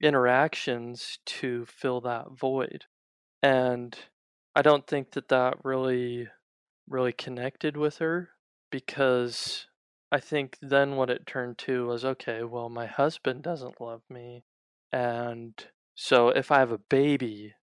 interactions 0.00 1.18
to 1.26 1.66
fill 1.66 2.00
that 2.02 2.26
void. 2.38 2.84
And 3.42 3.96
I 4.54 4.62
don't 4.62 4.86
think 4.86 5.12
that 5.12 5.28
that 5.28 5.56
really, 5.64 6.28
really 6.88 7.12
connected 7.12 7.76
with 7.76 7.98
her 7.98 8.30
because 8.70 9.66
I 10.10 10.18
think 10.20 10.58
then 10.60 10.96
what 10.96 11.10
it 11.10 11.26
turned 11.26 11.58
to 11.58 11.86
was 11.86 12.04
okay, 12.04 12.42
well, 12.42 12.68
my 12.68 12.86
husband 12.86 13.42
doesn't 13.42 13.80
love 13.80 14.02
me. 14.10 14.44
And 14.92 15.52
so 15.94 16.28
if 16.28 16.50
I 16.50 16.58
have 16.60 16.72
a 16.72 16.78
baby, 16.78 17.54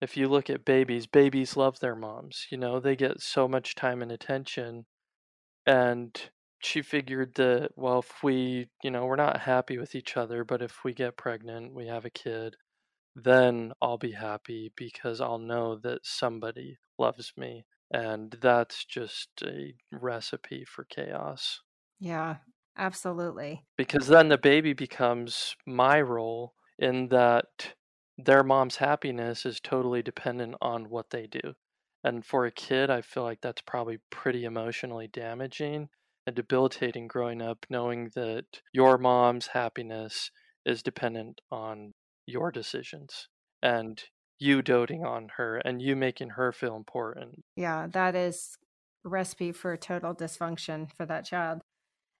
if 0.00 0.16
you 0.16 0.28
look 0.28 0.50
at 0.50 0.64
babies, 0.64 1.06
babies 1.06 1.56
love 1.56 1.80
their 1.80 1.96
moms. 1.96 2.46
You 2.50 2.58
know, 2.58 2.80
they 2.80 2.96
get 2.96 3.20
so 3.20 3.48
much 3.48 3.74
time 3.74 4.02
and 4.02 4.12
attention. 4.12 4.86
And 5.66 6.30
she 6.60 6.82
figured 6.82 7.34
that, 7.36 7.70
well, 7.76 8.00
if 8.00 8.22
we, 8.22 8.68
you 8.82 8.90
know, 8.90 9.06
we're 9.06 9.16
not 9.16 9.42
happy 9.42 9.78
with 9.78 9.94
each 9.94 10.16
other, 10.16 10.44
but 10.44 10.62
if 10.62 10.84
we 10.84 10.94
get 10.94 11.16
pregnant, 11.16 11.74
we 11.74 11.86
have 11.88 12.04
a 12.04 12.10
kid, 12.10 12.56
then 13.16 13.72
I'll 13.82 13.98
be 13.98 14.12
happy 14.12 14.72
because 14.76 15.20
I'll 15.20 15.38
know 15.38 15.76
that 15.76 16.00
somebody 16.04 16.78
loves 16.98 17.32
me. 17.36 17.66
And 17.92 18.32
that's 18.42 18.84
just 18.84 19.30
a 19.44 19.74
recipe 19.92 20.64
for 20.64 20.84
chaos. 20.84 21.60
Yeah, 22.00 22.38
absolutely. 22.76 23.66
Because 23.76 24.08
then 24.08 24.28
the 24.28 24.38
baby 24.38 24.72
becomes 24.72 25.56
my 25.66 26.00
role 26.00 26.54
in 26.78 27.08
that 27.08 27.74
their 28.16 28.42
mom's 28.42 28.76
happiness 28.76 29.46
is 29.46 29.60
totally 29.60 30.02
dependent 30.02 30.56
on 30.60 30.90
what 30.90 31.10
they 31.10 31.26
do. 31.26 31.54
And 32.04 32.24
for 32.24 32.46
a 32.46 32.52
kid, 32.52 32.90
I 32.90 33.02
feel 33.02 33.22
like 33.22 33.40
that's 33.40 33.62
probably 33.62 33.98
pretty 34.10 34.44
emotionally 34.44 35.08
damaging 35.08 35.88
and 36.26 36.34
debilitating 36.36 37.06
growing 37.08 37.40
up, 37.40 37.66
knowing 37.70 38.10
that 38.14 38.62
your 38.72 38.98
mom's 38.98 39.48
happiness 39.48 40.30
is 40.64 40.82
dependent 40.82 41.40
on 41.50 41.94
your 42.26 42.50
decisions 42.52 43.28
and 43.62 44.02
you 44.38 44.62
doting 44.62 45.04
on 45.04 45.30
her 45.36 45.56
and 45.56 45.80
you 45.80 45.96
making 45.96 46.30
her 46.30 46.52
feel 46.52 46.76
important. 46.76 47.44
Yeah, 47.56 47.86
that 47.88 48.14
is 48.14 48.56
a 49.04 49.08
recipe 49.08 49.52
for 49.52 49.76
total 49.76 50.14
dysfunction 50.14 50.92
for 50.92 51.06
that 51.06 51.24
child. 51.24 51.62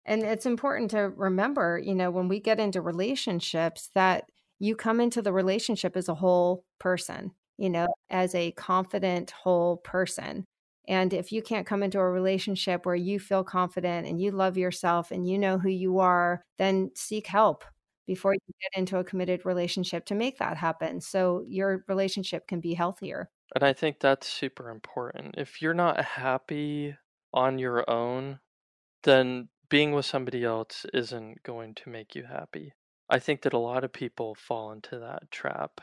And 0.08 0.22
it's 0.22 0.46
important 0.46 0.90
to 0.92 1.10
remember, 1.14 1.78
you 1.78 1.94
know, 1.94 2.10
when 2.10 2.28
we 2.28 2.40
get 2.40 2.58
into 2.58 2.80
relationships, 2.80 3.90
that 3.94 4.24
you 4.58 4.74
come 4.74 5.00
into 5.00 5.20
the 5.20 5.32
relationship 5.32 5.96
as 5.96 6.08
a 6.08 6.14
whole 6.14 6.64
person, 6.80 7.32
you 7.58 7.68
know, 7.68 7.88
as 8.08 8.34
a 8.34 8.52
confident 8.52 9.30
whole 9.30 9.76
person. 9.76 10.46
And 10.88 11.12
if 11.12 11.30
you 11.30 11.42
can't 11.42 11.66
come 11.66 11.82
into 11.82 11.98
a 11.98 12.10
relationship 12.10 12.86
where 12.86 12.94
you 12.94 13.20
feel 13.20 13.44
confident 13.44 14.06
and 14.06 14.20
you 14.20 14.30
love 14.30 14.56
yourself 14.56 15.10
and 15.10 15.28
you 15.28 15.38
know 15.38 15.58
who 15.58 15.68
you 15.68 15.98
are, 15.98 16.42
then 16.56 16.90
seek 16.96 17.26
help 17.26 17.62
before 18.06 18.32
you 18.32 18.40
get 18.62 18.80
into 18.80 18.96
a 18.96 19.04
committed 19.04 19.44
relationship 19.44 20.06
to 20.06 20.14
make 20.14 20.38
that 20.38 20.56
happen 20.56 21.02
so 21.02 21.44
your 21.46 21.84
relationship 21.86 22.48
can 22.48 22.60
be 22.60 22.72
healthier. 22.72 23.28
And 23.54 23.62
I 23.62 23.74
think 23.74 24.00
that's 24.00 24.26
super 24.26 24.70
important. 24.70 25.34
If 25.36 25.60
you're 25.60 25.74
not 25.74 26.02
happy 26.02 26.96
on 27.34 27.58
your 27.58 27.88
own, 27.88 28.40
then 29.02 29.50
being 29.68 29.92
with 29.92 30.06
somebody 30.06 30.44
else 30.44 30.86
isn't 30.92 31.42
going 31.42 31.74
to 31.74 31.90
make 31.90 32.14
you 32.14 32.24
happy. 32.24 32.72
I 33.10 33.18
think 33.18 33.42
that 33.42 33.52
a 33.52 33.58
lot 33.58 33.84
of 33.84 33.92
people 33.92 34.34
fall 34.34 34.72
into 34.72 34.98
that 34.98 35.30
trap. 35.30 35.80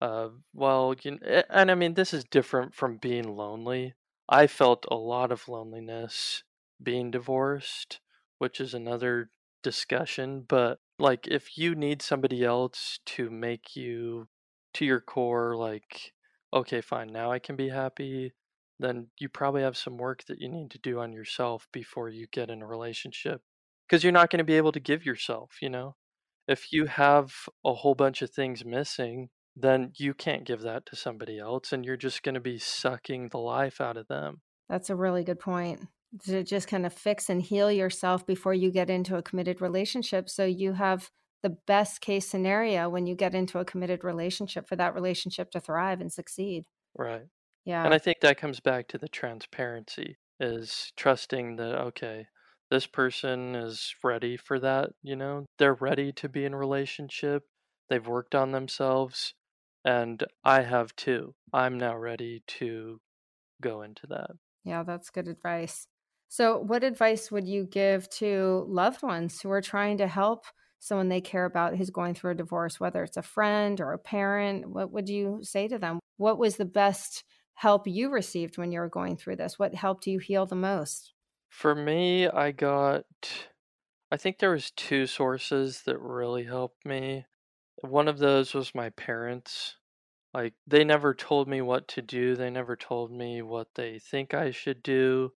Uh, 0.00 0.28
well, 0.52 0.94
you 1.02 1.18
and 1.48 1.70
I 1.70 1.74
mean, 1.74 1.94
this 1.94 2.12
is 2.12 2.24
different 2.24 2.74
from 2.74 2.96
being 2.96 3.36
lonely. 3.36 3.94
I 4.28 4.46
felt 4.46 4.84
a 4.90 4.96
lot 4.96 5.30
of 5.30 5.48
loneliness 5.48 6.42
being 6.82 7.10
divorced, 7.10 8.00
which 8.38 8.60
is 8.60 8.74
another 8.74 9.30
discussion. 9.62 10.44
But 10.46 10.78
like, 10.98 11.26
if 11.28 11.56
you 11.56 11.74
need 11.74 12.02
somebody 12.02 12.44
else 12.44 12.98
to 13.06 13.30
make 13.30 13.76
you 13.76 14.28
to 14.74 14.84
your 14.84 15.00
core, 15.00 15.56
like, 15.56 16.12
okay, 16.52 16.80
fine, 16.80 17.12
now 17.12 17.30
I 17.30 17.38
can 17.38 17.56
be 17.56 17.68
happy, 17.68 18.32
then 18.82 19.08
you 19.18 19.28
probably 19.28 19.62
have 19.62 19.76
some 19.76 19.96
work 19.96 20.24
that 20.26 20.40
you 20.40 20.48
need 20.48 20.70
to 20.72 20.78
do 20.78 21.00
on 21.00 21.12
yourself 21.12 21.68
before 21.72 22.08
you 22.08 22.26
get 22.30 22.50
in 22.50 22.62
a 22.62 22.66
relationship. 22.66 23.42
Because 23.88 24.02
you're 24.02 24.12
not 24.12 24.30
going 24.30 24.38
to 24.38 24.44
be 24.44 24.56
able 24.56 24.72
to 24.72 24.80
give 24.80 25.04
yourself, 25.04 25.56
you 25.60 25.68
know? 25.68 25.96
If 26.48 26.72
you 26.72 26.86
have 26.86 27.32
a 27.64 27.72
whole 27.72 27.94
bunch 27.94 28.22
of 28.22 28.30
things 28.30 28.64
missing, 28.64 29.28
then 29.54 29.92
you 29.96 30.14
can't 30.14 30.44
give 30.44 30.62
that 30.62 30.86
to 30.86 30.96
somebody 30.96 31.38
else 31.38 31.72
and 31.72 31.84
you're 31.84 31.96
just 31.96 32.22
going 32.22 32.34
to 32.34 32.40
be 32.40 32.58
sucking 32.58 33.28
the 33.28 33.38
life 33.38 33.80
out 33.80 33.96
of 33.96 34.08
them. 34.08 34.40
That's 34.68 34.90
a 34.90 34.96
really 34.96 35.24
good 35.24 35.38
point. 35.38 35.80
To 36.26 36.42
just 36.42 36.68
kind 36.68 36.84
of 36.84 36.92
fix 36.92 37.30
and 37.30 37.40
heal 37.40 37.70
yourself 37.70 38.26
before 38.26 38.54
you 38.54 38.70
get 38.70 38.90
into 38.90 39.16
a 39.16 39.22
committed 39.22 39.60
relationship 39.60 40.28
so 40.28 40.44
you 40.44 40.74
have 40.74 41.10
the 41.42 41.56
best 41.66 42.00
case 42.00 42.28
scenario 42.28 42.88
when 42.88 43.06
you 43.06 43.14
get 43.14 43.34
into 43.34 43.58
a 43.58 43.64
committed 43.64 44.04
relationship 44.04 44.68
for 44.68 44.76
that 44.76 44.94
relationship 44.94 45.50
to 45.50 45.60
thrive 45.60 46.00
and 46.00 46.12
succeed. 46.12 46.64
Right. 46.96 47.24
Yeah. 47.64 47.84
And 47.84 47.94
I 47.94 47.98
think 47.98 48.20
that 48.20 48.38
comes 48.38 48.60
back 48.60 48.88
to 48.88 48.98
the 48.98 49.08
transparency 49.08 50.16
is 50.40 50.92
trusting 50.96 51.56
that 51.56 51.78
okay, 51.80 52.26
this 52.70 52.86
person 52.86 53.54
is 53.54 53.94
ready 54.02 54.36
for 54.36 54.58
that, 54.58 54.90
you 55.02 55.14
know? 55.14 55.46
They're 55.58 55.74
ready 55.74 56.12
to 56.12 56.28
be 56.28 56.44
in 56.44 56.54
a 56.54 56.58
relationship. 56.58 57.44
They've 57.88 58.06
worked 58.06 58.34
on 58.34 58.52
themselves 58.52 59.34
and 59.84 60.24
I 60.44 60.62
have 60.62 60.94
too. 60.96 61.34
I'm 61.52 61.78
now 61.78 61.96
ready 61.96 62.42
to 62.58 63.00
go 63.60 63.82
into 63.82 64.06
that. 64.08 64.30
Yeah, 64.64 64.82
that's 64.84 65.10
good 65.10 65.28
advice. 65.28 65.86
So, 66.28 66.58
what 66.58 66.84
advice 66.84 67.30
would 67.30 67.46
you 67.46 67.66
give 67.66 68.08
to 68.10 68.64
loved 68.68 69.02
ones 69.02 69.40
who 69.40 69.50
are 69.50 69.60
trying 69.60 69.98
to 69.98 70.06
help 70.06 70.46
someone 70.78 71.08
they 71.08 71.20
care 71.20 71.44
about 71.44 71.76
who's 71.76 71.90
going 71.90 72.14
through 72.14 72.32
a 72.32 72.36
divorce, 72.36 72.80
whether 72.80 73.02
it's 73.04 73.16
a 73.16 73.22
friend 73.22 73.80
or 73.80 73.92
a 73.92 73.98
parent? 73.98 74.70
What 74.70 74.92
would 74.92 75.08
you 75.08 75.40
say 75.42 75.68
to 75.68 75.78
them? 75.78 75.98
What 76.16 76.38
was 76.38 76.56
the 76.56 76.64
best 76.64 77.24
help 77.54 77.86
you 77.86 78.10
received 78.10 78.58
when 78.58 78.72
you 78.72 78.80
were 78.80 78.88
going 78.88 79.16
through 79.16 79.36
this? 79.36 79.58
What 79.58 79.74
helped 79.74 80.06
you 80.06 80.18
heal 80.18 80.46
the 80.46 80.56
most? 80.56 81.12
For 81.50 81.74
me, 81.74 82.26
I 82.28 82.50
got 82.50 83.06
I 84.10 84.18
think 84.18 84.38
there 84.38 84.50
was 84.50 84.70
two 84.72 85.06
sources 85.06 85.82
that 85.84 85.98
really 85.98 86.44
helped 86.44 86.84
me. 86.84 87.24
One 87.80 88.08
of 88.08 88.18
those 88.18 88.52
was 88.52 88.74
my 88.74 88.90
parents. 88.90 89.76
Like 90.34 90.54
they 90.66 90.84
never 90.84 91.14
told 91.14 91.48
me 91.48 91.62
what 91.62 91.88
to 91.88 92.02
do. 92.02 92.36
They 92.36 92.50
never 92.50 92.76
told 92.76 93.10
me 93.10 93.42
what 93.42 93.68
they 93.74 93.98
think 93.98 94.34
I 94.34 94.50
should 94.50 94.82
do. 94.82 95.32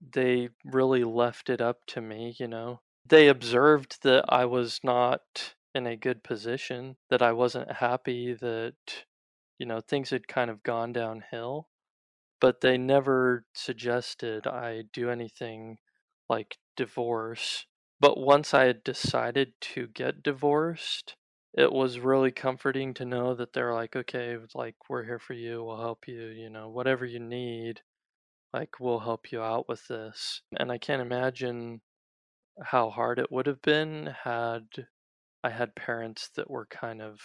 They 0.00 0.50
really 0.64 1.04
left 1.04 1.48
it 1.48 1.60
up 1.60 1.86
to 1.88 2.00
me, 2.00 2.34
you 2.38 2.48
know. 2.48 2.80
They 3.06 3.28
observed 3.28 4.02
that 4.02 4.24
I 4.28 4.44
was 4.44 4.80
not 4.84 5.54
in 5.74 5.86
a 5.86 5.96
good 5.96 6.22
position, 6.22 6.96
that 7.10 7.22
I 7.22 7.32
wasn't 7.32 7.70
happy, 7.72 8.34
that 8.34 9.05
you 9.58 9.66
know, 9.66 9.80
things 9.80 10.10
had 10.10 10.28
kind 10.28 10.50
of 10.50 10.62
gone 10.62 10.92
downhill, 10.92 11.68
but 12.40 12.60
they 12.60 12.78
never 12.78 13.46
suggested 13.54 14.46
I 14.46 14.84
do 14.92 15.10
anything 15.10 15.78
like 16.28 16.58
divorce. 16.76 17.66
But 18.00 18.18
once 18.18 18.52
I 18.52 18.64
had 18.64 18.84
decided 18.84 19.54
to 19.60 19.86
get 19.88 20.22
divorced, 20.22 21.16
it 21.54 21.72
was 21.72 21.98
really 21.98 22.30
comforting 22.30 22.92
to 22.94 23.06
know 23.06 23.34
that 23.34 23.54
they're 23.54 23.72
like, 23.74 23.96
okay, 23.96 24.36
like, 24.54 24.76
we're 24.88 25.04
here 25.04 25.18
for 25.18 25.32
you, 25.32 25.64
we'll 25.64 25.80
help 25.80 26.06
you, 26.06 26.26
you 26.26 26.50
know, 26.50 26.68
whatever 26.68 27.06
you 27.06 27.18
need, 27.18 27.80
like, 28.52 28.78
we'll 28.80 29.00
help 29.00 29.32
you 29.32 29.42
out 29.42 29.68
with 29.68 29.86
this. 29.88 30.42
And 30.58 30.70
I 30.70 30.78
can't 30.78 31.02
imagine 31.02 31.80
how 32.62 32.90
hard 32.90 33.18
it 33.18 33.32
would 33.32 33.46
have 33.46 33.62
been 33.62 34.14
had 34.24 34.64
I 35.44 35.50
had 35.50 35.74
parents 35.76 36.30
that 36.36 36.50
were 36.50 36.66
kind 36.66 37.00
of 37.00 37.20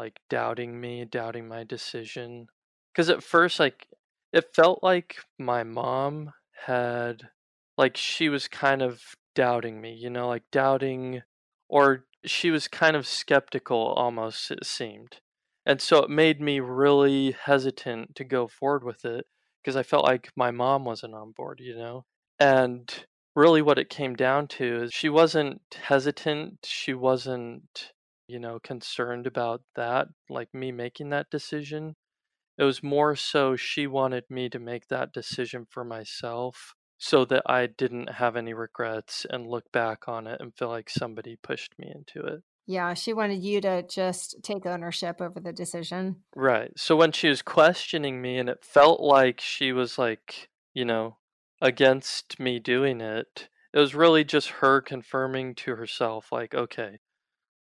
like 0.00 0.18
doubting 0.30 0.80
me, 0.80 1.04
doubting 1.04 1.46
my 1.46 1.62
decision. 1.62 2.46
Because 2.92 3.10
at 3.10 3.22
first, 3.22 3.60
like, 3.60 3.86
it 4.32 4.54
felt 4.54 4.82
like 4.82 5.16
my 5.38 5.62
mom 5.62 6.32
had, 6.66 7.28
like, 7.76 7.96
she 7.96 8.28
was 8.28 8.48
kind 8.48 8.82
of 8.82 9.00
doubting 9.34 9.80
me, 9.80 9.92
you 9.94 10.10
know, 10.10 10.28
like 10.28 10.44
doubting, 10.50 11.22
or 11.68 12.06
she 12.24 12.50
was 12.50 12.66
kind 12.68 12.96
of 12.96 13.06
skeptical 13.06 13.92
almost, 13.96 14.50
it 14.50 14.64
seemed. 14.64 15.18
And 15.66 15.80
so 15.80 15.98
it 15.98 16.10
made 16.10 16.40
me 16.40 16.60
really 16.60 17.36
hesitant 17.44 18.16
to 18.16 18.24
go 18.24 18.48
forward 18.48 18.82
with 18.82 19.04
it 19.04 19.26
because 19.62 19.76
I 19.76 19.82
felt 19.82 20.04
like 20.04 20.30
my 20.34 20.50
mom 20.50 20.84
wasn't 20.84 21.14
on 21.14 21.32
board, 21.36 21.60
you 21.62 21.76
know? 21.76 22.04
And 22.38 22.92
really 23.36 23.62
what 23.62 23.78
it 23.78 23.90
came 23.90 24.16
down 24.16 24.48
to 24.48 24.84
is 24.84 24.92
she 24.92 25.08
wasn't 25.08 25.60
hesitant, 25.82 26.58
she 26.64 26.94
wasn't 26.94 27.92
you 28.30 28.38
know, 28.38 28.58
concerned 28.60 29.26
about 29.26 29.62
that, 29.74 30.08
like 30.28 30.54
me 30.54 30.72
making 30.72 31.10
that 31.10 31.30
decision. 31.30 31.96
It 32.56 32.64
was 32.64 32.82
more 32.82 33.16
so 33.16 33.56
she 33.56 33.86
wanted 33.86 34.24
me 34.30 34.48
to 34.50 34.58
make 34.58 34.88
that 34.88 35.12
decision 35.12 35.66
for 35.68 35.84
myself 35.84 36.74
so 36.98 37.24
that 37.24 37.42
I 37.46 37.66
didn't 37.66 38.10
have 38.10 38.36
any 38.36 38.52
regrets 38.52 39.26
and 39.28 39.46
look 39.46 39.72
back 39.72 40.06
on 40.06 40.26
it 40.26 40.40
and 40.40 40.54
feel 40.54 40.68
like 40.68 40.90
somebody 40.90 41.36
pushed 41.42 41.72
me 41.78 41.90
into 41.94 42.26
it. 42.26 42.42
Yeah, 42.66 42.94
she 42.94 43.12
wanted 43.14 43.42
you 43.42 43.60
to 43.62 43.82
just 43.82 44.36
take 44.42 44.66
ownership 44.66 45.20
over 45.20 45.40
the 45.40 45.52
decision. 45.52 46.16
Right. 46.36 46.70
So 46.76 46.94
when 46.94 47.12
she 47.12 47.28
was 47.28 47.42
questioning 47.42 48.20
me 48.20 48.38
and 48.38 48.48
it 48.48 48.64
felt 48.64 49.00
like 49.00 49.40
she 49.40 49.72
was 49.72 49.98
like, 49.98 50.50
you 50.74 50.84
know, 50.84 51.16
against 51.60 52.38
me 52.38 52.58
doing 52.58 53.00
it, 53.00 53.48
it 53.72 53.78
was 53.78 53.94
really 53.94 54.24
just 54.24 54.48
her 54.48 54.80
confirming 54.80 55.54
to 55.56 55.76
herself, 55.76 56.30
like, 56.30 56.54
okay, 56.54 56.98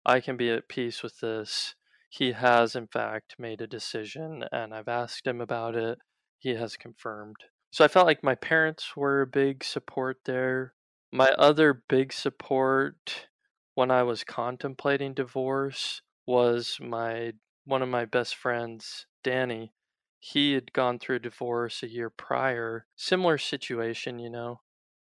I 0.08 0.20
can 0.20 0.36
be 0.36 0.50
at 0.50 0.68
peace 0.68 1.02
with 1.02 1.18
this. 1.18 1.74
He 2.08 2.32
has, 2.32 2.76
in 2.76 2.86
fact, 2.86 3.34
made 3.40 3.60
a 3.60 3.66
decision, 3.66 4.44
and 4.52 4.72
I've 4.72 4.86
asked 4.86 5.26
him 5.26 5.40
about 5.40 5.74
it. 5.74 5.98
He 6.38 6.54
has 6.54 6.76
confirmed. 6.76 7.36
So 7.72 7.84
I 7.84 7.88
felt 7.88 8.06
like 8.06 8.22
my 8.22 8.36
parents 8.36 8.96
were 8.96 9.22
a 9.22 9.26
big 9.26 9.64
support 9.64 10.18
there. 10.24 10.74
My 11.12 11.30
other 11.32 11.82
big 11.88 12.12
support 12.12 13.26
when 13.74 13.90
I 13.90 14.04
was 14.04 14.22
contemplating 14.22 15.12
divorce 15.12 16.02
was 16.24 16.78
my 16.80 17.32
one 17.64 17.82
of 17.82 17.88
my 17.88 18.04
best 18.04 18.36
friends, 18.36 19.06
Danny. 19.24 19.72
He 20.20 20.52
had 20.52 20.72
gone 20.72 21.00
through 21.00 21.16
a 21.16 21.20
divorce 21.20 21.82
a 21.82 21.88
year 21.88 22.10
prior, 22.10 22.86
similar 22.94 23.38
situation, 23.38 24.20
you 24.20 24.30
know. 24.30 24.60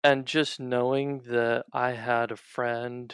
And 0.06 0.26
just 0.26 0.58
knowing 0.58 1.24
that 1.28 1.66
I 1.74 1.91
had 1.91 2.32
a 2.32 2.38
friend 2.38 3.14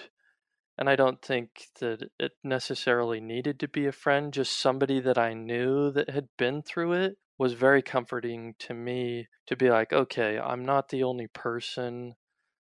and 0.82 0.90
I 0.90 0.96
don't 0.96 1.22
think 1.22 1.68
that 1.80 2.10
it 2.18 2.32
necessarily 2.44 3.22
needed 3.22 3.60
to 3.60 3.68
be 3.68 3.86
a 3.86 3.92
friend, 3.92 4.34
just 4.34 4.58
somebody 4.58 5.00
that 5.02 5.16
I 5.16 5.36
knew 5.36 5.92
that 5.92 6.10
had 6.10 6.30
been 6.40 6.64
through 6.64 6.94
it 6.94 7.18
was 7.38 7.54
very 7.54 7.84
comforting 7.84 8.56
to 8.62 8.74
me 8.74 9.28
to 9.46 9.56
be 9.56 9.70
like, 9.70 9.94
okay, 9.94 10.40
I'm 10.40 10.66
not 10.66 10.90
the 10.90 11.04
only 11.04 11.28
person 11.28 12.16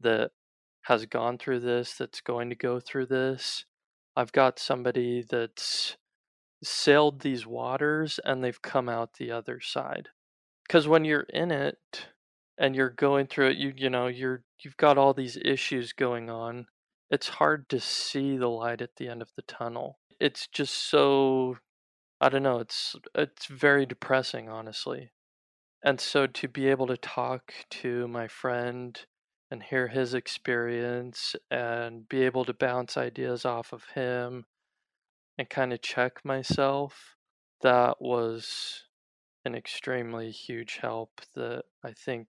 that 0.01 0.31
has 0.85 1.05
gone 1.05 1.37
through 1.37 1.61
this, 1.61 1.97
that's 1.99 2.23
going 2.23 2.49
to 2.49 2.57
go 2.57 2.81
through 2.81 3.09
this. 3.09 3.67
I've 4.17 4.33
got 4.33 4.59
somebody 4.59 5.23
that's 5.29 5.99
sailed 6.65 7.21
these 7.21 7.47
waters 7.47 8.19
and 8.25 8.43
they've 8.43 8.63
come 8.63 8.89
out 8.89 9.19
the 9.19 9.33
other 9.33 9.61
side. 9.61 10.09
Because 10.67 10.89
when 10.89 11.05
you're 11.05 11.27
in 11.29 11.51
it 11.51 12.07
and 12.57 12.75
you're 12.75 12.89
going 12.89 13.27
through 13.27 13.51
it, 13.51 13.59
you 13.59 13.75
you 13.77 13.91
know, 13.91 14.07
you're 14.07 14.45
you've 14.65 14.79
got 14.79 14.97
all 14.97 15.13
these 15.13 15.37
issues 15.45 15.93
going 15.93 16.31
on 16.31 16.69
it's 17.11 17.29
hard 17.29 17.69
to 17.71 17.81
see 17.81 18.37
the 18.37 18.49
light 18.49 18.81
at 18.83 18.97
the 18.97 19.09
end 19.09 19.23
of 19.23 19.31
the 19.37 19.43
tunnel. 19.43 19.99
It's 20.21 20.47
just 20.47 20.75
so 20.75 21.59
I 22.21 22.29
don't 22.29 22.43
know, 22.43 22.59
it's 22.59 22.97
it's 23.15 23.47
very 23.47 23.87
depressing 23.87 24.49
honestly. 24.49 25.13
And 25.83 26.01
so 26.01 26.27
to 26.27 26.49
be 26.49 26.69
able 26.69 26.89
to 26.89 26.97
talk 26.97 27.53
to 27.71 28.09
my 28.09 28.27
friend 28.27 28.99
and 29.51 29.63
hear 29.63 29.89
his 29.89 30.13
experience 30.13 31.37
and 31.51 32.09
be 32.09 32.23
able 32.23 32.45
to 32.45 32.53
bounce 32.53 32.97
ideas 32.97 33.45
off 33.45 33.73
of 33.73 33.85
him 33.95 34.47
and 35.39 35.49
kind 35.49 35.73
of 35.73 35.81
check 35.81 36.25
myself, 36.25 37.17
that 37.63 38.01
was 38.01 38.85
an 39.45 39.55
extremely 39.55 40.31
huge 40.33 40.79
help 40.83 41.21
that 41.35 41.65
I 41.85 41.93
think 41.93 42.27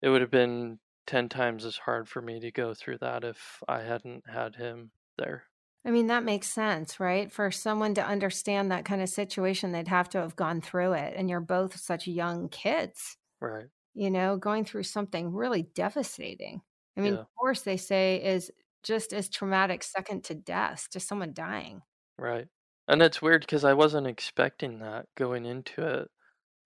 it 0.00 0.08
would 0.08 0.22
have 0.22 0.30
been 0.30 0.78
10 1.06 1.28
times 1.28 1.64
as 1.64 1.78
hard 1.78 2.08
for 2.08 2.22
me 2.22 2.40
to 2.40 2.50
go 2.52 2.74
through 2.74 2.98
that 2.98 3.24
if 3.24 3.62
I 3.68 3.82
hadn't 3.82 4.28
had 4.28 4.56
him 4.56 4.92
there. 5.18 5.46
I 5.84 5.90
mean, 5.90 6.06
that 6.06 6.22
makes 6.24 6.46
sense, 6.48 7.00
right? 7.00 7.30
For 7.32 7.50
someone 7.50 7.94
to 7.94 8.04
understand 8.06 8.70
that 8.70 8.84
kind 8.84 9.02
of 9.02 9.08
situation, 9.08 9.72
they'd 9.72 9.88
have 9.88 10.08
to 10.10 10.18
have 10.18 10.36
gone 10.36 10.60
through 10.60 10.92
it. 10.92 11.14
And 11.16 11.28
you're 11.28 11.40
both 11.40 11.76
such 11.76 12.06
young 12.06 12.48
kids. 12.48 13.16
Right. 13.40 13.70
You 13.94 14.10
know, 14.10 14.36
going 14.38 14.64
through 14.64 14.84
something 14.84 15.32
really 15.34 15.62
devastating. 15.64 16.62
I 16.96 17.02
mean, 17.02 17.18
Yeah. 17.18 17.24
divorce, 17.38 17.62
they 17.62 17.76
say, 17.78 18.22
is 18.24 18.52
just 18.84 19.12
as 19.14 19.28
traumatic 19.30 19.82
second 19.84 20.24
to 20.26 20.34
death, 20.34 20.88
to 20.92 21.00
someone 21.00 21.34
dying. 21.34 21.82
Right. 22.18 22.48
And 22.88 23.02
it's 23.02 23.22
weird 23.22 23.42
because 23.42 23.64
I 23.64 23.74
wasn't 23.74 24.06
expecting 24.06 24.78
that 24.80 25.06
going 25.14 25.44
into 25.46 25.82
it. 25.86 26.10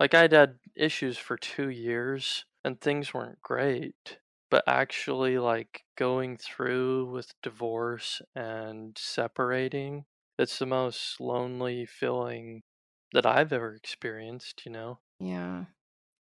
Like 0.01 0.15
I'd 0.15 0.33
had 0.33 0.61
issues 0.77 1.19
for 1.19 1.37
two 1.39 1.71
years 1.71 2.47
and 2.65 2.81
things 2.81 3.15
weren't 3.15 3.43
great. 3.43 4.21
But 4.51 4.65
actually, 4.67 5.39
like 5.39 5.85
going 5.97 6.37
through 6.37 7.11
with 7.13 7.35
divorce 7.43 8.23
and 8.35 8.97
separating, 8.99 10.07
it's 10.39 10.59
the 10.59 10.67
most 10.67 11.21
lonely 11.21 11.87
feeling 11.87 12.65
that 13.13 13.27
I've 13.27 13.53
ever 13.53 13.75
experienced, 13.75 14.65
you 14.67 14.73
know? 14.73 15.01
Yeah. 15.21 15.67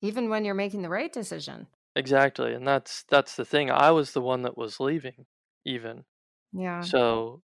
Even 0.02 0.30
when 0.30 0.44
you're 0.44 0.54
making 0.54 0.82
the 0.82 0.90
right 0.90 1.12
decision. 1.12 1.68
Exactly. 1.96 2.52
And 2.54 2.66
that's 2.66 3.04
that's 3.04 3.36
the 3.36 3.44
thing. 3.44 3.70
I 3.70 3.90
was 3.90 4.12
the 4.12 4.20
one 4.20 4.42
that 4.42 4.56
was 4.56 4.80
leaving, 4.80 5.26
even. 5.64 6.04
Yeah. 6.52 6.90
So 6.90 7.42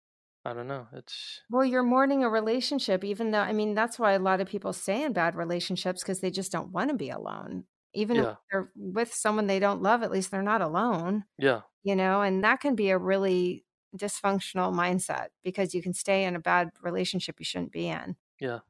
I 0.45 0.55
don't 0.55 0.68
know. 0.68 0.89
It's 0.93 1.43
Well, 1.51 1.64
you're 1.64 1.83
mourning 1.83 2.22
a 2.24 2.29
relationship, 2.31 3.05
even 3.05 3.31
though, 3.31 3.41
I 3.41 3.53
mean, 3.53 3.74
that's 3.74 3.99
why 3.99 4.12
a 4.12 4.18
lot 4.18 4.41
of 4.41 4.49
people 4.49 4.72
stay 4.72 5.03
in 5.03 5.12
bad 5.12 5.35
relationships 5.35 6.03
because 6.03 6.20
they 6.20 6.31
just 6.31 6.53
don't 6.53 6.72
want 6.72 6.91
to 6.91 6.97
be 6.97 7.09
alone. 7.11 7.64
Even 7.99 8.16
if 8.16 8.36
they're 8.51 8.70
with 8.76 9.12
someone 9.12 9.46
they 9.46 9.59
don't 9.59 9.82
love, 9.82 10.03
at 10.03 10.11
least 10.11 10.30
they're 10.30 10.42
not 10.42 10.62
alone, 10.62 11.24
yeah, 11.38 11.61
you 11.82 11.96
know, 11.96 12.22
and 12.22 12.44
that 12.44 12.61
can 12.61 12.74
be 12.74 12.90
a 12.90 12.99
really 12.99 13.64
dysfunctional 13.96 14.72
mindset 14.72 15.28
because 15.42 15.74
you 15.74 15.82
can 15.82 15.94
stay 15.94 16.24
in 16.24 16.36
a 16.36 16.40
bad 16.40 16.70
relationship 16.82 17.36
you 17.38 17.44
shouldn't 17.44 17.72
be 17.72 17.88
in. 17.88 18.16
yeah. 18.40 18.61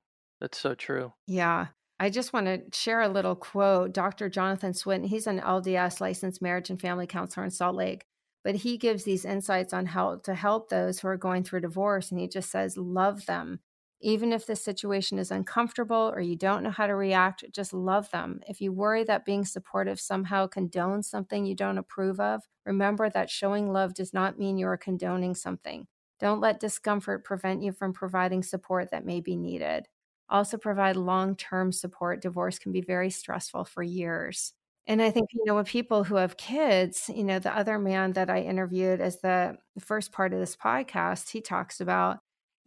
That's 0.40 0.58
so 0.58 0.74
true. 0.74 1.12
Yeah. 1.26 1.66
I 2.00 2.10
just 2.10 2.32
want 2.32 2.46
to 2.46 2.62
share 2.72 3.00
a 3.00 3.08
little 3.08 3.34
quote. 3.34 3.92
Dr. 3.92 4.28
Jonathan 4.28 4.72
Swinton, 4.72 5.08
he's 5.08 5.26
an 5.26 5.40
LDS 5.40 6.00
licensed 6.00 6.40
marriage 6.40 6.70
and 6.70 6.80
family 6.80 7.08
counselor 7.08 7.44
in 7.44 7.50
Salt 7.50 7.74
Lake, 7.74 8.06
but 8.44 8.54
he 8.54 8.78
gives 8.78 9.02
these 9.02 9.24
insights 9.24 9.72
on 9.72 9.86
how 9.86 10.16
to 10.18 10.34
help 10.34 10.68
those 10.68 11.00
who 11.00 11.08
are 11.08 11.16
going 11.16 11.42
through 11.42 11.62
divorce. 11.62 12.12
And 12.12 12.20
he 12.20 12.28
just 12.28 12.52
says, 12.52 12.76
love 12.76 13.26
them. 13.26 13.58
Even 14.00 14.32
if 14.32 14.46
the 14.46 14.56
situation 14.56 15.18
is 15.18 15.30
uncomfortable 15.30 16.12
or 16.14 16.20
you 16.20 16.36
don't 16.36 16.62
know 16.62 16.70
how 16.70 16.86
to 16.86 16.94
react, 16.94 17.44
just 17.52 17.72
love 17.72 18.10
them. 18.10 18.40
If 18.46 18.60
you 18.60 18.72
worry 18.72 19.04
that 19.04 19.24
being 19.24 19.44
supportive 19.44 20.00
somehow 20.00 20.46
condones 20.46 21.04
something 21.06 21.44
you 21.44 21.54
don't 21.54 21.78
approve 21.78 22.20
of, 22.20 22.42
remember 22.64 23.10
that 23.10 23.30
showing 23.30 23.72
love 23.72 23.94
does 23.94 24.12
not 24.14 24.38
mean 24.38 24.56
you 24.58 24.66
are 24.68 24.76
condoning 24.76 25.34
something. 25.34 25.86
Don't 26.20 26.40
let 26.40 26.60
discomfort 26.60 27.24
prevent 27.24 27.62
you 27.62 27.72
from 27.72 27.92
providing 27.92 28.42
support 28.42 28.90
that 28.90 29.04
may 29.04 29.20
be 29.20 29.36
needed 29.36 29.88
also 30.28 30.56
provide 30.58 30.96
long 30.96 31.36
term 31.36 31.72
support. 31.72 32.20
Divorce 32.22 32.58
can 32.58 32.72
be 32.72 32.80
very 32.80 33.10
stressful 33.10 33.64
for 33.64 33.82
years. 33.82 34.52
And 34.86 35.02
I 35.02 35.10
think, 35.10 35.28
you 35.34 35.44
know, 35.44 35.56
with 35.56 35.66
people 35.66 36.04
who 36.04 36.16
have 36.16 36.36
kids, 36.38 37.10
you 37.14 37.24
know, 37.24 37.38
the 37.38 37.54
other 37.54 37.78
man 37.78 38.14
that 38.14 38.30
I 38.30 38.40
interviewed 38.40 39.00
as 39.00 39.20
the 39.20 39.58
first 39.78 40.12
part 40.12 40.32
of 40.32 40.40
this 40.40 40.56
podcast, 40.56 41.30
he 41.30 41.40
talks 41.42 41.80
about, 41.80 42.18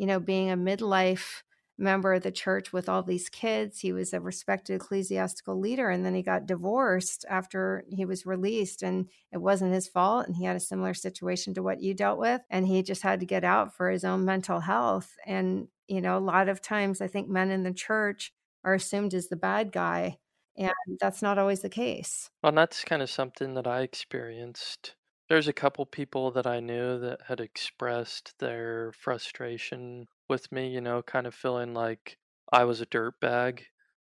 you 0.02 0.08
know, 0.08 0.20
being 0.20 0.49
a 0.49 0.58
midlife 0.58 1.43
member 1.78 2.16
of 2.16 2.24
the 2.24 2.32
church 2.32 2.74
with 2.74 2.89
all 2.89 3.04
these 3.04 3.30
kids. 3.30 3.82
He 3.82 3.93
was 3.93 4.14
a 4.14 4.20
respected 4.20 4.82
ecclesiastical 4.82 5.60
leader 5.60 5.91
and 5.91 6.04
then 6.04 6.16
he 6.16 6.24
got 6.24 6.47
divorced 6.47 7.24
after 7.30 7.86
he 7.88 8.04
was 8.04 8.26
released 8.26 8.82
and 8.82 9.10
it 9.32 9.38
wasn't 9.38 9.76
his 9.76 9.88
fault 9.88 10.26
and 10.26 10.36
he 10.36 10.45
had 10.45 10.56
a 10.56 10.60
similar 10.60 10.95
situation 10.95 11.54
to 11.54 11.62
what 11.62 11.80
you 11.84 11.93
dealt 11.93 12.18
with 12.18 12.41
and 12.49 12.66
he 12.66 12.82
just 12.82 13.04
had 13.04 13.20
to 13.20 13.28
get 13.28 13.43
out 13.43 13.76
for 13.76 13.91
his 13.91 14.04
own 14.04 14.26
mental 14.26 14.62
health 14.62 15.16
and 15.24 15.68
you 15.88 16.02
know, 16.02 16.18
a 16.18 16.20
lot 16.20 16.49
of 16.49 16.62
times 16.62 16.99
I 16.99 17.08
think 17.08 17.30
men 17.30 17.52
in 17.52 17.62
the 17.62 17.74
church 17.74 18.34
are 18.64 18.74
assumed 18.74 19.14
as 19.14 19.28
the 19.28 19.36
bad 19.36 19.72
guy 19.72 20.18
and 20.58 20.74
that's 20.99 21.22
not 21.22 21.38
always 21.38 21.62
the 21.62 21.70
case. 21.70 22.32
Well, 22.43 22.52
that's 22.52 22.84
kind 22.84 23.02
of 23.02 23.10
something 23.10 23.56
that 23.56 23.66
I 23.68 23.82
experienced. 23.82 24.95
There's 25.32 25.48
a 25.48 25.54
couple 25.54 25.86
people 25.86 26.30
that 26.32 26.46
I 26.46 26.60
knew 26.60 27.00
that 27.00 27.22
had 27.30 27.40
expressed 27.40 28.38
their 28.40 28.92
frustration 28.92 30.08
with 30.28 30.52
me, 30.52 30.68
you 30.68 30.82
know, 30.82 31.02
kind 31.02 31.26
of 31.26 31.34
feeling 31.34 31.74
like 31.74 32.18
I 32.52 32.66
was 32.66 32.82
a 32.82 32.86
dirtbag. 32.86 33.62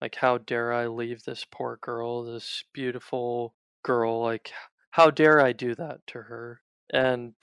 Like, 0.00 0.14
how 0.14 0.38
dare 0.38 0.72
I 0.72 0.86
leave 0.86 1.24
this 1.24 1.44
poor 1.44 1.78
girl, 1.82 2.24
this 2.24 2.64
beautiful 2.72 3.54
girl? 3.82 4.22
Like, 4.22 4.50
how 4.92 5.10
dare 5.10 5.42
I 5.42 5.52
do 5.52 5.74
that 5.74 6.06
to 6.06 6.22
her? 6.22 6.62
And, 6.90 7.34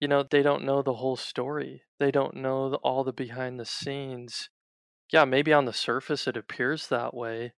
you 0.00 0.08
know, 0.08 0.24
they 0.28 0.42
don't 0.42 0.64
know 0.64 0.82
the 0.82 0.94
whole 0.94 1.14
story. 1.14 1.82
They 2.00 2.10
don't 2.10 2.34
know 2.34 2.68
the, 2.68 2.78
all 2.78 3.04
the 3.04 3.12
behind 3.12 3.60
the 3.60 3.64
scenes. 3.64 4.50
Yeah, 5.12 5.24
maybe 5.24 5.52
on 5.52 5.66
the 5.66 5.72
surface 5.72 6.26
it 6.26 6.36
appears 6.36 6.88
that 6.88 7.14
way, 7.14 7.52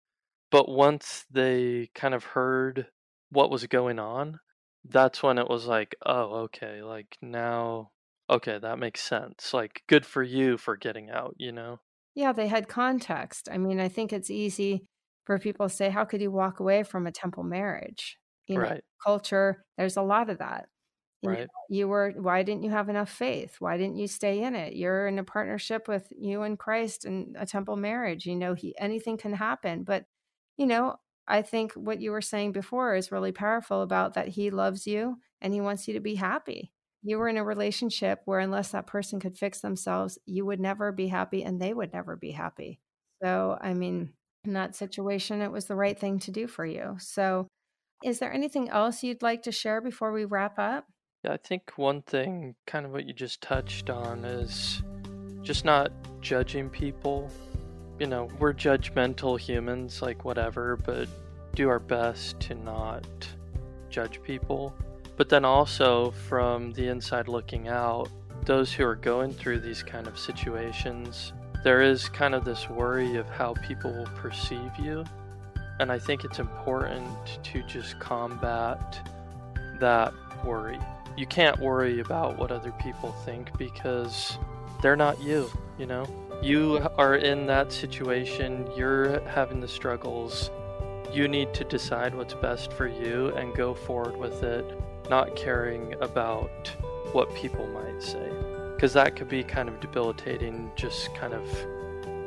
but 0.52 0.68
once 0.68 1.24
they 1.32 1.92
kind 1.96 2.14
of 2.14 2.26
heard 2.26 2.88
what 3.30 3.50
was 3.50 3.66
going 3.68 4.00
on, 4.00 4.42
that's 4.90 5.24
when 5.24 5.38
it 5.38 5.48
was 5.50 5.66
like, 5.68 5.96
oh, 6.06 6.36
okay, 6.46 6.82
like 6.84 7.18
now, 7.22 7.92
okay, 8.30 8.60
that 8.60 8.80
makes 8.80 9.02
sense. 9.02 9.54
Like, 9.54 9.84
good 9.88 10.06
for 10.06 10.24
you 10.24 10.58
for 10.58 10.78
getting 10.78 11.10
out, 11.10 11.36
you 11.38 11.52
know? 11.52 11.80
Yeah, 12.16 12.32
they 12.34 12.48
had 12.48 12.68
context. 12.68 13.50
I 13.52 13.58
mean, 13.58 13.80
I 13.80 13.90
think 13.90 14.14
it's 14.14 14.30
easy 14.30 14.86
for 15.26 15.38
people 15.40 15.68
to 15.68 15.74
say, 15.74 15.90
how 15.90 16.06
could 16.06 16.22
you 16.22 16.32
walk 16.32 16.60
away 16.60 16.84
from 16.84 17.08
a 17.08 17.12
temple 17.12 17.44
marriage? 17.44 18.18
You 18.48 18.60
know, 18.60 18.66
Right, 18.66 18.84
culture, 19.04 19.66
there's 19.78 19.98
a 19.98 20.02
lot 20.02 20.30
of 20.30 20.38
that. 20.40 20.70
You 21.22 21.32
know, 21.32 21.36
right, 21.36 21.50
you 21.70 21.88
were, 21.88 22.12
why 22.12 22.44
didn't 22.44 22.64
you 22.64 22.72
have 22.72 22.90
enough 22.90 23.10
faith? 23.12 23.58
Why 23.60 23.78
didn't 23.78 23.98
you 23.98 24.08
stay 24.08 24.44
in 24.44 24.56
it? 24.56 24.76
You're 24.76 25.08
in 25.08 25.20
a 25.20 25.24
partnership 25.24 25.88
with 25.88 26.08
you 26.18 26.44
and 26.44 26.60
Christ 26.60 27.06
and 27.06 27.36
a 27.38 27.46
temple 27.48 27.78
marriage. 27.78 28.26
You 28.28 28.36
know, 28.36 28.54
he, 28.54 28.78
anything 28.78 29.18
can 29.18 29.34
happen. 29.34 29.84
But, 29.84 30.06
you 30.58 30.68
know, 30.68 30.98
I 31.28 31.42
think 31.42 31.74
what 31.74 32.02
you 32.02 32.12
were 32.12 32.22
saying 32.22 32.52
before 32.52 32.96
is 32.96 33.12
really 33.12 33.32
powerful 33.32 33.82
about 33.82 34.14
that 34.14 34.30
he 34.30 34.50
loves 34.50 34.86
you 34.86 35.18
and 35.42 35.54
he 35.54 35.62
wants 35.62 35.88
you 35.88 35.96
to 35.96 36.00
be 36.00 36.16
happy. 36.16 36.72
You 37.02 37.18
were 37.18 37.28
in 37.28 37.38
a 37.38 37.44
relationship 37.44 38.22
where, 38.26 38.40
unless 38.40 38.72
that 38.72 38.88
person 38.88 39.20
could 39.20 39.38
fix 39.38 39.62
themselves, 39.62 40.18
you 40.26 40.46
would 40.46 40.60
never 40.60 40.92
be 40.92 41.08
happy 41.08 41.44
and 41.44 41.60
they 41.60 41.74
would 41.74 41.94
never 41.94 42.16
be 42.16 42.32
happy. 42.32 42.80
So, 43.24 43.58
I 43.62 43.74
mean, 43.74 44.14
in 44.44 44.54
that 44.54 44.76
situation, 44.76 45.42
it 45.42 45.52
was 45.52 45.66
the 45.66 45.76
right 45.76 45.98
thing 45.98 46.20
to 46.20 46.32
do 46.32 46.48
for 46.48 46.66
you. 46.66 46.98
So, 47.00 47.48
is 48.04 48.20
there 48.20 48.34
anything 48.34 48.70
else 48.70 49.04
you'd 49.04 49.22
like 49.22 49.44
to 49.44 49.52
share 49.52 49.82
before 49.82 50.12
we 50.12 50.26
wrap 50.26 50.60
up? 50.60 50.86
Yeah, 51.24 51.34
I 51.34 51.38
think 51.38 51.72
one 51.76 52.02
thing, 52.04 52.56
kind 52.68 52.86
of 52.86 52.92
what 52.92 53.08
you 53.08 53.14
just 53.14 53.42
touched 53.42 53.90
on, 53.90 54.26
is 54.26 54.84
just 55.42 55.66
not 55.66 55.92
judging 56.22 56.70
people. 56.70 57.32
You 58.00 58.08
know, 58.08 58.30
we're 58.40 58.54
judgmental 58.54 59.40
humans, 59.40 60.02
like 60.02 60.26
whatever, 60.26 60.76
but 60.76 61.08
do 61.56 61.70
our 61.70 61.80
best 61.80 62.40
to 62.42 62.56
not 62.56 63.06
judge 63.90 64.22
people. 64.22 64.76
But 65.16 65.30
then 65.30 65.46
also, 65.46 66.12
from 66.28 66.74
the 66.74 66.90
inside 66.90 67.30
looking 67.30 67.70
out, 67.70 68.10
those 68.44 68.74
who 68.74 68.84
are 68.84 68.96
going 68.96 69.32
through 69.32 69.62
these 69.62 69.82
kind 69.82 70.08
of 70.08 70.20
situations, 70.20 71.32
there 71.64 71.82
is 71.82 72.10
kind 72.10 72.36
of 72.36 72.44
this 72.44 72.70
worry 72.70 73.16
of 73.16 73.28
how 73.30 73.54
people 73.66 73.94
will 73.94 74.12
perceive 74.18 74.72
you. 74.78 75.06
And 75.80 75.90
I 75.92 75.98
think 75.98 76.26
it's 76.26 76.40
important 76.40 77.08
to 77.44 77.64
just 77.64 77.98
combat 78.00 79.00
that 79.80 80.14
worry. 80.44 80.80
You 81.18 81.26
can't 81.26 81.60
worry 81.60 82.02
about 82.02 82.38
what 82.38 82.52
other 82.52 82.72
people 82.84 83.14
think 83.24 83.58
because 83.58 84.38
they're 84.82 84.98
not 84.98 85.22
you, 85.24 85.50
you 85.78 85.86
know? 85.86 86.06
You 86.42 86.88
are 86.98 87.16
in 87.16 87.48
that 87.48 87.72
situation, 87.72 88.70
you're 88.76 89.20
having 89.28 89.60
the 89.60 89.68
struggles. 89.68 90.52
You 91.12 91.28
need 91.28 91.54
to 91.56 91.64
decide 91.64 92.14
what's 92.14 92.34
best 92.34 92.74
for 92.74 92.88
you 92.88 93.30
and 93.36 93.56
go 93.56 93.74
forward 93.74 94.18
with 94.18 94.44
it, 94.44 94.66
not 95.10 95.36
caring 95.36 95.96
about 96.02 96.72
what 97.14 97.34
people 97.36 97.68
might 97.68 98.02
say. 98.02 98.30
Because 98.76 98.94
that 98.94 99.16
could 99.16 99.30
be 99.30 99.44
kind 99.44 99.70
of 99.70 99.80
debilitating, 99.80 100.72
just 100.76 101.16
kind 101.16 101.34
of, 101.34 101.48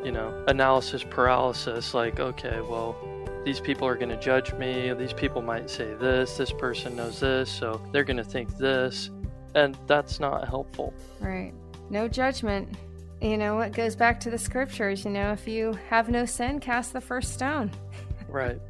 you 0.04 0.11
know, 0.11 0.44
analysis 0.48 1.04
paralysis 1.04 1.92
like, 1.92 2.18
okay, 2.18 2.61
well, 2.61 2.96
these 3.44 3.61
people 3.61 3.86
are 3.86 3.94
going 3.94 4.09
to 4.09 4.16
judge 4.16 4.52
me. 4.54 4.92
These 4.94 5.12
people 5.12 5.42
might 5.42 5.70
say 5.70 5.94
this. 5.94 6.36
This 6.36 6.52
person 6.52 6.96
knows 6.96 7.20
this, 7.20 7.50
so 7.50 7.80
they're 7.92 8.04
going 8.04 8.16
to 8.16 8.24
think 8.24 8.56
this. 8.56 9.11
And 9.54 9.78
that's 9.86 10.20
not 10.20 10.48
helpful. 10.48 10.92
Right. 11.20 11.52
No 11.90 12.09
judgment. 12.09 12.68
You 13.21 13.37
know, 13.37 13.61
it 13.61 13.73
goes 13.73 13.97
back 13.97 14.21
to 14.21 14.31
the 14.31 14.39
scriptures. 14.39 15.05
You 15.05 15.11
know, 15.11 15.33
if 15.33 15.49
you 15.49 15.79
have 15.89 16.09
no 16.09 16.25
sin, 16.25 16.61
cast 16.61 16.93
the 16.93 17.01
first 17.01 17.35
stone. 17.35 17.71
Right. 18.29 18.61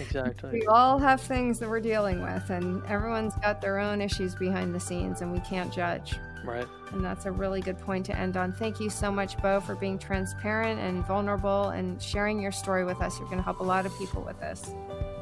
exactly. 0.00 0.50
We 0.52 0.66
all 0.66 0.98
have 0.98 1.20
things 1.20 1.58
that 1.58 1.68
we're 1.68 1.80
dealing 1.80 2.22
with, 2.22 2.50
and 2.50 2.84
everyone's 2.86 3.34
got 3.36 3.60
their 3.60 3.78
own 3.78 4.00
issues 4.00 4.34
behind 4.34 4.74
the 4.74 4.80
scenes, 4.80 5.22
and 5.22 5.32
we 5.32 5.40
can't 5.40 5.72
judge. 5.72 6.14
Right. 6.44 6.66
And 6.92 7.04
that's 7.04 7.26
a 7.26 7.32
really 7.32 7.60
good 7.60 7.78
point 7.78 8.06
to 8.06 8.16
end 8.16 8.36
on. 8.36 8.52
Thank 8.52 8.78
you 8.78 8.90
so 8.90 9.10
much, 9.10 9.36
Beau, 9.38 9.60
for 9.60 9.74
being 9.74 9.98
transparent 9.98 10.80
and 10.80 11.04
vulnerable 11.06 11.70
and 11.70 12.00
sharing 12.00 12.40
your 12.40 12.52
story 12.52 12.84
with 12.84 13.00
us. 13.00 13.18
You're 13.18 13.28
going 13.28 13.38
to 13.38 13.44
help 13.44 13.60
a 13.60 13.64
lot 13.64 13.86
of 13.86 13.98
people 13.98 14.22
with 14.22 14.38
this. 14.38 14.72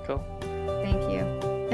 Cool. 0.06 0.22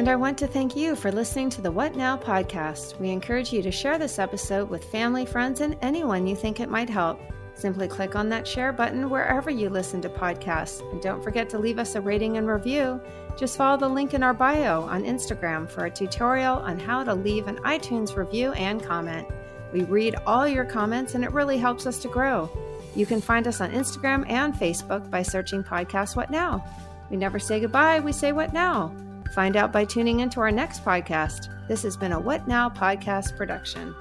And 0.01 0.09
I 0.09 0.17
want 0.17 0.39
to 0.39 0.47
thank 0.47 0.77
you 0.77 0.97
for 0.97 1.13
listening 1.13 1.51
to 1.51 1.61
the 1.61 1.71
What 1.71 1.95
Now 1.95 2.17
podcast. 2.17 2.99
We 2.99 3.11
encourage 3.11 3.53
you 3.53 3.61
to 3.61 3.71
share 3.71 3.99
this 3.99 4.19
episode 4.19 4.71
with 4.71 4.91
family, 4.91 5.27
friends, 5.27 5.61
and 5.61 5.77
anyone 5.83 6.27
you 6.27 6.35
think 6.35 6.59
it 6.59 6.71
might 6.71 6.89
help. 6.89 7.21
Simply 7.53 7.87
click 7.87 8.17
on 8.17 8.31
that 8.31 8.49
share 8.49 8.73
button 8.73 9.11
wherever 9.11 9.51
you 9.51 9.69
listen 9.69 10.01
to 10.01 10.09
podcasts. 10.09 10.81
And 10.91 11.03
don't 11.03 11.23
forget 11.23 11.51
to 11.51 11.59
leave 11.59 11.79
us 11.79 11.97
a 11.97 12.01
rating 12.01 12.39
and 12.39 12.49
review. 12.49 12.99
Just 13.37 13.59
follow 13.59 13.77
the 13.77 13.91
link 13.91 14.15
in 14.15 14.23
our 14.23 14.33
bio 14.33 14.85
on 14.85 15.05
Instagram 15.05 15.69
for 15.69 15.85
a 15.85 15.91
tutorial 15.91 16.57
on 16.61 16.79
how 16.79 17.05
to 17.05 17.15
leave 17.15 17.47
an 17.47 17.59
iTunes 17.59 18.17
review 18.17 18.53
and 18.53 18.83
comment. 18.83 19.29
We 19.71 19.83
read 19.83 20.17
all 20.27 20.49
your 20.49 20.65
comments 20.65 21.15
and 21.15 21.25
it 21.25 21.33
really 21.33 21.59
helps 21.59 21.85
us 21.85 21.99
to 21.99 22.09
grow. 22.09 22.49
You 22.97 23.05
can 23.05 23.21
find 23.21 23.47
us 23.47 23.61
on 23.61 23.71
Instagram 23.73 24.27
and 24.31 24.55
Facebook 24.55 25.11
by 25.11 25.21
searching 25.21 25.63
Podcast 25.63 26.17
What 26.17 26.31
Now. 26.31 26.65
We 27.11 27.19
never 27.19 27.39
say 27.39 27.61
goodbye, 27.61 28.01
we 28.01 28.13
say 28.13 28.33
what 28.33 28.55
now. 28.55 28.95
Find 29.31 29.57
out 29.57 29.73
by 29.73 29.85
tuning 29.85 30.21
into 30.21 30.41
our 30.41 30.51
next 30.51 30.85
podcast. 30.85 31.49
This 31.69 31.83
has 31.85 31.97
been 31.97 32.13
a 32.13 32.21
What 32.21 32.49
Now 32.49 32.69
podcast 32.69 33.37
production. 33.37 33.95